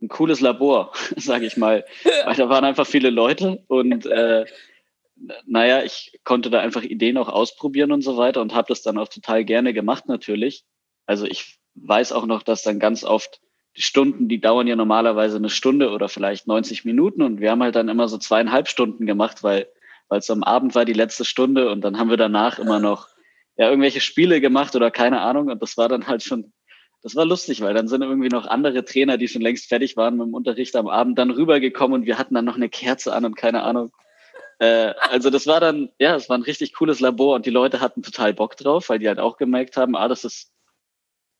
ein 0.00 0.08
cooles 0.08 0.40
Labor, 0.40 0.92
sage 1.16 1.46
ich 1.46 1.56
mal. 1.56 1.84
Weil 2.24 2.36
da 2.36 2.48
waren 2.48 2.64
einfach 2.64 2.86
viele 2.86 3.10
Leute 3.10 3.62
und 3.66 4.06
äh, 4.06 4.44
naja, 5.46 5.82
ich 5.82 6.20
konnte 6.24 6.50
da 6.50 6.60
einfach 6.60 6.82
Ideen 6.82 7.16
auch 7.18 7.28
ausprobieren 7.28 7.92
und 7.92 8.02
so 8.02 8.16
weiter 8.16 8.40
und 8.40 8.54
habe 8.54 8.68
das 8.68 8.82
dann 8.82 8.98
auch 8.98 9.08
total 9.08 9.44
gerne 9.44 9.72
gemacht 9.72 10.06
natürlich. 10.08 10.64
Also 11.06 11.26
ich 11.26 11.58
weiß 11.74 12.12
auch 12.12 12.26
noch, 12.26 12.42
dass 12.42 12.62
dann 12.62 12.78
ganz 12.78 13.04
oft 13.04 13.40
die 13.76 13.82
Stunden, 13.82 14.28
die 14.28 14.40
dauern 14.40 14.66
ja 14.66 14.76
normalerweise 14.76 15.36
eine 15.36 15.50
Stunde 15.50 15.90
oder 15.90 16.08
vielleicht 16.08 16.46
90 16.46 16.84
Minuten 16.84 17.22
und 17.22 17.40
wir 17.40 17.50
haben 17.50 17.62
halt 17.62 17.74
dann 17.74 17.88
immer 17.88 18.08
so 18.08 18.18
zweieinhalb 18.18 18.68
Stunden 18.68 19.06
gemacht, 19.06 19.42
weil 19.42 19.68
weil 20.08 20.18
es 20.18 20.30
am 20.30 20.42
Abend 20.44 20.74
war 20.74 20.84
die 20.84 20.92
letzte 20.92 21.24
Stunde 21.24 21.70
und 21.70 21.80
dann 21.80 21.98
haben 21.98 22.10
wir 22.10 22.18
danach 22.18 22.58
immer 22.58 22.78
noch 22.78 23.08
ja 23.56 23.68
irgendwelche 23.68 24.00
Spiele 24.00 24.40
gemacht 24.40 24.76
oder 24.76 24.90
keine 24.90 25.20
Ahnung 25.20 25.48
und 25.48 25.62
das 25.62 25.76
war 25.76 25.88
dann 25.88 26.06
halt 26.06 26.22
schon 26.22 26.52
das 27.02 27.16
war 27.16 27.26
lustig, 27.26 27.60
weil 27.60 27.74
dann 27.74 27.86
sind 27.86 28.00
irgendwie 28.00 28.30
noch 28.30 28.46
andere 28.46 28.82
Trainer, 28.84 29.18
die 29.18 29.28
schon 29.28 29.42
längst 29.42 29.68
fertig 29.68 29.96
waren 29.96 30.16
mit 30.16 30.26
dem 30.26 30.34
Unterricht 30.34 30.74
am 30.74 30.88
Abend, 30.88 31.18
dann 31.18 31.30
rübergekommen 31.30 32.00
und 32.00 32.06
wir 32.06 32.18
hatten 32.18 32.34
dann 32.34 32.46
noch 32.46 32.56
eine 32.56 32.70
Kerze 32.70 33.12
an 33.12 33.26
und 33.26 33.36
keine 33.36 33.62
Ahnung. 33.62 33.92
Äh, 34.58 34.94
also 35.10 35.30
das 35.30 35.46
war 35.46 35.60
dann, 35.60 35.90
ja, 35.98 36.16
es 36.16 36.28
war 36.28 36.38
ein 36.38 36.42
richtig 36.42 36.74
cooles 36.74 37.00
Labor 37.00 37.34
und 37.34 37.46
die 37.46 37.50
Leute 37.50 37.80
hatten 37.80 38.02
total 38.02 38.34
Bock 38.34 38.56
drauf, 38.56 38.88
weil 38.88 38.98
die 38.98 39.08
halt 39.08 39.18
auch 39.18 39.36
gemerkt 39.36 39.76
haben, 39.76 39.96
ah, 39.96 40.08
das 40.08 40.24
ist 40.24 40.52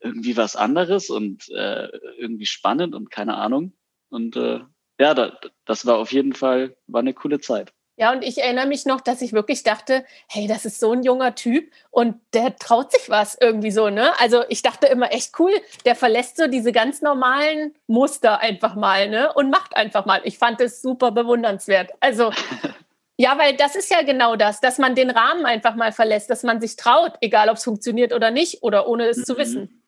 irgendwie 0.00 0.36
was 0.36 0.56
anderes 0.56 1.10
und 1.10 1.48
äh, 1.50 1.88
irgendwie 2.18 2.46
spannend 2.46 2.94
und 2.94 3.10
keine 3.10 3.36
Ahnung. 3.36 3.72
Und 4.10 4.36
äh, 4.36 4.60
ja, 5.00 5.14
da, 5.14 5.38
das 5.64 5.86
war 5.86 5.98
auf 5.98 6.12
jeden 6.12 6.34
Fall, 6.34 6.76
war 6.86 7.00
eine 7.00 7.14
coole 7.14 7.40
Zeit. 7.40 7.72
Ja, 7.96 8.10
und 8.10 8.22
ich 8.22 8.38
erinnere 8.38 8.66
mich 8.66 8.86
noch, 8.86 9.00
dass 9.00 9.22
ich 9.22 9.32
wirklich 9.32 9.62
dachte, 9.62 10.04
hey, 10.28 10.48
das 10.48 10.64
ist 10.64 10.80
so 10.80 10.92
ein 10.92 11.04
junger 11.04 11.36
Typ 11.36 11.70
und 11.90 12.16
der 12.32 12.56
traut 12.56 12.90
sich 12.90 13.08
was 13.08 13.38
irgendwie 13.40 13.70
so, 13.70 13.88
ne? 13.88 14.18
Also 14.18 14.42
ich 14.48 14.62
dachte 14.62 14.88
immer 14.88 15.12
echt 15.12 15.38
cool, 15.38 15.52
der 15.84 15.94
verlässt 15.94 16.36
so 16.36 16.48
diese 16.48 16.72
ganz 16.72 17.02
normalen 17.02 17.72
Muster 17.86 18.40
einfach 18.40 18.74
mal, 18.74 19.08
ne? 19.08 19.32
Und 19.32 19.50
macht 19.50 19.76
einfach 19.76 20.06
mal. 20.06 20.20
Ich 20.24 20.38
fand 20.38 20.60
es 20.60 20.82
super 20.82 21.12
bewundernswert. 21.12 21.92
Also 22.00 22.32
Ja, 23.16 23.38
weil 23.38 23.56
das 23.56 23.76
ist 23.76 23.90
ja 23.90 24.02
genau 24.02 24.34
das, 24.34 24.60
dass 24.60 24.78
man 24.78 24.94
den 24.94 25.10
Rahmen 25.10 25.46
einfach 25.46 25.76
mal 25.76 25.92
verlässt, 25.92 26.30
dass 26.30 26.42
man 26.42 26.60
sich 26.60 26.76
traut, 26.76 27.12
egal 27.20 27.48
ob 27.48 27.56
es 27.56 27.64
funktioniert 27.64 28.12
oder 28.12 28.30
nicht 28.30 28.62
oder 28.62 28.88
ohne 28.88 29.06
es 29.06 29.18
mhm. 29.18 29.24
zu 29.24 29.38
wissen. 29.38 29.84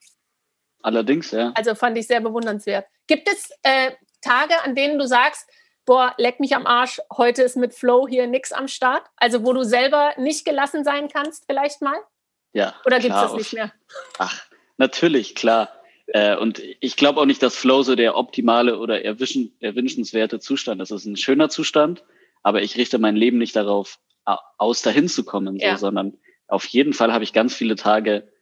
Allerdings, 0.83 1.33
ja. 1.33 1.53
Also 1.57 1.75
fand 1.75 1.99
ich 1.99 2.07
sehr 2.07 2.21
bewundernswert. 2.21 2.87
Gibt 3.09 3.29
es 3.29 3.51
äh, 3.63 3.93
Tage, 4.21 4.55
an 4.63 4.77
denen 4.77 4.99
du 4.99 5.07
sagst, 5.07 5.49
boah, 5.85 6.15
leck 6.19 6.39
mich 6.39 6.55
am 6.55 6.67
Arsch, 6.67 7.01
heute 7.17 7.43
ist 7.43 7.57
mit 7.57 7.75
Flow 7.75 8.07
hier 8.07 8.29
nichts 8.29 8.53
am 8.53 8.69
Start? 8.69 9.05
Also 9.17 9.45
wo 9.45 9.53
du 9.53 9.65
selber 9.65 10.13
nicht 10.17 10.45
gelassen 10.45 10.85
sein 10.85 11.09
kannst, 11.09 11.45
vielleicht 11.47 11.83
mal? 11.83 11.97
Ja. 12.53 12.75
Oder 12.85 13.01
gibt 13.01 13.15
es 13.15 13.21
das 13.21 13.33
nicht 13.35 13.53
mehr? 13.53 13.73
Ach, 14.19 14.47
natürlich, 14.77 15.35
klar. 15.35 15.71
Äh, 16.07 16.37
und 16.37 16.63
ich 16.81 16.97
glaube 16.97 17.21
auch 17.21 17.27
nicht, 17.27 17.43
dass 17.43 17.57
Flow 17.57 17.83
so 17.83 17.97
der 17.97 18.17
optimale 18.17 18.79
oder 18.79 19.05
erwischen, 19.05 19.57
erwünschenswerte 19.61 20.39
Zustand 20.39 20.81
ist. 20.81 20.91
Es 20.91 21.03
ist 21.03 21.07
ein 21.07 21.17
schöner 21.17 21.49
Zustand, 21.49 22.05
aber 22.47 22.63
ich 22.63 22.77
richte 22.77 23.01
mein 23.01 23.17
Leben 23.17 23.39
nicht 23.39 23.57
darauf 23.57 23.99
aus, 24.57 24.81
dahin 24.81 25.09
zu 25.09 25.25
kommen, 25.25 25.59
so, 25.59 25.67
ja. 25.67 25.77
sondern 25.79 26.17
auf 26.47 26.65
jeden 26.67 26.93
Fall 26.93 27.13
habe 27.13 27.25
ich 27.25 27.33
ganz 27.33 27.53
viele 27.57 27.75
Tage, 27.75 28.33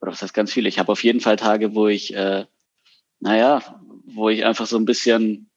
oder 0.00 0.10
was 0.10 0.20
heißt 0.20 0.34
ganz 0.34 0.52
viele? 0.52 0.68
Ich 0.68 0.80
habe 0.80 0.90
auf 0.90 1.04
jeden 1.04 1.20
Fall 1.20 1.36
Tage, 1.36 1.72
wo 1.76 1.86
ich, 1.86 2.12
äh, 2.12 2.44
naja, 3.20 3.80
wo 4.04 4.30
ich 4.30 4.44
einfach 4.44 4.66
so 4.66 4.76
ein 4.76 4.84
bisschen 4.84 5.48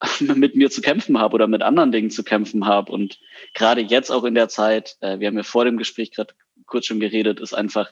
mit 0.20 0.56
mir 0.56 0.70
zu 0.70 0.80
kämpfen 0.80 1.18
habe 1.18 1.34
oder 1.34 1.48
mit 1.48 1.60
anderen 1.60 1.92
Dingen 1.92 2.10
zu 2.10 2.24
kämpfen 2.24 2.64
habe. 2.64 2.92
Und 2.92 3.20
gerade 3.52 3.82
jetzt 3.82 4.08
auch 4.08 4.24
in 4.24 4.34
der 4.34 4.48
Zeit, 4.48 4.96
äh, 5.00 5.18
wir 5.18 5.26
haben 5.26 5.36
ja 5.36 5.42
vor 5.42 5.66
dem 5.66 5.76
Gespräch 5.76 6.12
gerade 6.12 6.32
kurz 6.64 6.86
schon 6.86 6.98
geredet, 6.98 7.40
ist 7.40 7.52
einfach 7.52 7.90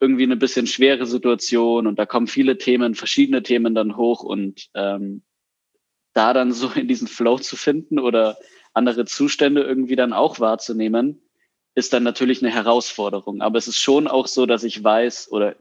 irgendwie 0.00 0.22
eine 0.22 0.36
bisschen 0.36 0.66
schwere 0.66 1.04
Situation 1.04 1.86
und 1.86 1.98
da 1.98 2.06
kommen 2.06 2.26
viele 2.26 2.56
Themen, 2.56 2.94
verschiedene 2.94 3.42
Themen 3.42 3.74
dann 3.74 3.98
hoch 3.98 4.22
und 4.22 4.70
ähm, 4.72 5.24
da 6.16 6.32
dann 6.32 6.52
so 6.52 6.70
in 6.70 6.88
diesen 6.88 7.08
Flow 7.08 7.38
zu 7.38 7.56
finden 7.56 7.98
oder 7.98 8.38
andere 8.72 9.04
Zustände 9.04 9.62
irgendwie 9.62 9.96
dann 9.96 10.12
auch 10.12 10.40
wahrzunehmen, 10.40 11.22
ist 11.74 11.92
dann 11.92 12.02
natürlich 12.02 12.42
eine 12.42 12.52
Herausforderung. 12.52 13.42
Aber 13.42 13.58
es 13.58 13.68
ist 13.68 13.78
schon 13.78 14.08
auch 14.08 14.26
so, 14.26 14.46
dass 14.46 14.64
ich 14.64 14.82
weiß 14.82 15.30
oder 15.30 15.56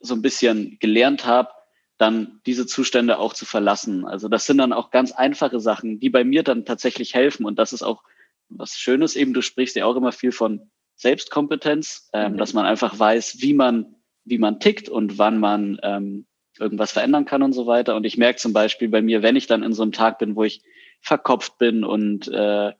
so 0.00 0.14
ein 0.14 0.22
bisschen 0.22 0.78
gelernt 0.78 1.26
habe, 1.26 1.50
dann 1.98 2.40
diese 2.46 2.66
Zustände 2.66 3.18
auch 3.18 3.34
zu 3.34 3.44
verlassen. 3.44 4.06
Also 4.06 4.28
das 4.28 4.46
sind 4.46 4.58
dann 4.58 4.72
auch 4.72 4.90
ganz 4.90 5.10
einfache 5.10 5.58
Sachen, 5.58 5.98
die 5.98 6.10
bei 6.10 6.22
mir 6.22 6.44
dann 6.44 6.64
tatsächlich 6.64 7.14
helfen. 7.14 7.44
Und 7.44 7.58
das 7.58 7.72
ist 7.72 7.82
auch 7.82 8.04
was 8.48 8.78
Schönes 8.78 9.16
eben. 9.16 9.34
Du 9.34 9.42
sprichst 9.42 9.74
ja 9.74 9.84
auch 9.84 9.96
immer 9.96 10.12
viel 10.12 10.30
von 10.30 10.70
Selbstkompetenz, 10.94 12.08
ähm, 12.12 12.32
mhm. 12.32 12.36
dass 12.38 12.52
man 12.52 12.66
einfach 12.66 12.96
weiß, 12.96 13.38
wie 13.40 13.54
man, 13.54 13.96
wie 14.24 14.38
man 14.38 14.60
tickt 14.60 14.88
und 14.88 15.18
wann 15.18 15.38
man 15.38 15.78
ähm, 15.82 16.26
irgendwas 16.60 16.92
verändern 16.92 17.24
kann 17.24 17.42
und 17.42 17.52
so 17.52 17.66
weiter. 17.66 17.96
Und 17.96 18.04
ich 18.04 18.16
merke 18.16 18.38
zum 18.38 18.52
Beispiel 18.52 18.88
bei 18.88 19.02
mir, 19.02 19.22
wenn 19.22 19.36
ich 19.36 19.46
dann 19.46 19.62
in 19.62 19.72
so 19.72 19.82
einem 19.82 19.92
Tag 19.92 20.18
bin, 20.18 20.36
wo 20.36 20.44
ich 20.44 20.62
verkopft 21.00 21.58
bin 21.58 21.84
und 21.84 22.28
äh, 22.28 22.72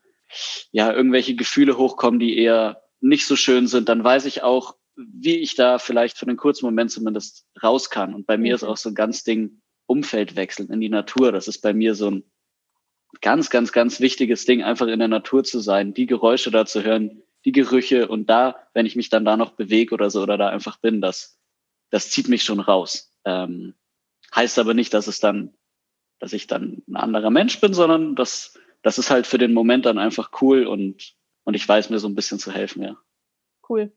ja, 0.73 0.93
irgendwelche 0.93 1.35
Gefühle 1.35 1.79
hochkommen, 1.79 2.21
die 2.21 2.39
eher 2.39 2.83
nicht 3.01 3.27
so 3.27 3.37
schön 3.37 3.67
sind, 3.67 3.89
dann 3.89 4.03
weiß 4.03 4.25
ich 4.27 4.43
auch, 4.43 4.77
wie 4.97 5.37
ich 5.37 5.55
da 5.55 5.79
vielleicht 5.79 6.19
für 6.19 6.27
einen 6.27 6.37
kurzen 6.37 6.67
Moment 6.67 6.91
zumindest 6.91 7.47
raus 7.63 7.91
kann. 7.91 8.15
Und 8.15 8.27
bei 8.27 8.37
mir 8.37 8.55
ist 8.55 8.63
mhm. 8.63 8.69
auch 8.69 8.77
so 8.77 8.89
ein 8.89 8.95
ganz 8.95 9.25
Ding 9.25 9.61
Umfeld 9.87 10.37
wechseln 10.37 10.69
in 10.71 10.81
die 10.81 10.91
Natur. 10.91 11.33
Das 11.33 11.49
ist 11.49 11.61
bei 11.61 11.73
mir 11.73 11.95
so 11.95 12.11
ein 12.11 12.25
ganz, 13.21 13.49
ganz, 13.51 13.73
ganz 13.73 14.01
wichtiges 14.01 14.45
Ding, 14.45 14.63
einfach 14.63 14.87
in 14.87 14.99
der 14.99 15.09
Natur 15.09 15.45
zu 15.45 15.61
sein, 15.61 15.95
die 15.95 16.07
Geräusche 16.07 16.51
da 16.51 16.67
zu 16.67 16.83
hören, 16.83 17.23
die 17.45 17.53
Gerüche 17.53 18.09
und 18.09 18.29
da, 18.29 18.57
wenn 18.75 18.87
ich 18.87 18.97
mich 18.97 19.09
dann 19.09 19.25
da 19.25 19.37
noch 19.37 19.53
bewege 19.53 19.95
oder 19.95 20.11
so 20.11 20.23
oder 20.23 20.37
da 20.37 20.49
einfach 20.49 20.79
bin, 20.79 21.01
das, 21.01 21.39
das 21.91 22.11
zieht 22.11 22.29
mich 22.29 22.43
schon 22.43 22.61
raus. 22.61 23.11
Ähm, 23.29 23.75
heißt 24.35 24.59
aber 24.59 24.73
nicht, 24.73 24.95
dass 24.95 25.07
es 25.07 25.21
dann, 25.21 25.55
dass 26.19 26.33
ich 26.33 26.47
dann 26.47 26.83
ein 26.89 26.97
anderer 26.97 27.31
Mensch 27.31 27.61
bin, 27.61 27.75
sondern 27.75 28.17
das, 28.17 28.59
das 28.83 28.99
ist 28.99 29.11
halt 29.11 29.27
für 29.27 29.39
den 29.39 29.53
Moment 29.53 29.85
dann 29.85 29.99
einfach 29.99 30.31
cool 30.41 30.67
und, 30.67 31.15
und 31.45 31.55
ich 31.55 31.69
weiß 31.69 31.91
mir 31.91 31.99
so 31.99 32.09
ein 32.09 32.15
bisschen 32.15 32.39
zu 32.39 32.53
helfen, 32.53 32.83
ja. 32.83 32.97
Cool. 33.69 33.93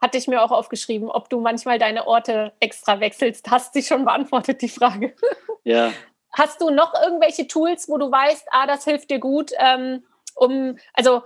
Hatte 0.00 0.18
ich 0.18 0.26
mir 0.26 0.42
auch 0.42 0.50
aufgeschrieben, 0.50 1.08
ob 1.08 1.30
du 1.30 1.40
manchmal 1.40 1.78
deine 1.78 2.08
Orte 2.08 2.52
extra 2.58 2.98
wechselst. 2.98 3.48
Hast 3.52 3.76
dich 3.76 3.86
schon 3.86 4.04
beantwortet, 4.04 4.62
die 4.62 4.68
Frage. 4.68 5.14
Ja. 5.64 5.92
Hast 6.32 6.60
du 6.60 6.70
noch 6.70 6.92
irgendwelche 6.92 7.46
Tools, 7.46 7.88
wo 7.88 7.96
du 7.96 8.10
weißt, 8.10 8.48
ah, 8.50 8.66
das 8.66 8.82
hilft 8.82 9.10
dir 9.10 9.20
gut, 9.20 9.52
ähm, 9.58 10.02
um, 10.34 10.76
also 10.92 11.22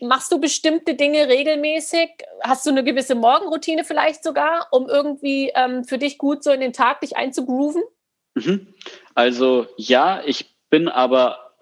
machst 0.00 0.32
du 0.32 0.40
bestimmte 0.40 0.94
Dinge 0.94 1.28
regelmäßig? 1.28 2.10
Hast 2.42 2.66
du 2.66 2.70
eine 2.70 2.84
gewisse 2.84 3.14
Morgenroutine 3.14 3.84
vielleicht 3.84 4.22
sogar, 4.24 4.68
um 4.70 4.88
irgendwie 4.88 5.50
ähm, 5.54 5.84
für 5.84 5.98
dich 5.98 6.18
gut 6.18 6.42
so 6.42 6.50
in 6.50 6.60
den 6.60 6.72
Tag 6.72 7.00
dich 7.00 7.16
einzugrooven? 7.16 7.82
Mhm. 8.34 8.74
Also 9.14 9.66
ja, 9.76 10.22
ich 10.24 10.54
bin 10.70 10.88
aber, 10.88 11.54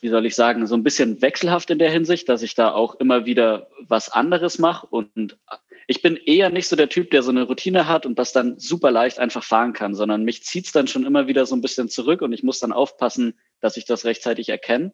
wie 0.00 0.08
soll 0.08 0.26
ich 0.26 0.34
sagen, 0.34 0.66
so 0.66 0.74
ein 0.74 0.82
bisschen 0.82 1.22
wechselhaft 1.22 1.70
in 1.70 1.78
der 1.78 1.90
Hinsicht, 1.90 2.28
dass 2.28 2.42
ich 2.42 2.54
da 2.54 2.72
auch 2.72 2.94
immer 2.96 3.26
wieder 3.26 3.68
was 3.88 4.08
anderes 4.08 4.58
mache 4.58 4.86
und 4.86 5.38
ich 5.86 6.02
bin 6.02 6.16
eher 6.16 6.50
nicht 6.50 6.68
so 6.68 6.76
der 6.76 6.88
Typ, 6.88 7.10
der 7.10 7.24
so 7.24 7.30
eine 7.30 7.42
Routine 7.42 7.88
hat 7.88 8.06
und 8.06 8.16
das 8.16 8.32
dann 8.32 8.60
super 8.60 8.92
leicht 8.92 9.18
einfach 9.18 9.42
fahren 9.42 9.72
kann, 9.72 9.96
sondern 9.96 10.22
mich 10.22 10.44
zieht's 10.44 10.70
dann 10.70 10.86
schon 10.86 11.04
immer 11.04 11.26
wieder 11.26 11.46
so 11.46 11.56
ein 11.56 11.62
bisschen 11.62 11.88
zurück 11.88 12.22
und 12.22 12.32
ich 12.32 12.44
muss 12.44 12.60
dann 12.60 12.72
aufpassen, 12.72 13.36
dass 13.60 13.76
ich 13.76 13.86
das 13.86 14.04
rechtzeitig 14.04 14.48
erkenne 14.50 14.92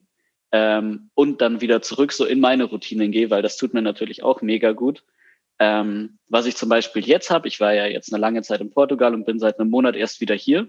ähm, 0.53 1.11
und 1.15 1.41
dann 1.41 1.61
wieder 1.61 1.83
zurück 1.83 2.13
so 2.13 2.25
in 2.25 2.41
meine 2.41 2.65
Routinen 2.65 3.13
gehe, 3.13 3.31
weil 3.31 3.43
das 3.43 3.57
tut 3.57 3.75
mir 3.75 3.83
natürlich 3.83 4.23
auch 4.23 4.43
mega 4.43 4.73
gut. 4.73 5.05
Ähm, 5.59 6.19
was 6.29 6.47
ich 6.47 6.57
zum 6.57 6.69
Beispiel 6.69 7.05
jetzt 7.05 7.31
habe, 7.31 7.49
ich 7.49 7.61
war 7.61 7.73
ja 7.73 7.87
jetzt 7.87 8.13
eine 8.13 8.21
lange 8.21 8.43
Zeit 8.43 8.61
in 8.61 8.71
Portugal 8.71 9.15
und 9.15 9.25
bin 9.25 9.39
seit 9.39 9.59
einem 9.59 9.71
Monat 9.71 9.97
erst 9.97 10.21
wieder 10.21 10.35
hier. 10.35 10.69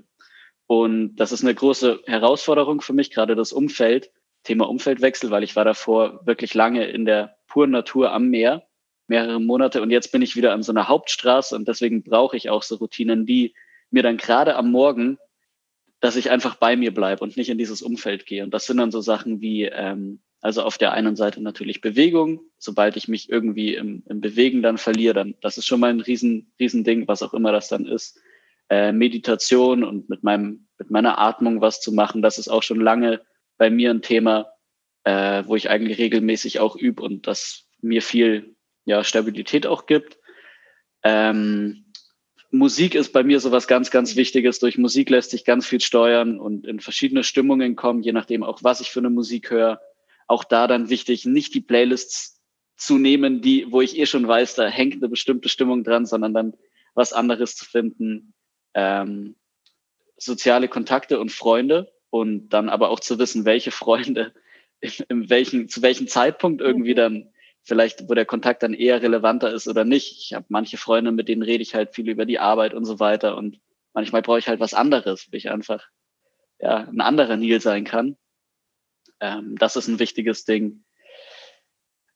Und 0.66 1.16
das 1.16 1.32
ist 1.32 1.44
eine 1.44 1.56
große 1.56 2.02
Herausforderung 2.06 2.82
für 2.82 2.94
mich, 2.94 3.12
gerade 3.12 3.36
das 3.36 3.52
Umfeld 3.52 4.12
Thema 4.48 4.70
Umfeldwechsel, 4.70 5.30
weil 5.30 5.44
ich 5.44 5.58
war 5.58 5.66
davor 5.66 6.26
wirklich 6.26 6.54
lange 6.54 6.86
in 6.86 7.06
der 7.06 7.36
puren 7.48 7.72
Natur 7.72 8.14
am 8.14 8.30
Meer, 8.30 8.64
mehrere 9.08 9.42
Monate 9.42 9.82
und 9.82 9.90
jetzt 9.90 10.12
bin 10.12 10.22
ich 10.22 10.38
wieder 10.38 10.54
an 10.54 10.64
so 10.64 10.72
einer 10.72 10.88
Hauptstraße 10.88 11.56
und 11.56 11.68
deswegen 11.68 12.04
brauche 12.04 12.38
ich 12.38 12.50
auch 12.50 12.64
so 12.64 12.76
Routinen, 12.76 13.26
die 13.26 13.54
mir 13.90 14.04
dann 14.04 14.16
gerade 14.16 14.56
am 14.56 14.72
Morgen, 14.72 15.18
dass 16.00 16.16
ich 16.16 16.30
einfach 16.30 16.56
bei 16.56 16.76
mir 16.76 16.94
bleibe 16.94 17.24
und 17.24 17.38
nicht 17.38 17.50
in 17.50 17.58
dieses 17.58 17.82
Umfeld 17.82 18.26
gehe. 18.26 18.44
Und 18.44 18.54
das 18.54 18.66
sind 18.66 18.78
dann 18.78 18.92
so 18.92 19.02
Sachen 19.02 19.42
wie, 19.42 19.64
ähm, 19.64 20.20
also 20.42 20.64
auf 20.64 20.78
der 20.78 20.94
einen 20.94 21.16
Seite 21.16 21.42
natürlich 21.42 21.82
Bewegung. 21.82 22.42
Sobald 22.58 22.96
ich 22.98 23.08
mich 23.08 23.30
irgendwie 23.30 23.76
im, 23.76 24.04
im 24.08 24.22
Bewegen 24.22 24.62
dann 24.62 24.78
verliere, 24.78 25.16
dann 25.16 25.36
das 25.42 25.58
ist 25.58 25.66
schon 25.66 25.80
mal 25.80 25.90
ein 25.90 26.02
riesen, 26.02 26.52
riesen 26.60 26.84
Ding, 26.84 27.08
was 27.08 27.24
auch 27.24 27.34
immer 27.34 27.52
das 27.52 27.68
dann 27.68 27.86
ist. 27.86 28.20
Äh, 28.70 28.92
Meditation 28.92 29.84
und 29.84 30.10
mit 30.10 30.24
meinem, 30.24 30.68
mit 30.78 30.92
meiner 30.92 31.20
Atmung 31.20 31.62
was 31.62 31.82
zu 31.82 31.92
machen, 31.92 32.22
das 32.22 32.38
ist 32.38 32.50
auch 32.50 32.64
schon 32.64 32.80
lange 32.80 33.22
bei 33.58 33.70
mir 33.70 33.90
ein 33.90 34.02
Thema, 34.02 34.52
äh, 35.04 35.44
wo 35.48 35.56
ich 35.56 35.70
eigentlich 35.70 35.98
regelmäßig 35.98 36.60
auch 36.60 36.76
übe 36.76 37.02
und 37.02 37.28
das 37.28 37.68
mir 37.82 38.02
viel 38.02 38.56
ja, 38.86 39.04
Stabilität 39.04 39.66
auch 39.66 39.86
gibt. 39.86 40.18
Ähm, 41.04 41.86
Musik 42.50 42.96
ist 42.96 43.12
bei 43.12 43.24
mir 43.24 43.40
so 43.40 43.52
was 43.52 43.68
ganz, 43.68 43.92
ganz 43.92 44.16
Wichtiges. 44.16 44.60
Durch 44.60 44.78
Musik 44.78 45.10
lässt 45.10 45.32
sich 45.32 45.44
ganz 45.44 45.68
viel 45.68 45.82
steuern 45.82 46.40
und 46.40 46.66
in 46.66 46.80
verschiedene 46.80 47.24
Stimmungen 47.24 47.76
kommen, 47.76 48.02
je 48.02 48.14
nachdem 48.14 48.44
auch, 48.44 48.64
was 48.64 48.80
ich 48.80 48.90
für 48.90 49.00
eine 49.00 49.10
Musik 49.10 49.52
höre. 49.52 49.82
Auch 50.28 50.44
da 50.44 50.68
dann 50.68 50.90
wichtig, 50.90 51.26
nicht 51.26 51.54
die 51.54 51.62
Playlists 51.62 52.42
zu 52.78 52.98
nehmen, 52.98 53.42
die, 53.42 53.72
wo 53.72 53.82
ich 53.82 53.98
eh 53.98 54.06
schon 54.06 54.28
weiß, 54.28 54.56
da 54.56 54.68
hängt 54.68 54.96
eine 54.96 55.10
bestimmte 55.10 55.50
Stimmung 55.50 55.84
dran, 55.84 56.06
sondern 56.06 56.34
dann 56.34 56.54
was 56.94 57.12
anderes 57.12 57.56
zu 57.56 57.66
finden. 57.66 58.34
Ähm, 58.74 59.36
soziale 60.18 60.68
Kontakte 60.68 61.20
und 61.20 61.32
Freunde 61.32 61.92
und 62.10 62.50
dann 62.50 62.70
aber 62.70 62.90
auch 62.90 63.00
zu 63.00 63.20
wissen, 63.20 63.46
welche 63.46 63.72
Freunde 63.72 64.34
in, 64.80 64.92
in 65.10 65.30
welchen, 65.30 65.68
zu 65.70 65.82
welchem 65.82 66.08
Zeitpunkt 66.08 66.62
irgendwie 66.62 66.92
mhm. 66.92 66.98
dann 66.98 67.34
vielleicht, 67.68 68.10
wo 68.10 68.14
der 68.14 68.26
Kontakt 68.26 68.64
dann 68.64 68.74
eher 68.74 69.02
relevanter 69.02 69.54
ist 69.54 69.68
oder 69.68 69.84
nicht. 69.84 70.18
Ich 70.20 70.34
habe 70.34 70.46
manche 70.48 70.78
Freunde, 70.78 71.12
mit 71.12 71.28
denen 71.28 71.44
rede 71.44 71.62
ich 71.62 71.76
halt 71.76 71.94
viel 71.94 72.10
über 72.10 72.26
die 72.26 72.40
Arbeit 72.40 72.74
und 72.74 72.86
so 72.86 73.00
weiter 73.00 73.36
und 73.36 73.60
manchmal 73.94 74.22
brauche 74.22 74.40
ich 74.40 74.48
halt 74.48 74.62
was 74.62 74.74
anderes, 74.74 75.28
wo 75.30 75.36
ich 75.36 75.50
einfach 75.50 75.86
ja, 76.60 76.88
ein 76.88 77.02
anderer 77.02 77.36
Nil 77.36 77.60
sein 77.60 77.84
kann. 77.84 78.16
Ähm, 79.20 79.58
das 79.58 79.76
ist 79.76 79.88
ein 79.88 80.00
wichtiges 80.00 80.46
Ding. 80.46 80.86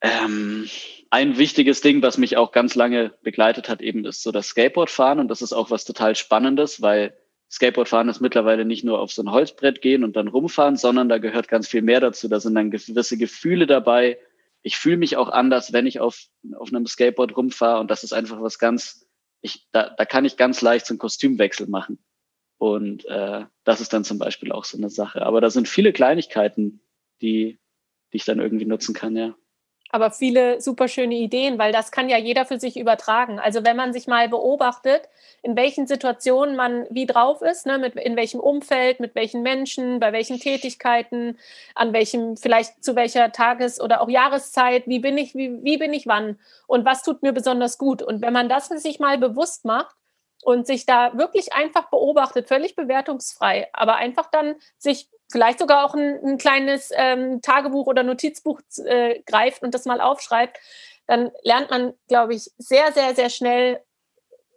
Ähm, 0.01 0.69
ein 1.09 1.37
wichtiges 1.37 1.81
Ding, 1.81 2.01
was 2.01 2.17
mich 2.17 2.37
auch 2.37 2.53
ganz 2.53 2.75
lange 2.75 3.13
begleitet 3.21 3.67
hat, 3.67 3.81
eben 3.81 4.05
ist 4.05 4.23
so 4.23 4.31
das 4.31 4.47
Skateboardfahren 4.47 5.19
und 5.19 5.27
das 5.27 5.41
ist 5.41 5.53
auch 5.53 5.69
was 5.69 5.83
total 5.83 6.15
Spannendes, 6.15 6.81
weil 6.81 7.13
Skateboardfahren 7.51 8.07
ist 8.07 8.21
mittlerweile 8.21 8.63
nicht 8.63 8.85
nur 8.85 8.99
auf 8.99 9.11
so 9.11 9.21
ein 9.21 9.31
Holzbrett 9.31 9.81
gehen 9.81 10.05
und 10.05 10.15
dann 10.15 10.29
rumfahren, 10.29 10.77
sondern 10.77 11.09
da 11.09 11.17
gehört 11.17 11.49
ganz 11.49 11.67
viel 11.67 11.81
mehr 11.81 11.99
dazu. 11.99 12.29
Da 12.29 12.39
sind 12.39 12.55
dann 12.55 12.71
gewisse 12.71 13.17
Gefühle 13.17 13.67
dabei, 13.67 14.17
ich 14.63 14.77
fühle 14.77 14.97
mich 14.97 15.17
auch 15.17 15.29
anders, 15.29 15.73
wenn 15.73 15.87
ich 15.87 15.99
auf, 15.99 16.25
auf 16.55 16.69
einem 16.69 16.85
Skateboard 16.85 17.35
rumfahre 17.35 17.79
und 17.79 17.89
das 17.89 18.03
ist 18.03 18.13
einfach 18.13 18.41
was 18.41 18.59
ganz, 18.59 19.07
ich, 19.41 19.67
da, 19.71 19.89
da 19.89 20.05
kann 20.05 20.25
ich 20.25 20.37
ganz 20.37 20.61
leicht 20.61 20.85
so 20.85 20.93
einen 20.93 20.99
Kostümwechsel 20.99 21.67
machen. 21.67 22.03
Und 22.57 23.05
äh, 23.05 23.45
das 23.63 23.81
ist 23.81 23.91
dann 23.91 24.03
zum 24.03 24.19
Beispiel 24.19 24.51
auch 24.51 24.65
so 24.65 24.77
eine 24.77 24.91
Sache. 24.91 25.23
Aber 25.23 25.41
da 25.41 25.49
sind 25.49 25.67
viele 25.67 25.93
Kleinigkeiten, 25.93 26.81
die, 27.21 27.59
die 28.13 28.17
ich 28.17 28.25
dann 28.25 28.39
irgendwie 28.39 28.65
nutzen 28.65 28.93
kann, 28.93 29.15
ja 29.15 29.35
aber 29.91 30.11
viele 30.11 30.61
super 30.61 30.87
schöne 30.87 31.15
Ideen, 31.15 31.59
weil 31.59 31.71
das 31.71 31.91
kann 31.91 32.09
ja 32.09 32.17
jeder 32.17 32.45
für 32.45 32.59
sich 32.59 32.77
übertragen. 32.77 33.39
Also 33.39 33.65
wenn 33.65 33.75
man 33.75 33.93
sich 33.93 34.07
mal 34.07 34.29
beobachtet, 34.29 35.09
in 35.43 35.55
welchen 35.55 35.87
Situationen 35.87 36.55
man 36.55 36.87
wie 36.89 37.05
drauf 37.05 37.41
ist, 37.41 37.65
ne, 37.65 37.77
mit, 37.77 37.95
in 37.95 38.15
welchem 38.15 38.39
Umfeld, 38.39 38.99
mit 38.99 39.15
welchen 39.15 39.41
Menschen, 39.41 39.99
bei 39.99 40.13
welchen 40.13 40.39
Tätigkeiten, 40.39 41.37
an 41.75 41.93
welchem, 41.93 42.37
vielleicht 42.37 42.83
zu 42.83 42.95
welcher 42.95 43.31
Tages- 43.31 43.81
oder 43.81 44.01
auch 44.01 44.09
Jahreszeit, 44.09 44.87
wie 44.87 44.99
bin 44.99 45.17
ich, 45.17 45.35
wie, 45.35 45.63
wie 45.63 45.77
bin 45.77 45.93
ich 45.93 46.07
wann 46.07 46.39
und 46.67 46.85
was 46.85 47.03
tut 47.03 47.21
mir 47.21 47.33
besonders 47.33 47.77
gut. 47.77 48.01
Und 48.01 48.21
wenn 48.21 48.33
man 48.33 48.49
das 48.49 48.67
sich 48.67 48.99
mal 48.99 49.17
bewusst 49.17 49.65
macht, 49.65 49.95
und 50.43 50.65
sich 50.65 50.85
da 50.85 51.17
wirklich 51.17 51.53
einfach 51.53 51.89
beobachtet, 51.89 52.47
völlig 52.47 52.75
bewertungsfrei, 52.75 53.69
aber 53.73 53.95
einfach 53.95 54.29
dann 54.31 54.55
sich 54.77 55.09
vielleicht 55.31 55.59
sogar 55.59 55.85
auch 55.85 55.93
ein, 55.93 56.19
ein 56.23 56.37
kleines 56.37 56.91
ähm, 56.95 57.41
Tagebuch 57.41 57.87
oder 57.87 58.03
Notizbuch 58.03 58.61
äh, 58.85 59.21
greift 59.25 59.63
und 59.63 59.73
das 59.73 59.85
mal 59.85 60.01
aufschreibt, 60.01 60.57
dann 61.07 61.31
lernt 61.43 61.69
man, 61.69 61.93
glaube 62.07 62.33
ich, 62.33 62.51
sehr, 62.57 62.91
sehr, 62.91 63.15
sehr 63.15 63.29
schnell, 63.29 63.81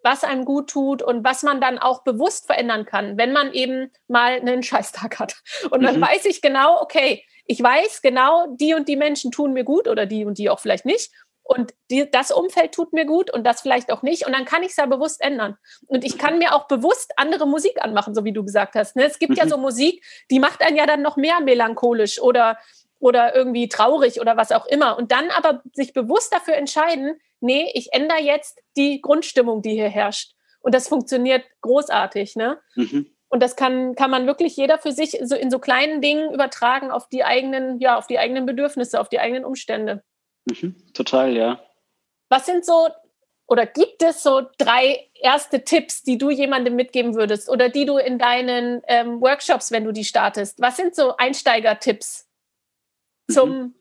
was 0.02 0.22
einem 0.22 0.44
gut 0.44 0.68
tut 0.68 1.02
und 1.02 1.24
was 1.24 1.42
man 1.42 1.60
dann 1.60 1.78
auch 1.78 2.04
bewusst 2.04 2.46
verändern 2.46 2.84
kann, 2.84 3.16
wenn 3.16 3.32
man 3.32 3.52
eben 3.52 3.90
mal 4.06 4.34
einen 4.34 4.62
Scheißtag 4.62 5.18
hat. 5.18 5.36
Und 5.70 5.82
dann 5.82 5.96
mhm. 5.96 6.02
weiß 6.02 6.26
ich 6.26 6.42
genau, 6.42 6.80
okay, 6.80 7.24
ich 7.46 7.62
weiß 7.62 8.02
genau, 8.02 8.46
die 8.56 8.74
und 8.74 8.88
die 8.88 8.96
Menschen 8.96 9.30
tun 9.30 9.52
mir 9.52 9.64
gut 9.64 9.88
oder 9.88 10.06
die 10.06 10.24
und 10.24 10.38
die 10.38 10.48
auch 10.48 10.60
vielleicht 10.60 10.86
nicht. 10.86 11.10
Und 11.46 11.74
die, 11.90 12.10
das 12.10 12.30
Umfeld 12.30 12.72
tut 12.72 12.94
mir 12.94 13.04
gut 13.04 13.30
und 13.30 13.44
das 13.44 13.60
vielleicht 13.60 13.92
auch 13.92 14.02
nicht. 14.02 14.26
Und 14.26 14.32
dann 14.32 14.46
kann 14.46 14.62
ich 14.62 14.70
es 14.70 14.76
ja 14.76 14.86
bewusst 14.86 15.20
ändern. 15.20 15.58
Und 15.86 16.02
ich 16.02 16.16
kann 16.16 16.38
mir 16.38 16.54
auch 16.54 16.66
bewusst 16.68 17.12
andere 17.16 17.46
Musik 17.46 17.84
anmachen, 17.84 18.14
so 18.14 18.24
wie 18.24 18.32
du 18.32 18.42
gesagt 18.44 18.74
hast. 18.74 18.96
Ne? 18.96 19.04
Es 19.04 19.18
gibt 19.18 19.32
mhm. 19.32 19.36
ja 19.36 19.46
so 19.46 19.58
Musik, 19.58 20.02
die 20.30 20.40
macht 20.40 20.62
einen 20.62 20.76
ja 20.76 20.86
dann 20.86 21.02
noch 21.02 21.18
mehr 21.18 21.40
melancholisch 21.40 22.18
oder, 22.18 22.58
oder 22.98 23.34
irgendwie 23.36 23.68
traurig 23.68 24.22
oder 24.22 24.38
was 24.38 24.52
auch 24.52 24.64
immer. 24.64 24.96
Und 24.96 25.12
dann 25.12 25.30
aber 25.30 25.62
sich 25.74 25.92
bewusst 25.92 26.32
dafür 26.32 26.54
entscheiden, 26.54 27.20
nee, 27.40 27.70
ich 27.74 27.92
ändere 27.92 28.22
jetzt 28.22 28.62
die 28.78 29.02
Grundstimmung, 29.02 29.60
die 29.60 29.74
hier 29.74 29.90
herrscht. 29.90 30.32
Und 30.60 30.74
das 30.74 30.88
funktioniert 30.88 31.44
großartig. 31.60 32.36
Ne? 32.36 32.58
Mhm. 32.74 33.14
Und 33.28 33.42
das 33.42 33.54
kann, 33.54 33.94
kann 33.96 34.10
man 34.10 34.26
wirklich 34.26 34.56
jeder 34.56 34.78
für 34.78 34.92
sich 34.92 35.18
so 35.22 35.36
in 35.36 35.50
so 35.50 35.58
kleinen 35.58 36.00
Dingen 36.00 36.32
übertragen 36.32 36.90
auf 36.90 37.06
die 37.10 37.22
eigenen, 37.22 37.80
ja, 37.80 37.98
auf 37.98 38.06
die 38.06 38.18
eigenen 38.18 38.46
Bedürfnisse, 38.46 38.98
auf 38.98 39.10
die 39.10 39.20
eigenen 39.20 39.44
Umstände. 39.44 40.02
Mhm, 40.46 40.74
total, 40.92 41.36
ja. 41.36 41.60
Was 42.28 42.46
sind 42.46 42.64
so 42.64 42.88
oder 43.46 43.66
gibt 43.66 44.02
es 44.02 44.22
so 44.22 44.42
drei 44.58 45.10
erste 45.20 45.64
Tipps, 45.64 46.02
die 46.02 46.16
du 46.16 46.30
jemandem 46.30 46.76
mitgeben 46.76 47.14
würdest 47.14 47.50
oder 47.50 47.68
die 47.68 47.84
du 47.84 47.98
in 47.98 48.18
deinen 48.18 48.82
ähm, 48.88 49.20
Workshops, 49.20 49.70
wenn 49.70 49.84
du 49.84 49.92
die 49.92 50.04
startest? 50.04 50.60
Was 50.60 50.76
sind 50.76 50.94
so 50.94 51.16
Einsteiger-Tipps 51.16 52.26
zum, 53.30 53.50
mhm. 53.50 53.74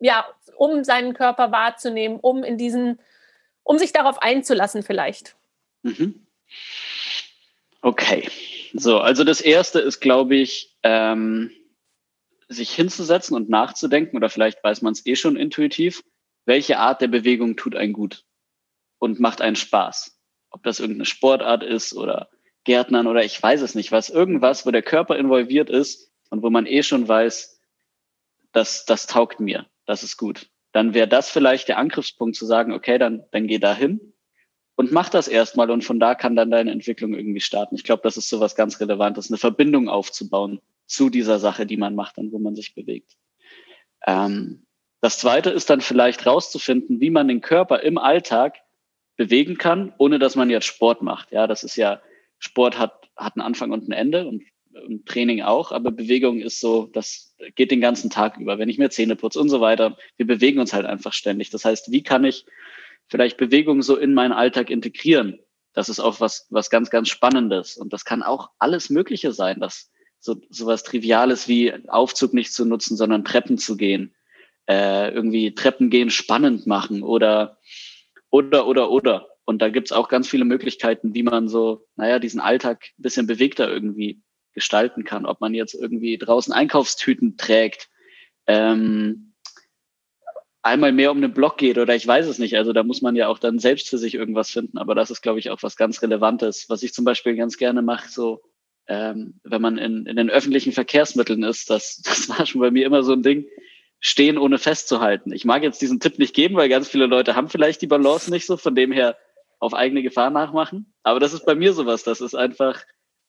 ja, 0.00 0.26
um 0.56 0.82
seinen 0.82 1.14
Körper 1.14 1.52
wahrzunehmen, 1.52 2.18
um 2.20 2.42
in 2.42 2.58
diesen, 2.58 3.00
um 3.62 3.78
sich 3.78 3.92
darauf 3.92 4.20
einzulassen 4.20 4.82
vielleicht? 4.82 5.36
Mhm. 5.82 6.26
Okay, 7.82 8.28
so, 8.74 8.98
also 8.98 9.24
das 9.24 9.40
erste 9.40 9.78
ist, 9.78 10.00
glaube 10.00 10.36
ich, 10.36 10.76
ähm, 10.82 11.52
sich 12.50 12.72
hinzusetzen 12.74 13.36
und 13.36 13.48
nachzudenken, 13.48 14.16
oder 14.16 14.28
vielleicht 14.28 14.62
weiß 14.62 14.82
man 14.82 14.92
es 14.92 15.06
eh 15.06 15.16
schon 15.16 15.36
intuitiv, 15.36 16.02
welche 16.44 16.78
Art 16.78 17.00
der 17.00 17.08
Bewegung 17.08 17.56
tut 17.56 17.76
einen 17.76 17.92
gut 17.92 18.24
und 18.98 19.20
macht 19.20 19.40
einen 19.40 19.56
Spaß. 19.56 20.18
Ob 20.50 20.64
das 20.64 20.80
irgendeine 20.80 21.06
Sportart 21.06 21.62
ist 21.62 21.94
oder 21.94 22.28
Gärtnern 22.64 23.06
oder 23.06 23.24
ich 23.24 23.40
weiß 23.40 23.62
es 23.62 23.74
nicht, 23.76 23.92
was 23.92 24.10
irgendwas, 24.10 24.66
wo 24.66 24.72
der 24.72 24.82
Körper 24.82 25.16
involviert 25.16 25.70
ist 25.70 26.10
und 26.30 26.42
wo 26.42 26.50
man 26.50 26.66
eh 26.66 26.82
schon 26.82 27.06
weiß, 27.06 27.60
das, 28.52 28.84
das 28.84 29.06
taugt 29.06 29.38
mir, 29.38 29.66
das 29.86 30.02
ist 30.02 30.16
gut. 30.16 30.50
Dann 30.72 30.92
wäre 30.92 31.08
das 31.08 31.30
vielleicht 31.30 31.68
der 31.68 31.78
Angriffspunkt 31.78 32.36
zu 32.36 32.46
sagen, 32.46 32.72
okay, 32.72 32.98
dann, 32.98 33.24
dann 33.30 33.46
geh 33.46 33.58
da 33.58 33.74
hin 33.74 34.12
und 34.74 34.90
mach 34.90 35.08
das 35.08 35.28
erstmal 35.28 35.70
und 35.70 35.84
von 35.84 36.00
da 36.00 36.16
kann 36.16 36.34
dann 36.34 36.50
deine 36.50 36.72
Entwicklung 36.72 37.14
irgendwie 37.14 37.40
starten. 37.40 37.76
Ich 37.76 37.84
glaube, 37.84 38.02
das 38.02 38.16
ist 38.16 38.28
so 38.28 38.40
was 38.40 38.56
ganz 38.56 38.80
Relevantes, 38.80 39.30
eine 39.30 39.38
Verbindung 39.38 39.88
aufzubauen 39.88 40.60
zu 40.90 41.08
dieser 41.08 41.38
Sache, 41.38 41.66
die 41.66 41.76
man 41.76 41.94
macht 41.94 42.18
und 42.18 42.32
wo 42.32 42.38
man 42.38 42.54
sich 42.54 42.74
bewegt. 42.74 43.16
Ähm, 44.06 44.66
das 45.00 45.18
zweite 45.18 45.50
ist 45.50 45.70
dann 45.70 45.80
vielleicht 45.80 46.26
rauszufinden, 46.26 47.00
wie 47.00 47.10
man 47.10 47.28
den 47.28 47.40
Körper 47.40 47.80
im 47.80 47.96
Alltag 47.96 48.58
bewegen 49.16 49.56
kann, 49.56 49.94
ohne 49.98 50.18
dass 50.18 50.36
man 50.36 50.50
jetzt 50.50 50.66
Sport 50.66 51.02
macht. 51.02 51.32
Ja, 51.32 51.46
das 51.46 51.62
ist 51.62 51.76
ja, 51.76 52.02
Sport 52.38 52.78
hat, 52.78 53.08
hat 53.16 53.36
einen 53.36 53.46
Anfang 53.46 53.70
und 53.70 53.88
ein 53.88 53.92
Ende 53.92 54.26
und, 54.26 54.42
und 54.86 55.06
Training 55.06 55.42
auch, 55.42 55.72
aber 55.72 55.90
Bewegung 55.90 56.40
ist 56.40 56.60
so, 56.60 56.86
das 56.86 57.34
geht 57.54 57.70
den 57.70 57.80
ganzen 57.80 58.10
Tag 58.10 58.38
über. 58.38 58.58
Wenn 58.58 58.68
ich 58.68 58.78
mir 58.78 58.90
Zähne 58.90 59.16
putze 59.16 59.40
und 59.40 59.48
so 59.48 59.60
weiter, 59.60 59.96
wir 60.16 60.26
bewegen 60.26 60.58
uns 60.58 60.72
halt 60.72 60.86
einfach 60.86 61.12
ständig. 61.12 61.50
Das 61.50 61.64
heißt, 61.64 61.92
wie 61.92 62.02
kann 62.02 62.24
ich 62.24 62.46
vielleicht 63.08 63.36
Bewegung 63.36 63.82
so 63.82 63.96
in 63.96 64.14
meinen 64.14 64.32
Alltag 64.32 64.70
integrieren? 64.70 65.38
Das 65.72 65.88
ist 65.88 66.00
auch 66.00 66.20
was, 66.20 66.46
was 66.50 66.68
ganz, 66.68 66.90
ganz 66.90 67.08
Spannendes. 67.08 67.76
Und 67.76 67.92
das 67.92 68.04
kann 68.04 68.22
auch 68.22 68.50
alles 68.58 68.90
Mögliche 68.90 69.32
sein. 69.32 69.60
Das 69.60 69.90
so 70.20 70.36
sowas 70.50 70.82
Triviales 70.82 71.48
wie 71.48 71.72
Aufzug 71.88 72.34
nicht 72.34 72.52
zu 72.52 72.64
nutzen, 72.64 72.96
sondern 72.96 73.24
Treppen 73.24 73.58
zu 73.58 73.76
gehen, 73.76 74.14
äh, 74.68 75.12
irgendwie 75.12 75.54
Treppen 75.54 75.90
gehen 75.90 76.10
spannend 76.10 76.66
machen 76.66 77.02
oder 77.02 77.58
oder 78.30 78.66
oder 78.66 78.90
oder. 78.90 79.28
Und 79.44 79.60
da 79.60 79.68
gibt's 79.68 79.90
auch 79.90 80.08
ganz 80.08 80.28
viele 80.28 80.44
Möglichkeiten, 80.44 81.14
wie 81.14 81.24
man 81.24 81.48
so, 81.48 81.86
naja, 81.96 82.20
diesen 82.20 82.40
Alltag 82.40 82.84
ein 82.98 83.02
bisschen 83.02 83.26
bewegter 83.26 83.68
irgendwie 83.68 84.22
gestalten 84.52 85.02
kann. 85.02 85.26
Ob 85.26 85.40
man 85.40 85.54
jetzt 85.54 85.74
irgendwie 85.74 86.18
draußen 86.18 86.52
Einkaufstüten 86.52 87.36
trägt, 87.36 87.88
ähm, 88.46 89.32
einmal 90.62 90.92
mehr 90.92 91.10
um 91.10 91.20
den 91.20 91.32
Block 91.32 91.58
geht 91.58 91.78
oder 91.78 91.94
ich 91.94 92.06
weiß 92.06 92.26
es 92.26 92.38
nicht. 92.38 92.56
Also 92.56 92.72
da 92.72 92.82
muss 92.82 93.02
man 93.02 93.16
ja 93.16 93.28
auch 93.28 93.38
dann 93.38 93.58
selbst 93.58 93.88
für 93.88 93.98
sich 93.98 94.14
irgendwas 94.14 94.50
finden. 94.50 94.78
Aber 94.78 94.94
das 94.94 95.10
ist, 95.10 95.22
glaube 95.22 95.38
ich, 95.38 95.50
auch 95.50 95.62
was 95.62 95.76
ganz 95.76 96.02
Relevantes. 96.02 96.68
Was 96.68 96.82
ich 96.82 96.92
zum 96.92 97.04
Beispiel 97.04 97.34
ganz 97.34 97.56
gerne 97.56 97.82
mache, 97.82 98.08
so 98.08 98.42
ähm, 98.86 99.40
wenn 99.44 99.62
man 99.62 99.78
in, 99.78 100.06
in 100.06 100.16
den 100.16 100.30
öffentlichen 100.30 100.72
Verkehrsmitteln 100.72 101.42
ist, 101.42 101.70
das, 101.70 102.02
das 102.04 102.28
war 102.28 102.46
schon 102.46 102.60
bei 102.60 102.70
mir 102.70 102.86
immer 102.86 103.02
so 103.02 103.12
ein 103.12 103.22
Ding, 103.22 103.46
stehen 104.00 104.38
ohne 104.38 104.58
festzuhalten. 104.58 105.32
Ich 105.32 105.44
mag 105.44 105.62
jetzt 105.62 105.82
diesen 105.82 106.00
Tipp 106.00 106.18
nicht 106.18 106.34
geben, 106.34 106.56
weil 106.56 106.68
ganz 106.68 106.88
viele 106.88 107.06
Leute 107.06 107.36
haben 107.36 107.48
vielleicht 107.48 107.82
die 107.82 107.86
Balance 107.86 108.30
nicht 108.30 108.46
so, 108.46 108.56
von 108.56 108.74
dem 108.74 108.92
her 108.92 109.16
auf 109.58 109.74
eigene 109.74 110.02
Gefahr 110.02 110.30
nachmachen. 110.30 110.92
Aber 111.02 111.20
das 111.20 111.34
ist 111.34 111.44
bei 111.44 111.54
mir 111.54 111.74
sowas, 111.74 112.02
das 112.02 112.22
ist 112.22 112.34
einfach, 112.34 112.82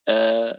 äh, 0.05 0.55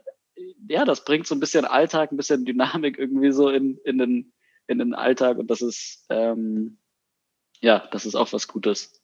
ja, 0.69 0.85
das 0.85 1.05
bringt 1.05 1.27
so 1.27 1.35
ein 1.35 1.41
bisschen 1.41 1.65
Alltag, 1.65 2.13
ein 2.13 2.17
bisschen 2.17 2.45
Dynamik 2.45 2.99
irgendwie 2.99 3.33
so 3.33 3.49
in, 3.49 3.79
in, 3.85 3.97
den, 3.97 4.33
in 4.67 4.79
den 4.79 4.95
Alltag 4.95 5.39
und 5.39 5.51
das 5.51 5.63
ist, 5.63 6.05
ähm, 6.11 6.79
ja, 7.61 7.89
das 7.91 8.05
ist 8.05 8.15
auch 8.15 8.33
was 8.33 8.49
Gutes. 8.49 9.03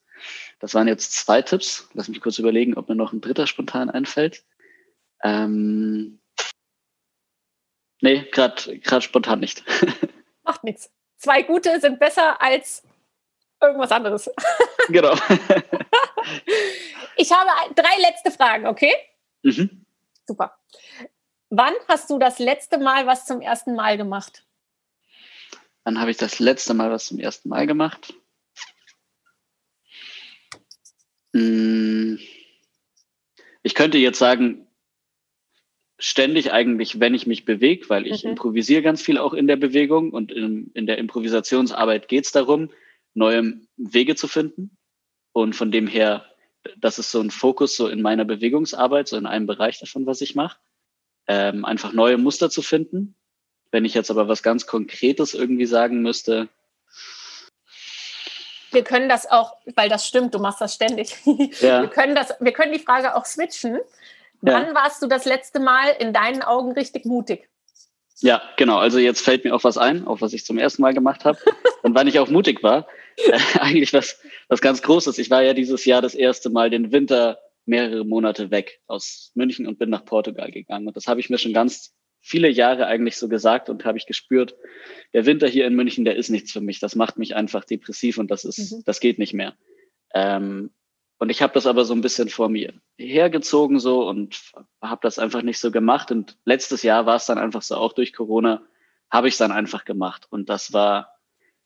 Das 0.60 0.74
waren 0.74 0.88
jetzt 0.88 1.12
zwei 1.12 1.42
Tipps. 1.42 1.88
Lass 1.94 2.08
mich 2.08 2.20
kurz 2.20 2.38
überlegen, 2.38 2.74
ob 2.74 2.88
mir 2.88 2.96
noch 2.96 3.12
ein 3.12 3.20
dritter 3.20 3.46
spontan 3.46 3.88
einfällt. 3.88 4.44
Ähm, 5.22 6.20
nee, 8.00 8.22
gerade 8.30 9.02
spontan 9.02 9.40
nicht. 9.40 9.64
Macht 10.44 10.64
nichts. 10.64 10.90
Zwei 11.16 11.42
gute 11.42 11.80
sind 11.80 11.98
besser 11.98 12.40
als 12.40 12.82
irgendwas 13.60 13.90
anderes. 13.90 14.30
genau. 14.88 15.14
ich 17.16 17.32
habe 17.32 17.74
drei 17.74 18.00
letzte 18.00 18.30
Fragen, 18.30 18.66
okay? 18.66 18.94
Mhm. 19.42 19.84
Super. 20.26 20.58
Wann 21.50 21.74
hast 21.88 22.10
du 22.10 22.18
das 22.18 22.38
letzte 22.38 22.78
Mal 22.78 23.06
was 23.06 23.24
zum 23.24 23.40
ersten 23.40 23.74
Mal 23.74 23.96
gemacht? 23.96 24.44
Wann 25.84 25.98
habe 25.98 26.10
ich 26.10 26.18
das 26.18 26.38
letzte 26.38 26.74
Mal 26.74 26.90
was 26.90 27.06
zum 27.06 27.18
ersten 27.18 27.48
Mal 27.48 27.66
gemacht? 27.66 28.12
Hm. 31.34 32.20
Ich 33.62 33.74
könnte 33.74 33.98
jetzt 33.98 34.18
sagen, 34.18 34.67
ständig 35.98 36.52
eigentlich, 36.52 37.00
wenn 37.00 37.14
ich 37.14 37.26
mich 37.26 37.44
bewege, 37.44 37.88
weil 37.88 38.06
ich 38.06 38.24
mhm. 38.24 38.30
improvisiere 38.30 38.82
ganz 38.82 39.02
viel 39.02 39.18
auch 39.18 39.34
in 39.34 39.46
der 39.46 39.56
Bewegung 39.56 40.12
und 40.12 40.30
in, 40.32 40.70
in 40.74 40.86
der 40.86 40.98
Improvisationsarbeit 40.98 42.08
geht 42.08 42.26
es 42.26 42.32
darum, 42.32 42.70
neue 43.14 43.54
Wege 43.76 44.14
zu 44.14 44.28
finden. 44.28 44.76
Und 45.32 45.54
von 45.54 45.70
dem 45.70 45.86
her, 45.86 46.24
das 46.76 46.98
ist 46.98 47.10
so 47.10 47.20
ein 47.20 47.30
Fokus 47.30 47.76
so 47.76 47.88
in 47.88 48.00
meiner 48.00 48.24
Bewegungsarbeit, 48.24 49.08
so 49.08 49.16
in 49.16 49.26
einem 49.26 49.46
Bereich 49.46 49.80
davon, 49.80 50.06
was 50.06 50.20
ich 50.20 50.34
mache, 50.34 50.58
ähm, 51.26 51.64
einfach 51.64 51.92
neue 51.92 52.16
Muster 52.16 52.48
zu 52.48 52.62
finden. 52.62 53.16
Wenn 53.70 53.84
ich 53.84 53.94
jetzt 53.94 54.10
aber 54.10 54.28
was 54.28 54.42
ganz 54.42 54.66
Konkretes 54.66 55.34
irgendwie 55.34 55.66
sagen 55.66 56.00
müsste, 56.00 56.48
wir 58.70 58.84
können 58.84 59.08
das 59.08 59.30
auch, 59.30 59.56
weil 59.76 59.88
das 59.88 60.06
stimmt, 60.06 60.34
du 60.34 60.38
machst 60.38 60.60
das 60.60 60.74
ständig. 60.74 61.16
Ja. 61.60 61.80
Wir 61.80 61.88
können 61.88 62.14
das, 62.14 62.34
wir 62.38 62.52
können 62.52 62.72
die 62.72 62.78
Frage 62.78 63.16
auch 63.16 63.24
switchen. 63.24 63.78
Wann 64.40 64.66
ja. 64.66 64.74
warst 64.74 65.02
du 65.02 65.06
das 65.06 65.24
letzte 65.24 65.60
Mal 65.60 65.88
in 65.98 66.12
deinen 66.12 66.42
Augen 66.42 66.72
richtig 66.72 67.04
mutig? 67.04 67.48
Ja, 68.20 68.42
genau. 68.56 68.78
Also 68.78 68.98
jetzt 68.98 69.20
fällt 69.20 69.44
mir 69.44 69.54
auch 69.54 69.64
was 69.64 69.78
ein, 69.78 70.06
auch 70.06 70.20
was 70.20 70.32
ich 70.32 70.44
zum 70.44 70.58
ersten 70.58 70.82
Mal 70.82 70.94
gemacht 70.94 71.24
habe. 71.24 71.38
Und 71.82 71.94
wann 71.94 72.08
ich 72.08 72.18
auch 72.18 72.28
mutig 72.28 72.62
war, 72.62 72.86
äh, 73.16 73.38
eigentlich 73.60 73.92
was, 73.92 74.20
was 74.48 74.60
ganz 74.60 74.82
Großes. 74.82 75.18
Ich 75.18 75.30
war 75.30 75.42
ja 75.42 75.54
dieses 75.54 75.84
Jahr 75.84 76.02
das 76.02 76.14
erste 76.14 76.50
Mal 76.50 76.70
den 76.70 76.92
Winter 76.92 77.38
mehrere 77.64 78.04
Monate 78.04 78.50
weg 78.50 78.80
aus 78.86 79.30
München 79.34 79.66
und 79.66 79.78
bin 79.78 79.90
nach 79.90 80.04
Portugal 80.04 80.50
gegangen. 80.50 80.88
Und 80.88 80.96
das 80.96 81.06
habe 81.06 81.20
ich 81.20 81.30
mir 81.30 81.38
schon 81.38 81.52
ganz 81.52 81.94
viele 82.20 82.48
Jahre 82.48 82.86
eigentlich 82.86 83.16
so 83.16 83.28
gesagt 83.28 83.68
und 83.68 83.84
habe 83.84 83.98
ich 83.98 84.06
gespürt, 84.06 84.56
der 85.12 85.26
Winter 85.26 85.46
hier 85.46 85.66
in 85.66 85.74
München, 85.74 86.04
der 86.04 86.16
ist 86.16 86.30
nichts 86.30 86.50
für 86.50 86.60
mich. 86.60 86.80
Das 86.80 86.96
macht 86.96 87.18
mich 87.18 87.36
einfach 87.36 87.64
depressiv 87.64 88.18
und 88.18 88.30
das 88.30 88.44
ist, 88.44 88.72
mhm. 88.72 88.82
das 88.84 89.00
geht 89.00 89.18
nicht 89.18 89.34
mehr. 89.34 89.56
Ähm, 90.14 90.70
und 91.18 91.30
ich 91.30 91.42
habe 91.42 91.52
das 91.52 91.66
aber 91.66 91.84
so 91.84 91.94
ein 91.94 92.00
bisschen 92.00 92.28
vor 92.28 92.48
mir 92.48 92.72
hergezogen 92.96 93.80
so 93.80 94.08
und 94.08 94.40
habe 94.80 95.00
das 95.02 95.18
einfach 95.18 95.42
nicht 95.42 95.58
so 95.58 95.72
gemacht. 95.72 96.12
Und 96.12 96.36
letztes 96.44 96.84
Jahr 96.84 97.06
war 97.06 97.16
es 97.16 97.26
dann 97.26 97.38
einfach 97.38 97.62
so, 97.62 97.76
auch 97.76 97.92
durch 97.92 98.12
Corona 98.12 98.62
habe 99.10 99.26
ich 99.26 99.34
es 99.34 99.38
dann 99.38 99.50
einfach 99.50 99.84
gemacht. 99.84 100.26
Und 100.30 100.48
das 100.48 100.72
war, 100.72 101.12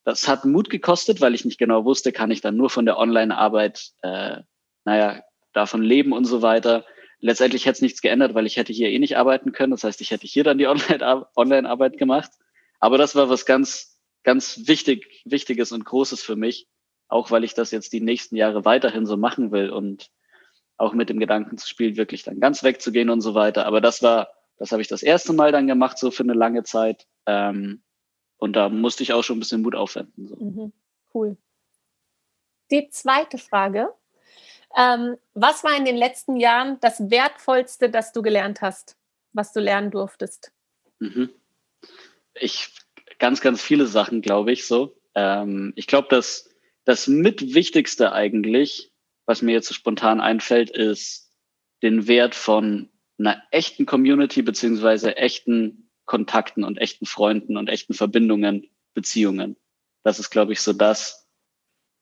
das 0.05 0.27
hat 0.27 0.47
Mut 0.47 0.71
gekostet, 0.71 1.21
weil 1.21 1.35
ich 1.35 1.45
nicht 1.45 1.59
genau 1.59 1.85
wusste, 1.85 2.13
kann 2.13 2.31
ich 2.31 2.41
dann 2.41 2.57
nur 2.57 2.71
von 2.71 2.87
der 2.87 2.99
Online-Arbeit, 2.99 3.91
äh, 4.01 4.39
naja, 4.85 5.23
davon 5.53 5.83
leben 5.83 6.13
und 6.13 6.25
so 6.25 6.41
weiter. 6.41 6.87
Letztendlich 7.21 7.67
hätte 7.67 7.77
es 7.77 7.83
nichts 7.83 8.01
geändert, 8.01 8.35
weil 8.35 8.47
ich 8.47 8.57
hätte 8.57 8.73
hier 8.73 8.89
eh 8.89 8.99
nicht 8.99 9.19
arbeiten 9.19 9.53
können. 9.53 9.73
Das 9.73 9.85
heißt, 9.85 10.01
ich 10.01 10.13
hätte 10.13 10.27
hier 10.27 10.45
dann 10.45 10.57
die 10.57 10.67
Online-Arbeit 11.37 11.99
gemacht. 11.99 12.31
Aber 12.81 12.97
das 12.97 13.15
war 13.15 13.29
was 13.29 13.45
ganz, 13.45 14.01
ganz 14.23 14.63
wichtig, 14.67 15.21
Wichtiges 15.27 15.73
und 15.73 15.85
Großes 15.85 16.23
für 16.23 16.37
mich, 16.37 16.69
auch 17.13 17.31
weil 17.31 17.45
ich 17.45 17.55
das 17.55 17.71
jetzt 17.71 17.93
die 17.93 18.01
nächsten 18.01 18.37
Jahre 18.37 18.65
weiterhin 18.65 19.07
so 19.07 19.17
machen 19.17 19.53
will 19.53 19.71
und 19.71 20.11
auch 20.77 20.95
mit 20.95 21.09
dem 21.09 21.21
Gedanken 21.21 21.59
zu 21.59 21.69
spielen, 21.69 21.97
wirklich 21.97 22.23
dann 22.23 22.41
ganz 22.41 22.65
wegzugehen 22.65 23.11
und 23.11 23.21
so 23.21 23.35
weiter. 23.35 23.67
Aber 23.67 23.81
das 23.81 24.03
war, 24.03 24.33
das 24.57 24.73
habe 24.73 24.83
ich 24.83 24.89
das 24.89 25.03
erste 25.03 25.33
Mal 25.33 25.53
dann 25.53 25.67
gemacht, 25.67 25.99
so 25.99 26.11
für 26.11 26.23
eine 26.23 26.33
lange 26.33 26.65
Zeit. 26.65 27.07
Ähm, 27.27 27.83
und 28.39 28.55
da 28.55 28.69
musste 28.69 29.03
ich 29.03 29.13
auch 29.13 29.23
schon 29.23 29.37
ein 29.37 29.41
bisschen 29.41 29.63
Mut 29.63 29.77
aufwenden. 29.77 30.27
So. 30.27 30.37
Mhm, 30.37 30.73
cool. 31.15 31.37
Die 32.71 32.89
zweite 32.89 33.39
Frage. 33.39 33.93
Ähm, 34.77 35.17
was 35.35 35.63
war 35.63 35.77
in 35.77 35.85
den 35.85 35.97
letzten 35.97 36.37
Jahren 36.37 36.79
das 36.81 37.11
Wertvollste, 37.11 37.91
das 37.91 38.13
du 38.13 38.23
gelernt 38.23 38.63
hast, 38.63 38.97
was 39.35 39.53
du 39.53 39.61
lernen 39.61 39.91
durftest? 39.91 40.51
Mhm. 40.99 41.31
Ich 42.35 42.75
ganz, 43.19 43.43
ganz 43.43 43.63
viele 43.63 43.87
Sachen, 43.87 44.23
glaube 44.23 44.53
ich, 44.53 44.67
so. 44.67 44.97
Ähm, 45.15 45.75
ich 45.77 45.87
glaube, 45.87 46.09
dass 46.09 46.52
das 46.85 47.07
mitwichtigste 47.07 48.13
eigentlich, 48.13 48.93
was 49.27 49.43
mir 49.43 49.53
jetzt 49.53 49.69
so 49.69 49.75
spontan 49.75 50.21
einfällt, 50.21 50.71
ist 50.71 51.31
den 51.83 52.07
Wert 52.07 52.35
von 52.35 52.91
einer 53.19 53.43
echten 53.51 53.87
Community 53.87 54.43
beziehungsweise 54.43 55.17
echten 55.17 55.91
Kontakten 56.05 56.65
und 56.65 56.79
echten 56.79 57.07
Freunden 57.07 57.57
und 57.57 57.69
echten 57.69 57.95
Verbindungen, 57.95 58.69
Beziehungen. 58.95 59.57
Das 60.03 60.19
ist, 60.19 60.31
glaube 60.31 60.53
ich, 60.53 60.61
so 60.61 60.73
das, 60.73 61.29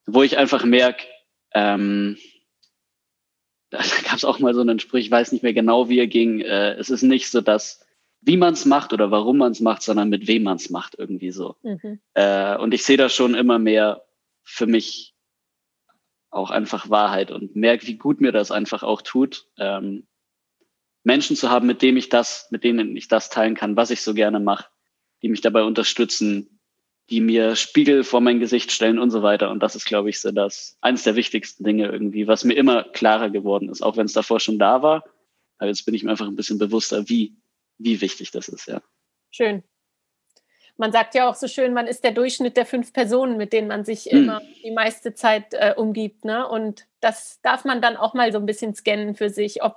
wo 0.07 0.23
ich 0.23 0.39
einfach 0.39 0.65
merke, 0.65 1.05
ähm, 1.53 2.17
da 3.71 3.79
gab 4.05 4.17
es 4.17 4.25
auch 4.25 4.39
mal 4.39 4.55
so 4.55 4.63
einen 4.63 4.81
Spruch, 4.81 4.99
ich 4.99 5.11
weiß 5.11 5.33
nicht 5.33 5.43
mehr 5.43 5.53
genau, 5.53 5.89
wie 5.89 5.99
er 5.99 6.09
ging. 6.09 6.41
Äh, 6.41 6.73
es 6.75 6.91
ist 6.91 7.03
nicht 7.03 7.31
so, 7.31 7.41
dass 7.41 7.85
wie 8.23 8.37
man 8.37 8.53
es 8.53 8.67
macht 8.67 8.93
oder 8.93 9.11
warum 9.11 9.39
man 9.39 9.53
es 9.53 9.61
macht, 9.61 9.83
sondern 9.83 10.09
mit 10.09 10.27
wem 10.27 10.43
man 10.43 10.57
es 10.57 10.71
macht, 10.71 10.95
irgendwie 10.99 11.31
so. 11.31 11.57
Mhm. 11.63 12.01
Äh, 12.15 12.57
und 12.57 12.75
ich 12.75 12.85
sehe 12.85 12.97
da 12.97 13.09
schon 13.09 13.35
immer 13.35 13.59
mehr 13.59 14.05
für 14.51 14.67
mich 14.67 15.15
auch 16.31 16.51
einfach 16.51 16.91
Wahrheit 16.91 17.31
und 17.31 17.57
merke, 17.57 17.87
wie 17.87 17.97
gut 17.97 18.21
mir 18.21 18.33
das 18.33 18.51
einfach 18.51 18.83
auch 18.83 19.03
tut, 19.03 19.47
ähm, 19.59 20.07
Menschen 21.03 21.35
zu 21.35 21.51
haben, 21.51 21.67
mit 21.67 21.83
denen 21.83 21.97
ich 21.97 22.09
das, 22.09 22.49
mit 22.51 22.63
denen 22.63 22.97
ich 22.97 23.09
das 23.09 23.31
teilen 23.31 23.55
kann, 23.55 23.77
was 23.77 23.91
ich 23.91 24.03
so 24.03 24.15
gerne 24.15 24.39
mache, 24.39 24.67
die 25.23 25.29
mich 25.29 25.41
dabei 25.41 25.63
unterstützen, 25.63 26.61
die 27.09 27.21
mir 27.21 27.57
Spiegel 27.57 28.05
vor 28.05 28.21
mein 28.21 28.39
Gesicht 28.39 28.71
stellen 28.71 28.99
und 28.99 29.11
so 29.11 29.23
weiter. 29.23 29.51
Und 29.51 29.63
das 29.63 29.75
ist, 29.75 29.87
glaube 29.87 30.11
ich, 30.11 30.21
so 30.21 30.31
das 30.31 30.77
eines 30.81 31.03
der 31.03 31.17
wichtigsten 31.17 31.65
Dinge 31.65 31.87
irgendwie, 31.87 32.27
was 32.29 32.45
mir 32.45 32.55
immer 32.55 32.85
klarer 32.85 33.31
geworden 33.31 33.69
ist, 33.69 33.83
auch 33.83 33.97
wenn 33.97 34.07
es 34.07 34.13
davor 34.13 34.39
schon 34.39 34.59
da 34.59 34.83
war. 34.83 35.05
Aber 35.59 35.69
jetzt 35.69 35.85
bin 35.85 35.95
ich 35.95 36.05
mir 36.05 36.11
einfach 36.11 36.29
ein 36.29 36.37
bisschen 36.37 36.59
bewusster, 36.59 37.09
wie, 37.09 37.37
wie 37.79 38.01
wichtig 38.01 38.31
das 38.31 38.49
ist, 38.49 38.67
ja. 38.69 38.83
Schön 39.31 39.65
man 40.81 40.93
sagt 40.93 41.15
ja 41.15 41.29
auch 41.29 41.35
so 41.35 41.47
schön, 41.47 41.75
man 41.75 41.87
ist 41.87 42.05
der 42.05 42.13
Durchschnitt 42.13 42.57
der 42.57 42.65
fünf 42.65 42.95
Personen, 42.95 43.37
mit 43.37 43.53
denen 43.53 43.69
man 43.69 43.85
sich 43.85 44.07
hm. 44.07 44.23
immer 44.23 44.41
die 44.65 44.71
meiste 44.71 45.13
Zeit 45.13 45.53
äh, 45.53 45.75
umgibt. 45.77 46.25
Ne? 46.25 46.49
Und 46.49 46.87
das 47.01 47.39
darf 47.43 47.67
man 47.67 47.83
dann 47.83 47.99
auch 47.99 48.15
mal 48.15 48.33
so 48.33 48.39
ein 48.39 48.47
bisschen 48.47 48.75
scannen 48.75 49.15
für 49.15 49.29
sich, 49.29 49.63
ob, 49.63 49.77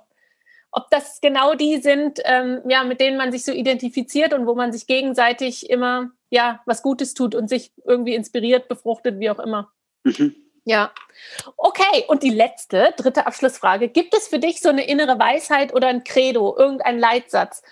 ob 0.72 0.88
das 0.88 1.20
genau 1.20 1.54
die 1.54 1.76
sind, 1.76 2.20
ähm, 2.24 2.62
ja, 2.66 2.84
mit 2.84 3.02
denen 3.02 3.18
man 3.18 3.32
sich 3.32 3.44
so 3.44 3.52
identifiziert 3.52 4.32
und 4.32 4.46
wo 4.46 4.54
man 4.54 4.72
sich 4.72 4.86
gegenseitig 4.86 5.68
immer 5.68 6.10
ja 6.30 6.62
was 6.64 6.80
Gutes 6.80 7.12
tut 7.12 7.34
und 7.34 7.48
sich 7.48 7.70
irgendwie 7.84 8.14
inspiriert, 8.14 8.66
befruchtet, 8.66 9.20
wie 9.20 9.28
auch 9.28 9.40
immer. 9.40 9.70
Mhm. 10.04 10.34
Ja. 10.64 10.90
Okay, 11.58 12.04
und 12.08 12.22
die 12.22 12.30
letzte, 12.30 12.94
dritte 12.96 13.26
Abschlussfrage. 13.26 13.88
Gibt 13.88 14.14
es 14.14 14.28
für 14.28 14.38
dich 14.38 14.62
so 14.62 14.70
eine 14.70 14.86
innere 14.86 15.18
Weisheit 15.18 15.74
oder 15.74 15.88
ein 15.88 16.02
Credo, 16.02 16.56
irgendein 16.56 16.98
Leitsatz, 16.98 17.62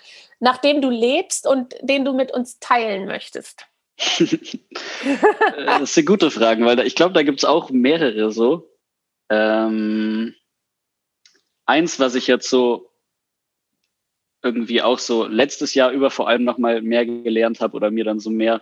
nach 0.43 0.57
dem 0.57 0.81
du 0.81 0.89
lebst 0.89 1.47
und 1.47 1.73
den 1.81 2.03
du 2.03 2.11
mit 2.11 2.33
uns 2.33 2.59
teilen 2.59 3.05
möchtest? 3.05 3.65
das 5.65 5.93
sind 5.93 6.05
gute 6.05 6.29
Fragen, 6.31 6.65
weil 6.65 6.79
ich 6.81 6.95
glaube, 6.95 7.13
da 7.13 7.23
gibt 7.23 7.39
es 7.39 7.45
auch 7.45 7.69
mehrere 7.69 8.29
so. 8.29 8.69
Ähm, 9.29 10.35
eins, 11.65 11.97
was 12.01 12.15
ich 12.15 12.27
jetzt 12.27 12.49
so 12.49 12.91
irgendwie 14.41 14.81
auch 14.81 14.99
so 14.99 15.25
letztes 15.25 15.75
Jahr 15.75 15.91
über 15.91 16.11
vor 16.11 16.27
allem 16.27 16.43
nochmal 16.43 16.81
mehr 16.81 17.05
gelernt 17.05 17.61
habe 17.61 17.77
oder 17.77 17.89
mir 17.89 18.03
dann 18.03 18.19
so 18.19 18.29
mehr 18.29 18.61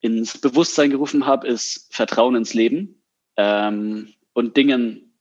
ins 0.00 0.38
Bewusstsein 0.38 0.88
gerufen 0.88 1.26
habe, 1.26 1.46
ist 1.46 1.94
Vertrauen 1.94 2.36
ins 2.36 2.54
Leben 2.54 3.02
ähm, 3.36 4.14
und 4.32 4.56
Dingen 4.56 5.14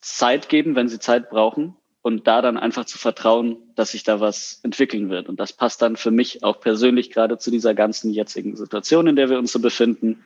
Zeit 0.00 0.48
geben, 0.48 0.74
wenn 0.76 0.88
sie 0.88 0.98
Zeit 0.98 1.28
brauchen 1.28 1.76
und 2.04 2.26
da 2.26 2.42
dann 2.42 2.58
einfach 2.58 2.84
zu 2.84 2.98
vertrauen, 2.98 3.56
dass 3.76 3.92
sich 3.92 4.04
da 4.04 4.20
was 4.20 4.60
entwickeln 4.62 5.08
wird. 5.08 5.30
Und 5.30 5.40
das 5.40 5.54
passt 5.54 5.80
dann 5.80 5.96
für 5.96 6.10
mich 6.10 6.44
auch 6.44 6.60
persönlich 6.60 7.10
gerade 7.10 7.38
zu 7.38 7.50
dieser 7.50 7.72
ganzen 7.72 8.10
jetzigen 8.10 8.56
Situation, 8.56 9.06
in 9.06 9.16
der 9.16 9.30
wir 9.30 9.38
uns 9.38 9.52
so 9.52 9.58
befinden. 9.58 10.22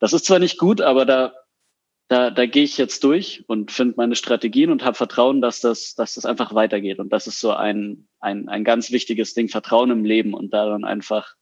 Das 0.00 0.12
ist 0.12 0.24
zwar 0.24 0.40
nicht 0.40 0.58
gut, 0.58 0.80
aber 0.80 1.06
da, 1.06 1.32
da, 2.08 2.32
da 2.32 2.44
gehe 2.44 2.64
ich 2.64 2.76
jetzt 2.76 3.04
durch 3.04 3.44
und 3.46 3.70
finde 3.70 3.94
meine 3.98 4.16
Strategien 4.16 4.72
und 4.72 4.84
habe 4.84 4.96
Vertrauen, 4.96 5.40
dass 5.40 5.60
das, 5.60 5.94
dass 5.94 6.14
das 6.14 6.26
einfach 6.26 6.56
weitergeht. 6.56 6.98
Und 6.98 7.12
das 7.12 7.28
ist 7.28 7.38
so 7.38 7.52
ein, 7.52 8.08
ein, 8.18 8.48
ein 8.48 8.64
ganz 8.64 8.90
wichtiges 8.90 9.32
Ding, 9.32 9.48
Vertrauen 9.48 9.92
im 9.92 10.04
Leben 10.04 10.34
und 10.34 10.52
daran 10.52 10.84
einfach 10.84 11.36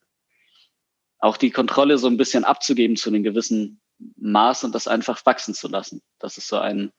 auch 1.20 1.38
die 1.38 1.52
Kontrolle 1.52 1.96
so 1.96 2.06
ein 2.06 2.18
bisschen 2.18 2.44
abzugeben 2.44 2.96
zu 2.96 3.08
einem 3.08 3.22
gewissen 3.22 3.80
Maß 4.18 4.64
und 4.64 4.74
das 4.74 4.88
einfach 4.88 5.24
wachsen 5.24 5.54
zu 5.54 5.68
lassen. 5.68 6.02
Das 6.18 6.36
ist 6.36 6.48
so 6.48 6.58
ein, 6.58 6.92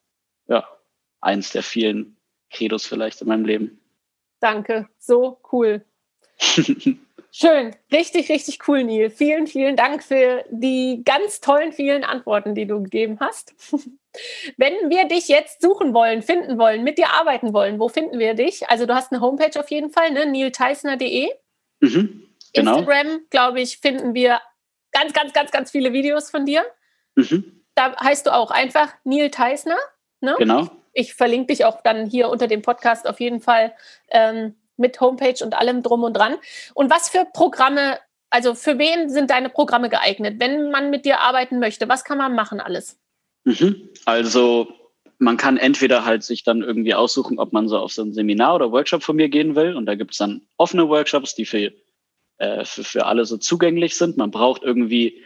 ja, 0.47 0.67
eins 1.21 1.51
der 1.51 1.61
vielen 1.61 2.18
Credos 2.51 2.85
vielleicht 2.85 3.21
in 3.21 3.27
meinem 3.27 3.45
Leben. 3.45 3.79
Danke, 4.39 4.87
so 4.97 5.39
cool. 5.51 5.83
Schön, 7.31 7.75
richtig, 7.91 8.29
richtig 8.29 8.67
cool, 8.67 8.83
Neil. 8.83 9.11
Vielen, 9.11 9.45
vielen 9.45 9.75
Dank 9.75 10.03
für 10.03 10.43
die 10.49 11.03
ganz 11.05 11.41
tollen, 11.41 11.71
vielen 11.71 12.03
Antworten, 12.03 12.55
die 12.55 12.65
du 12.65 12.81
gegeben 12.81 13.17
hast. 13.19 13.53
Wenn 14.57 14.73
wir 14.89 15.07
dich 15.07 15.27
jetzt 15.27 15.61
suchen 15.61 15.93
wollen, 15.93 16.23
finden 16.23 16.57
wollen, 16.57 16.83
mit 16.83 16.97
dir 16.97 17.13
arbeiten 17.13 17.53
wollen, 17.53 17.79
wo 17.79 17.87
finden 17.87 18.17
wir 18.17 18.33
dich? 18.33 18.67
Also 18.69 18.87
du 18.87 18.95
hast 18.95 19.11
eine 19.11 19.21
Homepage 19.21 19.59
auf 19.59 19.69
jeden 19.69 19.91
Fall, 19.91 20.11
ne? 20.11 20.25
neilteisner.de. 20.25 21.29
Mhm, 21.81 22.25
genau. 22.53 22.79
Instagram, 22.79 23.19
glaube 23.29 23.61
ich, 23.61 23.77
finden 23.77 24.15
wir 24.15 24.41
ganz, 24.91 25.13
ganz, 25.13 25.31
ganz, 25.33 25.51
ganz 25.51 25.69
viele 25.69 25.93
Videos 25.93 26.31
von 26.31 26.47
dir. 26.47 26.65
Mhm. 27.15 27.61
Da 27.75 27.95
heißt 27.95 28.25
du 28.25 28.33
auch 28.33 28.49
einfach 28.49 28.93
Neil 29.03 29.29
Teisner. 29.29 29.77
Ne? 30.19 30.35
Genau. 30.39 30.69
Ich 30.93 31.13
verlinke 31.13 31.47
dich 31.47 31.65
auch 31.65 31.81
dann 31.81 32.05
hier 32.05 32.29
unter 32.29 32.47
dem 32.47 32.61
Podcast 32.61 33.07
auf 33.07 33.19
jeden 33.19 33.41
Fall 33.41 33.73
ähm, 34.09 34.55
mit 34.77 34.99
Homepage 35.01 35.43
und 35.43 35.53
allem 35.53 35.83
drum 35.83 36.03
und 36.03 36.13
dran. 36.13 36.37
Und 36.73 36.89
was 36.89 37.09
für 37.09 37.25
Programme, 37.33 37.99
also 38.29 38.55
für 38.55 38.79
wen 38.79 39.09
sind 39.09 39.29
deine 39.29 39.49
Programme 39.49 39.89
geeignet, 39.89 40.35
wenn 40.39 40.71
man 40.71 40.89
mit 40.89 41.05
dir 41.05 41.19
arbeiten 41.19 41.59
möchte? 41.59 41.89
Was 41.89 42.03
kann 42.03 42.17
man 42.17 42.33
machen 42.33 42.59
alles? 42.59 42.97
Mhm. 43.43 43.89
Also 44.05 44.67
man 45.19 45.37
kann 45.37 45.57
entweder 45.57 46.05
halt 46.05 46.23
sich 46.23 46.43
dann 46.43 46.61
irgendwie 46.61 46.95
aussuchen, 46.95 47.39
ob 47.39 47.51
man 47.51 47.67
so 47.67 47.77
auf 47.77 47.91
so 47.91 48.01
ein 48.01 48.13
Seminar 48.13 48.55
oder 48.55 48.71
Workshop 48.71 49.03
von 49.03 49.17
mir 49.17 49.29
gehen 49.29 49.55
will. 49.55 49.75
Und 49.75 49.85
da 49.85 49.95
gibt 49.95 50.11
es 50.11 50.17
dann 50.17 50.41
offene 50.57 50.87
Workshops, 50.87 51.35
die 51.35 51.45
für, 51.45 51.73
äh, 52.37 52.63
für, 52.63 52.83
für 52.83 53.05
alle 53.05 53.25
so 53.25 53.37
zugänglich 53.37 53.97
sind. 53.97 54.15
Man 54.15 54.31
braucht 54.31 54.63
irgendwie, 54.63 55.21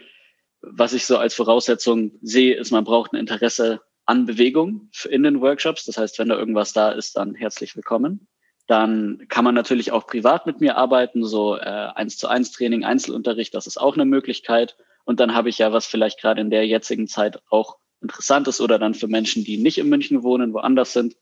was 0.60 0.94
ich 0.94 1.06
so 1.06 1.16
als 1.16 1.34
Voraussetzung 1.34 2.12
sehe, 2.22 2.56
ist, 2.56 2.72
man 2.72 2.84
braucht 2.84 3.12
ein 3.12 3.20
Interesse 3.20 3.80
an 4.06 4.26
Bewegung 4.26 4.90
in 5.08 5.22
den 5.22 5.40
Workshops. 5.40 5.84
Das 5.84 5.96
heißt, 5.96 6.18
wenn 6.18 6.28
da 6.28 6.36
irgendwas 6.36 6.72
da 6.72 6.90
ist, 6.90 7.16
dann 7.16 7.34
herzlich 7.34 7.76
willkommen. 7.76 8.28
Dann 8.66 9.26
kann 9.28 9.44
man 9.44 9.54
natürlich 9.54 9.92
auch 9.92 10.06
privat 10.06 10.46
mit 10.46 10.60
mir 10.60 10.76
arbeiten, 10.76 11.24
so 11.24 11.56
äh, 11.56 11.60
eins 11.60 12.16
zu 12.16 12.28
eins 12.28 12.50
Training, 12.52 12.84
Einzelunterricht, 12.84 13.54
das 13.54 13.66
ist 13.66 13.76
auch 13.76 13.94
eine 13.94 14.06
Möglichkeit. 14.06 14.76
Und 15.04 15.20
dann 15.20 15.34
habe 15.34 15.50
ich 15.50 15.58
ja, 15.58 15.72
was 15.72 15.86
vielleicht 15.86 16.20
gerade 16.20 16.40
in 16.40 16.50
der 16.50 16.66
jetzigen 16.66 17.06
Zeit 17.06 17.42
auch 17.50 17.76
interessant 18.00 18.48
ist 18.48 18.60
oder 18.60 18.78
dann 18.78 18.94
für 18.94 19.06
Menschen, 19.06 19.44
die 19.44 19.58
nicht 19.58 19.78
in 19.78 19.88
München 19.88 20.22
wohnen, 20.22 20.54
woanders 20.54 20.94
sind, 20.94 21.16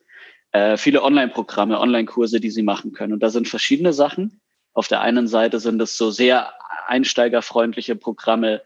äh, 0.52 0.76
viele 0.76 1.02
Online-Programme, 1.02 1.80
Online-Kurse, 1.80 2.38
die 2.38 2.50
sie 2.50 2.62
machen 2.62 2.92
können. 2.92 3.12
Und 3.12 3.22
da 3.22 3.30
sind 3.30 3.48
verschiedene 3.48 3.92
Sachen. 3.92 4.40
Auf 4.72 4.86
der 4.86 5.00
einen 5.00 5.26
Seite 5.26 5.58
sind 5.58 5.80
es 5.82 5.96
so 5.96 6.10
sehr 6.10 6.52
einsteigerfreundliche 6.86 7.96
Programme, 7.96 8.62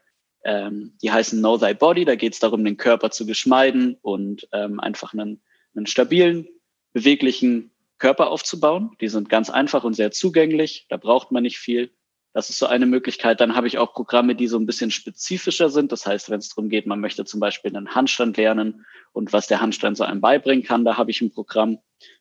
ähm, 0.47 0.93
die 1.03 1.11
heißen 1.11 1.41
Know 1.41 1.59
Thy 1.59 1.75
Body. 1.75 2.05
Da 2.05 2.15
geht 2.15 2.35
es 2.35 2.39
darum, 2.39 2.65
den 2.65 2.77
Körper 2.77 3.11
zu 3.11 3.27
geschmeiden 3.27 3.99
und 4.01 4.49
ähm, 4.53 4.81
einfach 4.81 5.13
einen, 5.13 5.43
einen 5.75 5.87
stabilen, 5.87 6.49
beweglichen 6.93 7.73
Körper 7.99 8.31
aufzubauen. 8.31 8.93
Die 9.01 9.09
sind 9.09 9.29
ganz 9.29 9.51
einfach 9.51 9.83
und 9.85 9.95
sehr 9.95 10.13
zugänglich. 10.13 10.87
Da 10.89 10.97
braucht 10.97 11.33
man 11.33 11.43
nicht 11.43 11.59
viel. 11.59 11.91
Das 12.33 12.51
ist 12.51 12.59
so 12.59 12.67
eine 12.67 12.87
Möglichkeit. 12.87 13.41
Dann 13.41 13.57
habe 13.57 13.67
ich 13.67 13.79
auch 13.79 13.95
Programme, 13.95 14.35
die 14.35 14.47
so 14.47 14.59
ein 14.59 14.67
bisschen 14.67 14.91
spezifischer 14.91 15.69
sind. 15.69 15.91
Das 15.91 16.07
heißt, 16.07 16.31
wenn 16.31 16.39
es 16.39 16.51
darum 16.51 16.69
geht, 16.69 16.87
man 16.87 17.01
möchte 17.01 17.25
zum 17.25 17.41
Beispiel 17.41 17.75
einen 17.75 17.95
Handstand 17.95 18.37
lernen 18.37 18.85
und 19.13 19.33
was 19.33 19.49
der 19.49 19.61
Handstand 19.61 19.97
so 19.97 20.05
einem 20.05 20.21
beibringen 20.21 20.65
kann, 20.65 20.85
da 20.85 20.97
habe 20.97 21.11
ich 21.11 21.21
ein 21.23 21.33
Programm 21.33 21.79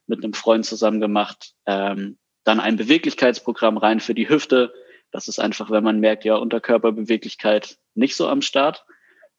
mit 0.08 0.24
einem 0.24 0.34
Freund 0.34 0.66
zusammen 0.66 1.00
gemacht. 1.00 1.54
Ähm, 1.66 2.18
dann 2.44 2.60
ein 2.60 2.78
Beweglichkeitsprogramm 2.78 3.78
rein 3.78 4.00
für 4.00 4.14
die 4.14 4.30
Hüfte. 4.30 4.74
Das 5.16 5.30
ist 5.30 5.40
einfach, 5.40 5.72
wenn 5.72 5.86
man 5.86 6.02
merkt, 6.02 6.26
ja, 6.26 6.36
Unterkörperbeweglichkeit 6.36 7.78
nicht 7.94 8.18
so 8.18 8.28
am 8.28 8.42
Start 8.42 8.84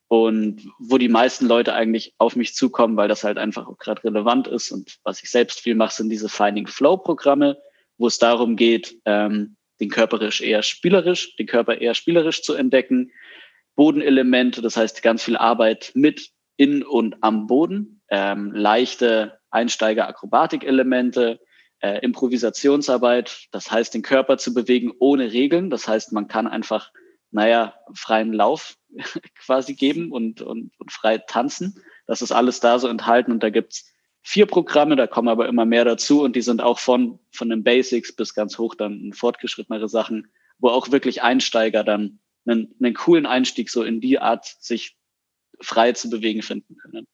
und 0.08 0.66
wo 0.78 0.96
die 0.96 1.10
meisten 1.10 1.44
Leute 1.44 1.74
eigentlich 1.74 2.14
auf 2.16 2.34
mich 2.34 2.54
zukommen, 2.54 2.96
weil 2.96 3.08
das 3.08 3.24
halt 3.24 3.36
einfach 3.36 3.68
auch 3.68 3.76
gerade 3.76 4.02
relevant 4.02 4.48
ist. 4.48 4.70
Und 4.70 4.96
was 5.04 5.22
ich 5.22 5.28
selbst 5.28 5.60
viel 5.60 5.74
mache, 5.74 5.92
sind 5.92 6.08
diese 6.08 6.30
Finding 6.30 6.66
Flow 6.66 6.96
Programme, 6.96 7.58
wo 7.98 8.06
es 8.06 8.16
darum 8.16 8.56
geht, 8.56 8.96
ähm, 9.04 9.56
den 9.78 9.90
Körperisch 9.90 10.40
eher 10.40 10.62
spielerisch, 10.62 11.36
den 11.36 11.46
Körper 11.46 11.78
eher 11.78 11.92
spielerisch 11.92 12.42
zu 12.42 12.54
entdecken. 12.54 13.12
Bodenelemente, 13.74 14.62
das 14.62 14.78
heißt 14.78 15.02
ganz 15.02 15.24
viel 15.24 15.36
Arbeit 15.36 15.90
mit 15.92 16.30
in 16.56 16.84
und 16.84 17.16
am 17.20 17.46
Boden, 17.46 18.00
ähm, 18.08 18.50
leichte 18.54 19.40
Einsteiger-Akrobatik-Elemente, 19.50 21.38
äh, 21.80 21.98
Improvisationsarbeit, 22.00 23.48
das 23.50 23.70
heißt 23.70 23.94
den 23.94 24.02
Körper 24.02 24.38
zu 24.38 24.54
bewegen 24.54 24.92
ohne 24.98 25.32
Regeln. 25.32 25.70
Das 25.70 25.88
heißt, 25.88 26.12
man 26.12 26.28
kann 26.28 26.46
einfach 26.46 26.90
naja, 27.30 27.74
freien 27.92 28.32
Lauf 28.32 28.78
quasi 29.44 29.74
geben 29.74 30.12
und, 30.12 30.40
und, 30.40 30.72
und 30.78 30.92
frei 30.92 31.18
tanzen. 31.18 31.82
Das 32.06 32.22
ist 32.22 32.32
alles 32.32 32.60
da 32.60 32.78
so 32.78 32.88
enthalten 32.88 33.32
und 33.32 33.42
da 33.42 33.50
gibt's 33.50 33.92
vier 34.22 34.46
Programme, 34.46 34.96
da 34.96 35.06
kommen 35.06 35.28
aber 35.28 35.46
immer 35.46 35.66
mehr 35.66 35.84
dazu 35.84 36.22
und 36.22 36.34
die 36.34 36.42
sind 36.42 36.60
auch 36.60 36.78
von, 36.78 37.18
von 37.30 37.48
den 37.48 37.62
Basics 37.62 38.14
bis 38.14 38.34
ganz 38.34 38.58
hoch 38.58 38.74
dann 38.74 39.12
fortgeschrittenere 39.12 39.88
Sachen, 39.88 40.32
wo 40.58 40.68
auch 40.68 40.90
wirklich 40.90 41.22
Einsteiger 41.22 41.84
dann 41.84 42.18
einen, 42.46 42.74
einen 42.80 42.94
coolen 42.94 43.26
Einstieg 43.26 43.70
so 43.70 43.82
in 43.82 44.00
die 44.00 44.18
Art, 44.18 44.46
sich 44.58 44.96
frei 45.60 45.92
zu 45.92 46.10
bewegen 46.10 46.42
finden 46.42 46.76
können. 46.76 47.06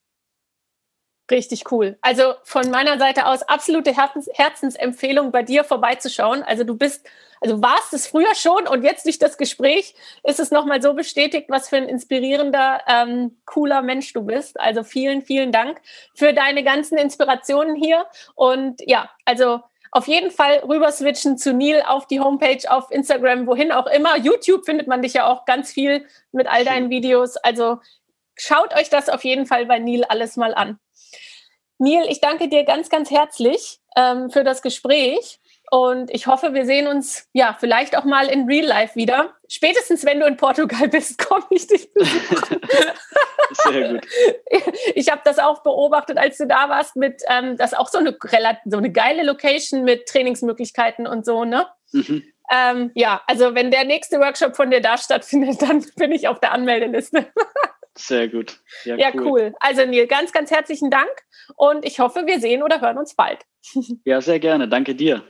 Richtig 1.31 1.71
cool. 1.71 1.97
Also 2.03 2.35
von 2.43 2.71
meiner 2.71 2.99
Seite 2.99 3.27
aus 3.27 3.43
absolute 3.43 3.97
Herzens 3.97 4.29
Herzensempfehlung, 4.35 5.31
bei 5.31 5.43
dir 5.43 5.65
vorbeizuschauen. 5.65 6.43
Also 6.43 6.65
du 6.65 6.77
bist, 6.77 7.07
also 7.41 7.63
warst 7.63 7.93
es 7.95 8.07
früher 8.07 8.35
schon 8.35 8.67
und 8.67 8.83
jetzt 8.83 9.07
durch 9.07 9.19
das 9.19 9.39
Gespräch 9.39 9.95
ist 10.25 10.41
es 10.41 10.51
nochmal 10.51 10.83
so 10.83 10.95
bestätigt, 10.95 11.47
was 11.49 11.69
für 11.69 11.77
ein 11.77 11.89
inspirierender, 11.89 12.81
ähm, 12.89 13.39
cooler 13.47 13.83
Mensch 13.83 14.13
du 14.13 14.23
bist. 14.23 14.59
Also 14.61 14.83
vielen, 14.83 15.23
vielen 15.23 15.53
Dank 15.53 15.81
für 16.15 16.35
deine 16.35 16.65
ganzen 16.65 16.99
Inspirationen 16.99 17.77
hier. 17.77 18.07
Und 18.35 18.81
ja, 18.85 19.09
also 19.25 19.61
auf 19.93 20.09
jeden 20.09 20.31
Fall 20.31 20.59
rüber 20.69 20.91
switchen 20.91 21.39
zu 21.39 21.55
Neil 21.55 21.83
auf 21.87 22.07
die 22.07 22.21
Homepage, 22.21 22.69
auf 22.69 22.91
Instagram, 22.91 23.47
wohin 23.47 23.73
auch 23.73 23.87
immer. 23.87 24.17
YouTube 24.19 24.65
findet 24.65 24.89
man 24.89 25.03
dich 25.03 25.15
ja 25.15 25.27
auch 25.27 25.45
ganz 25.45 25.71
viel 25.71 26.05
mit 26.33 26.47
all 26.49 26.65
deinen 26.65 26.91
Videos. 26.91 27.37
Also 27.37 27.79
schaut 28.37 28.75
euch 28.75 28.89
das 28.89 29.09
auf 29.09 29.23
jeden 29.23 29.47
Fall 29.47 29.67
bei 29.67 29.79
Neil 29.79 30.05
alles 30.05 30.37
mal 30.37 30.55
an. 30.55 30.79
Neil, 31.83 32.07
ich 32.09 32.21
danke 32.21 32.49
dir 32.49 32.65
ganz, 32.65 32.89
ganz 32.91 33.11
herzlich 33.11 33.81
ähm, 33.97 34.31
für 34.31 34.45
das 34.45 34.63
Gespräch. 34.63 35.41
Und 35.69 36.15
ich 36.15 36.29
hoffe, 36.29 36.55
wir 36.55 36.65
sehen 36.65 36.87
uns 36.87 37.29
ja 37.33 37.57
vielleicht 37.59 37.97
auch 37.97 38.05
mal 38.05 38.29
in 38.29 38.45
Real 38.45 38.67
Life 38.67 38.95
wieder. 38.95 39.35
Spätestens, 39.49 40.05
wenn 40.05 40.21
du 40.21 40.27
in 40.27 40.37
Portugal 40.37 40.87
bist, 40.87 41.19
komme 41.27 41.45
ich 41.51 41.67
dich 41.67 41.93
besuchen. 41.93 42.61
Sehr 43.65 43.95
gut. 43.95 44.07
Ich 44.95 45.11
habe 45.11 45.23
das 45.25 45.41
auch 45.41 45.65
beobachtet, 45.65 46.19
als 46.19 46.39
du 46.39 46.47
da 46.47 46.69
warst, 46.69 46.95
mit 46.95 47.23
ähm, 47.29 47.57
das 47.57 47.73
ist 47.73 47.79
auch 47.79 47.89
so 47.89 47.99
eine 47.99 48.17
so 48.65 48.77
eine 48.77 48.93
geile 48.93 49.25
Location 49.25 49.83
mit 49.83 50.07
Trainingsmöglichkeiten 50.07 51.09
und 51.09 51.27
so, 51.27 51.45
ne? 51.45 51.67
Mhm. 51.91 52.23
Ähm, 52.53 52.91
ja, 52.95 53.23
also 53.27 53.55
wenn 53.55 53.73
der 53.73 53.85
nächste 53.85 54.21
Workshop 54.21 54.55
von 54.55 54.71
dir 54.71 54.83
da 54.83 54.99
stattfindet, 54.99 55.61
dann 55.63 55.85
bin 55.97 56.13
ich 56.13 56.29
auf 56.29 56.39
der 56.39 56.53
Anmeldeliste. 56.53 57.27
Sehr 57.97 58.29
gut. 58.29 58.59
Ja, 58.85 58.97
ja 58.97 59.11
cool. 59.15 59.27
cool. 59.27 59.55
Also 59.61 59.85
Neil, 59.85 60.07
ganz, 60.07 60.33
ganz 60.33 60.51
herzlichen 60.51 60.91
Dank 60.91 61.11
und 61.57 61.85
ich 61.85 62.01
hoffe, 62.01 62.27
wir 62.27 62.41
sehen 62.41 62.63
oder 62.63 62.81
hören 62.81 62.99
uns 62.99 63.15
bald. 63.15 63.41
Ja, 64.05 64.21
sehr 64.21 64.41
gerne. 64.41 64.69
Danke 64.69 64.95
dir. 64.95 65.23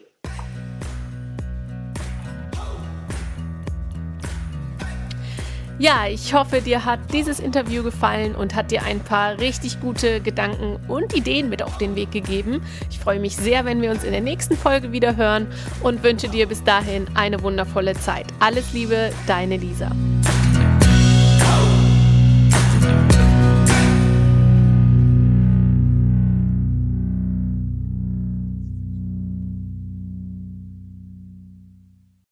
Ja, 5.83 6.07
ich 6.07 6.33
hoffe, 6.33 6.61
dir 6.61 6.85
hat 6.85 7.01
dieses 7.13 7.41
Interview 7.41 7.83
gefallen 7.83 8.37
und 8.37 8.55
hat 8.55 8.71
dir 8.71 8.85
ein 8.85 9.01
paar 9.01 9.41
richtig 9.41 9.81
gute 9.81 10.21
Gedanken 10.21 10.79
und 10.87 11.13
Ideen 11.17 11.49
mit 11.49 11.61
auf 11.61 11.77
den 11.77 11.97
Weg 11.97 12.13
gegeben. 12.13 12.63
Ich 12.89 13.01
freue 13.01 13.19
mich 13.19 13.37
sehr, 13.37 13.65
wenn 13.65 13.83
wir 13.83 13.91
uns 13.91 14.05
in 14.05 14.13
der 14.13 14.21
nächsten 14.21 14.57
Folge 14.57 14.93
wieder 14.93 15.17
hören 15.17 15.49
und 15.83 16.05
wünsche 16.05 16.29
dir 16.29 16.47
bis 16.47 16.63
dahin 16.63 17.07
eine 17.15 17.43
wundervolle 17.43 17.95
Zeit. 17.95 18.27
Alles 18.39 18.73
Liebe, 18.73 19.11
deine 19.27 19.57
Lisa. 19.57 19.91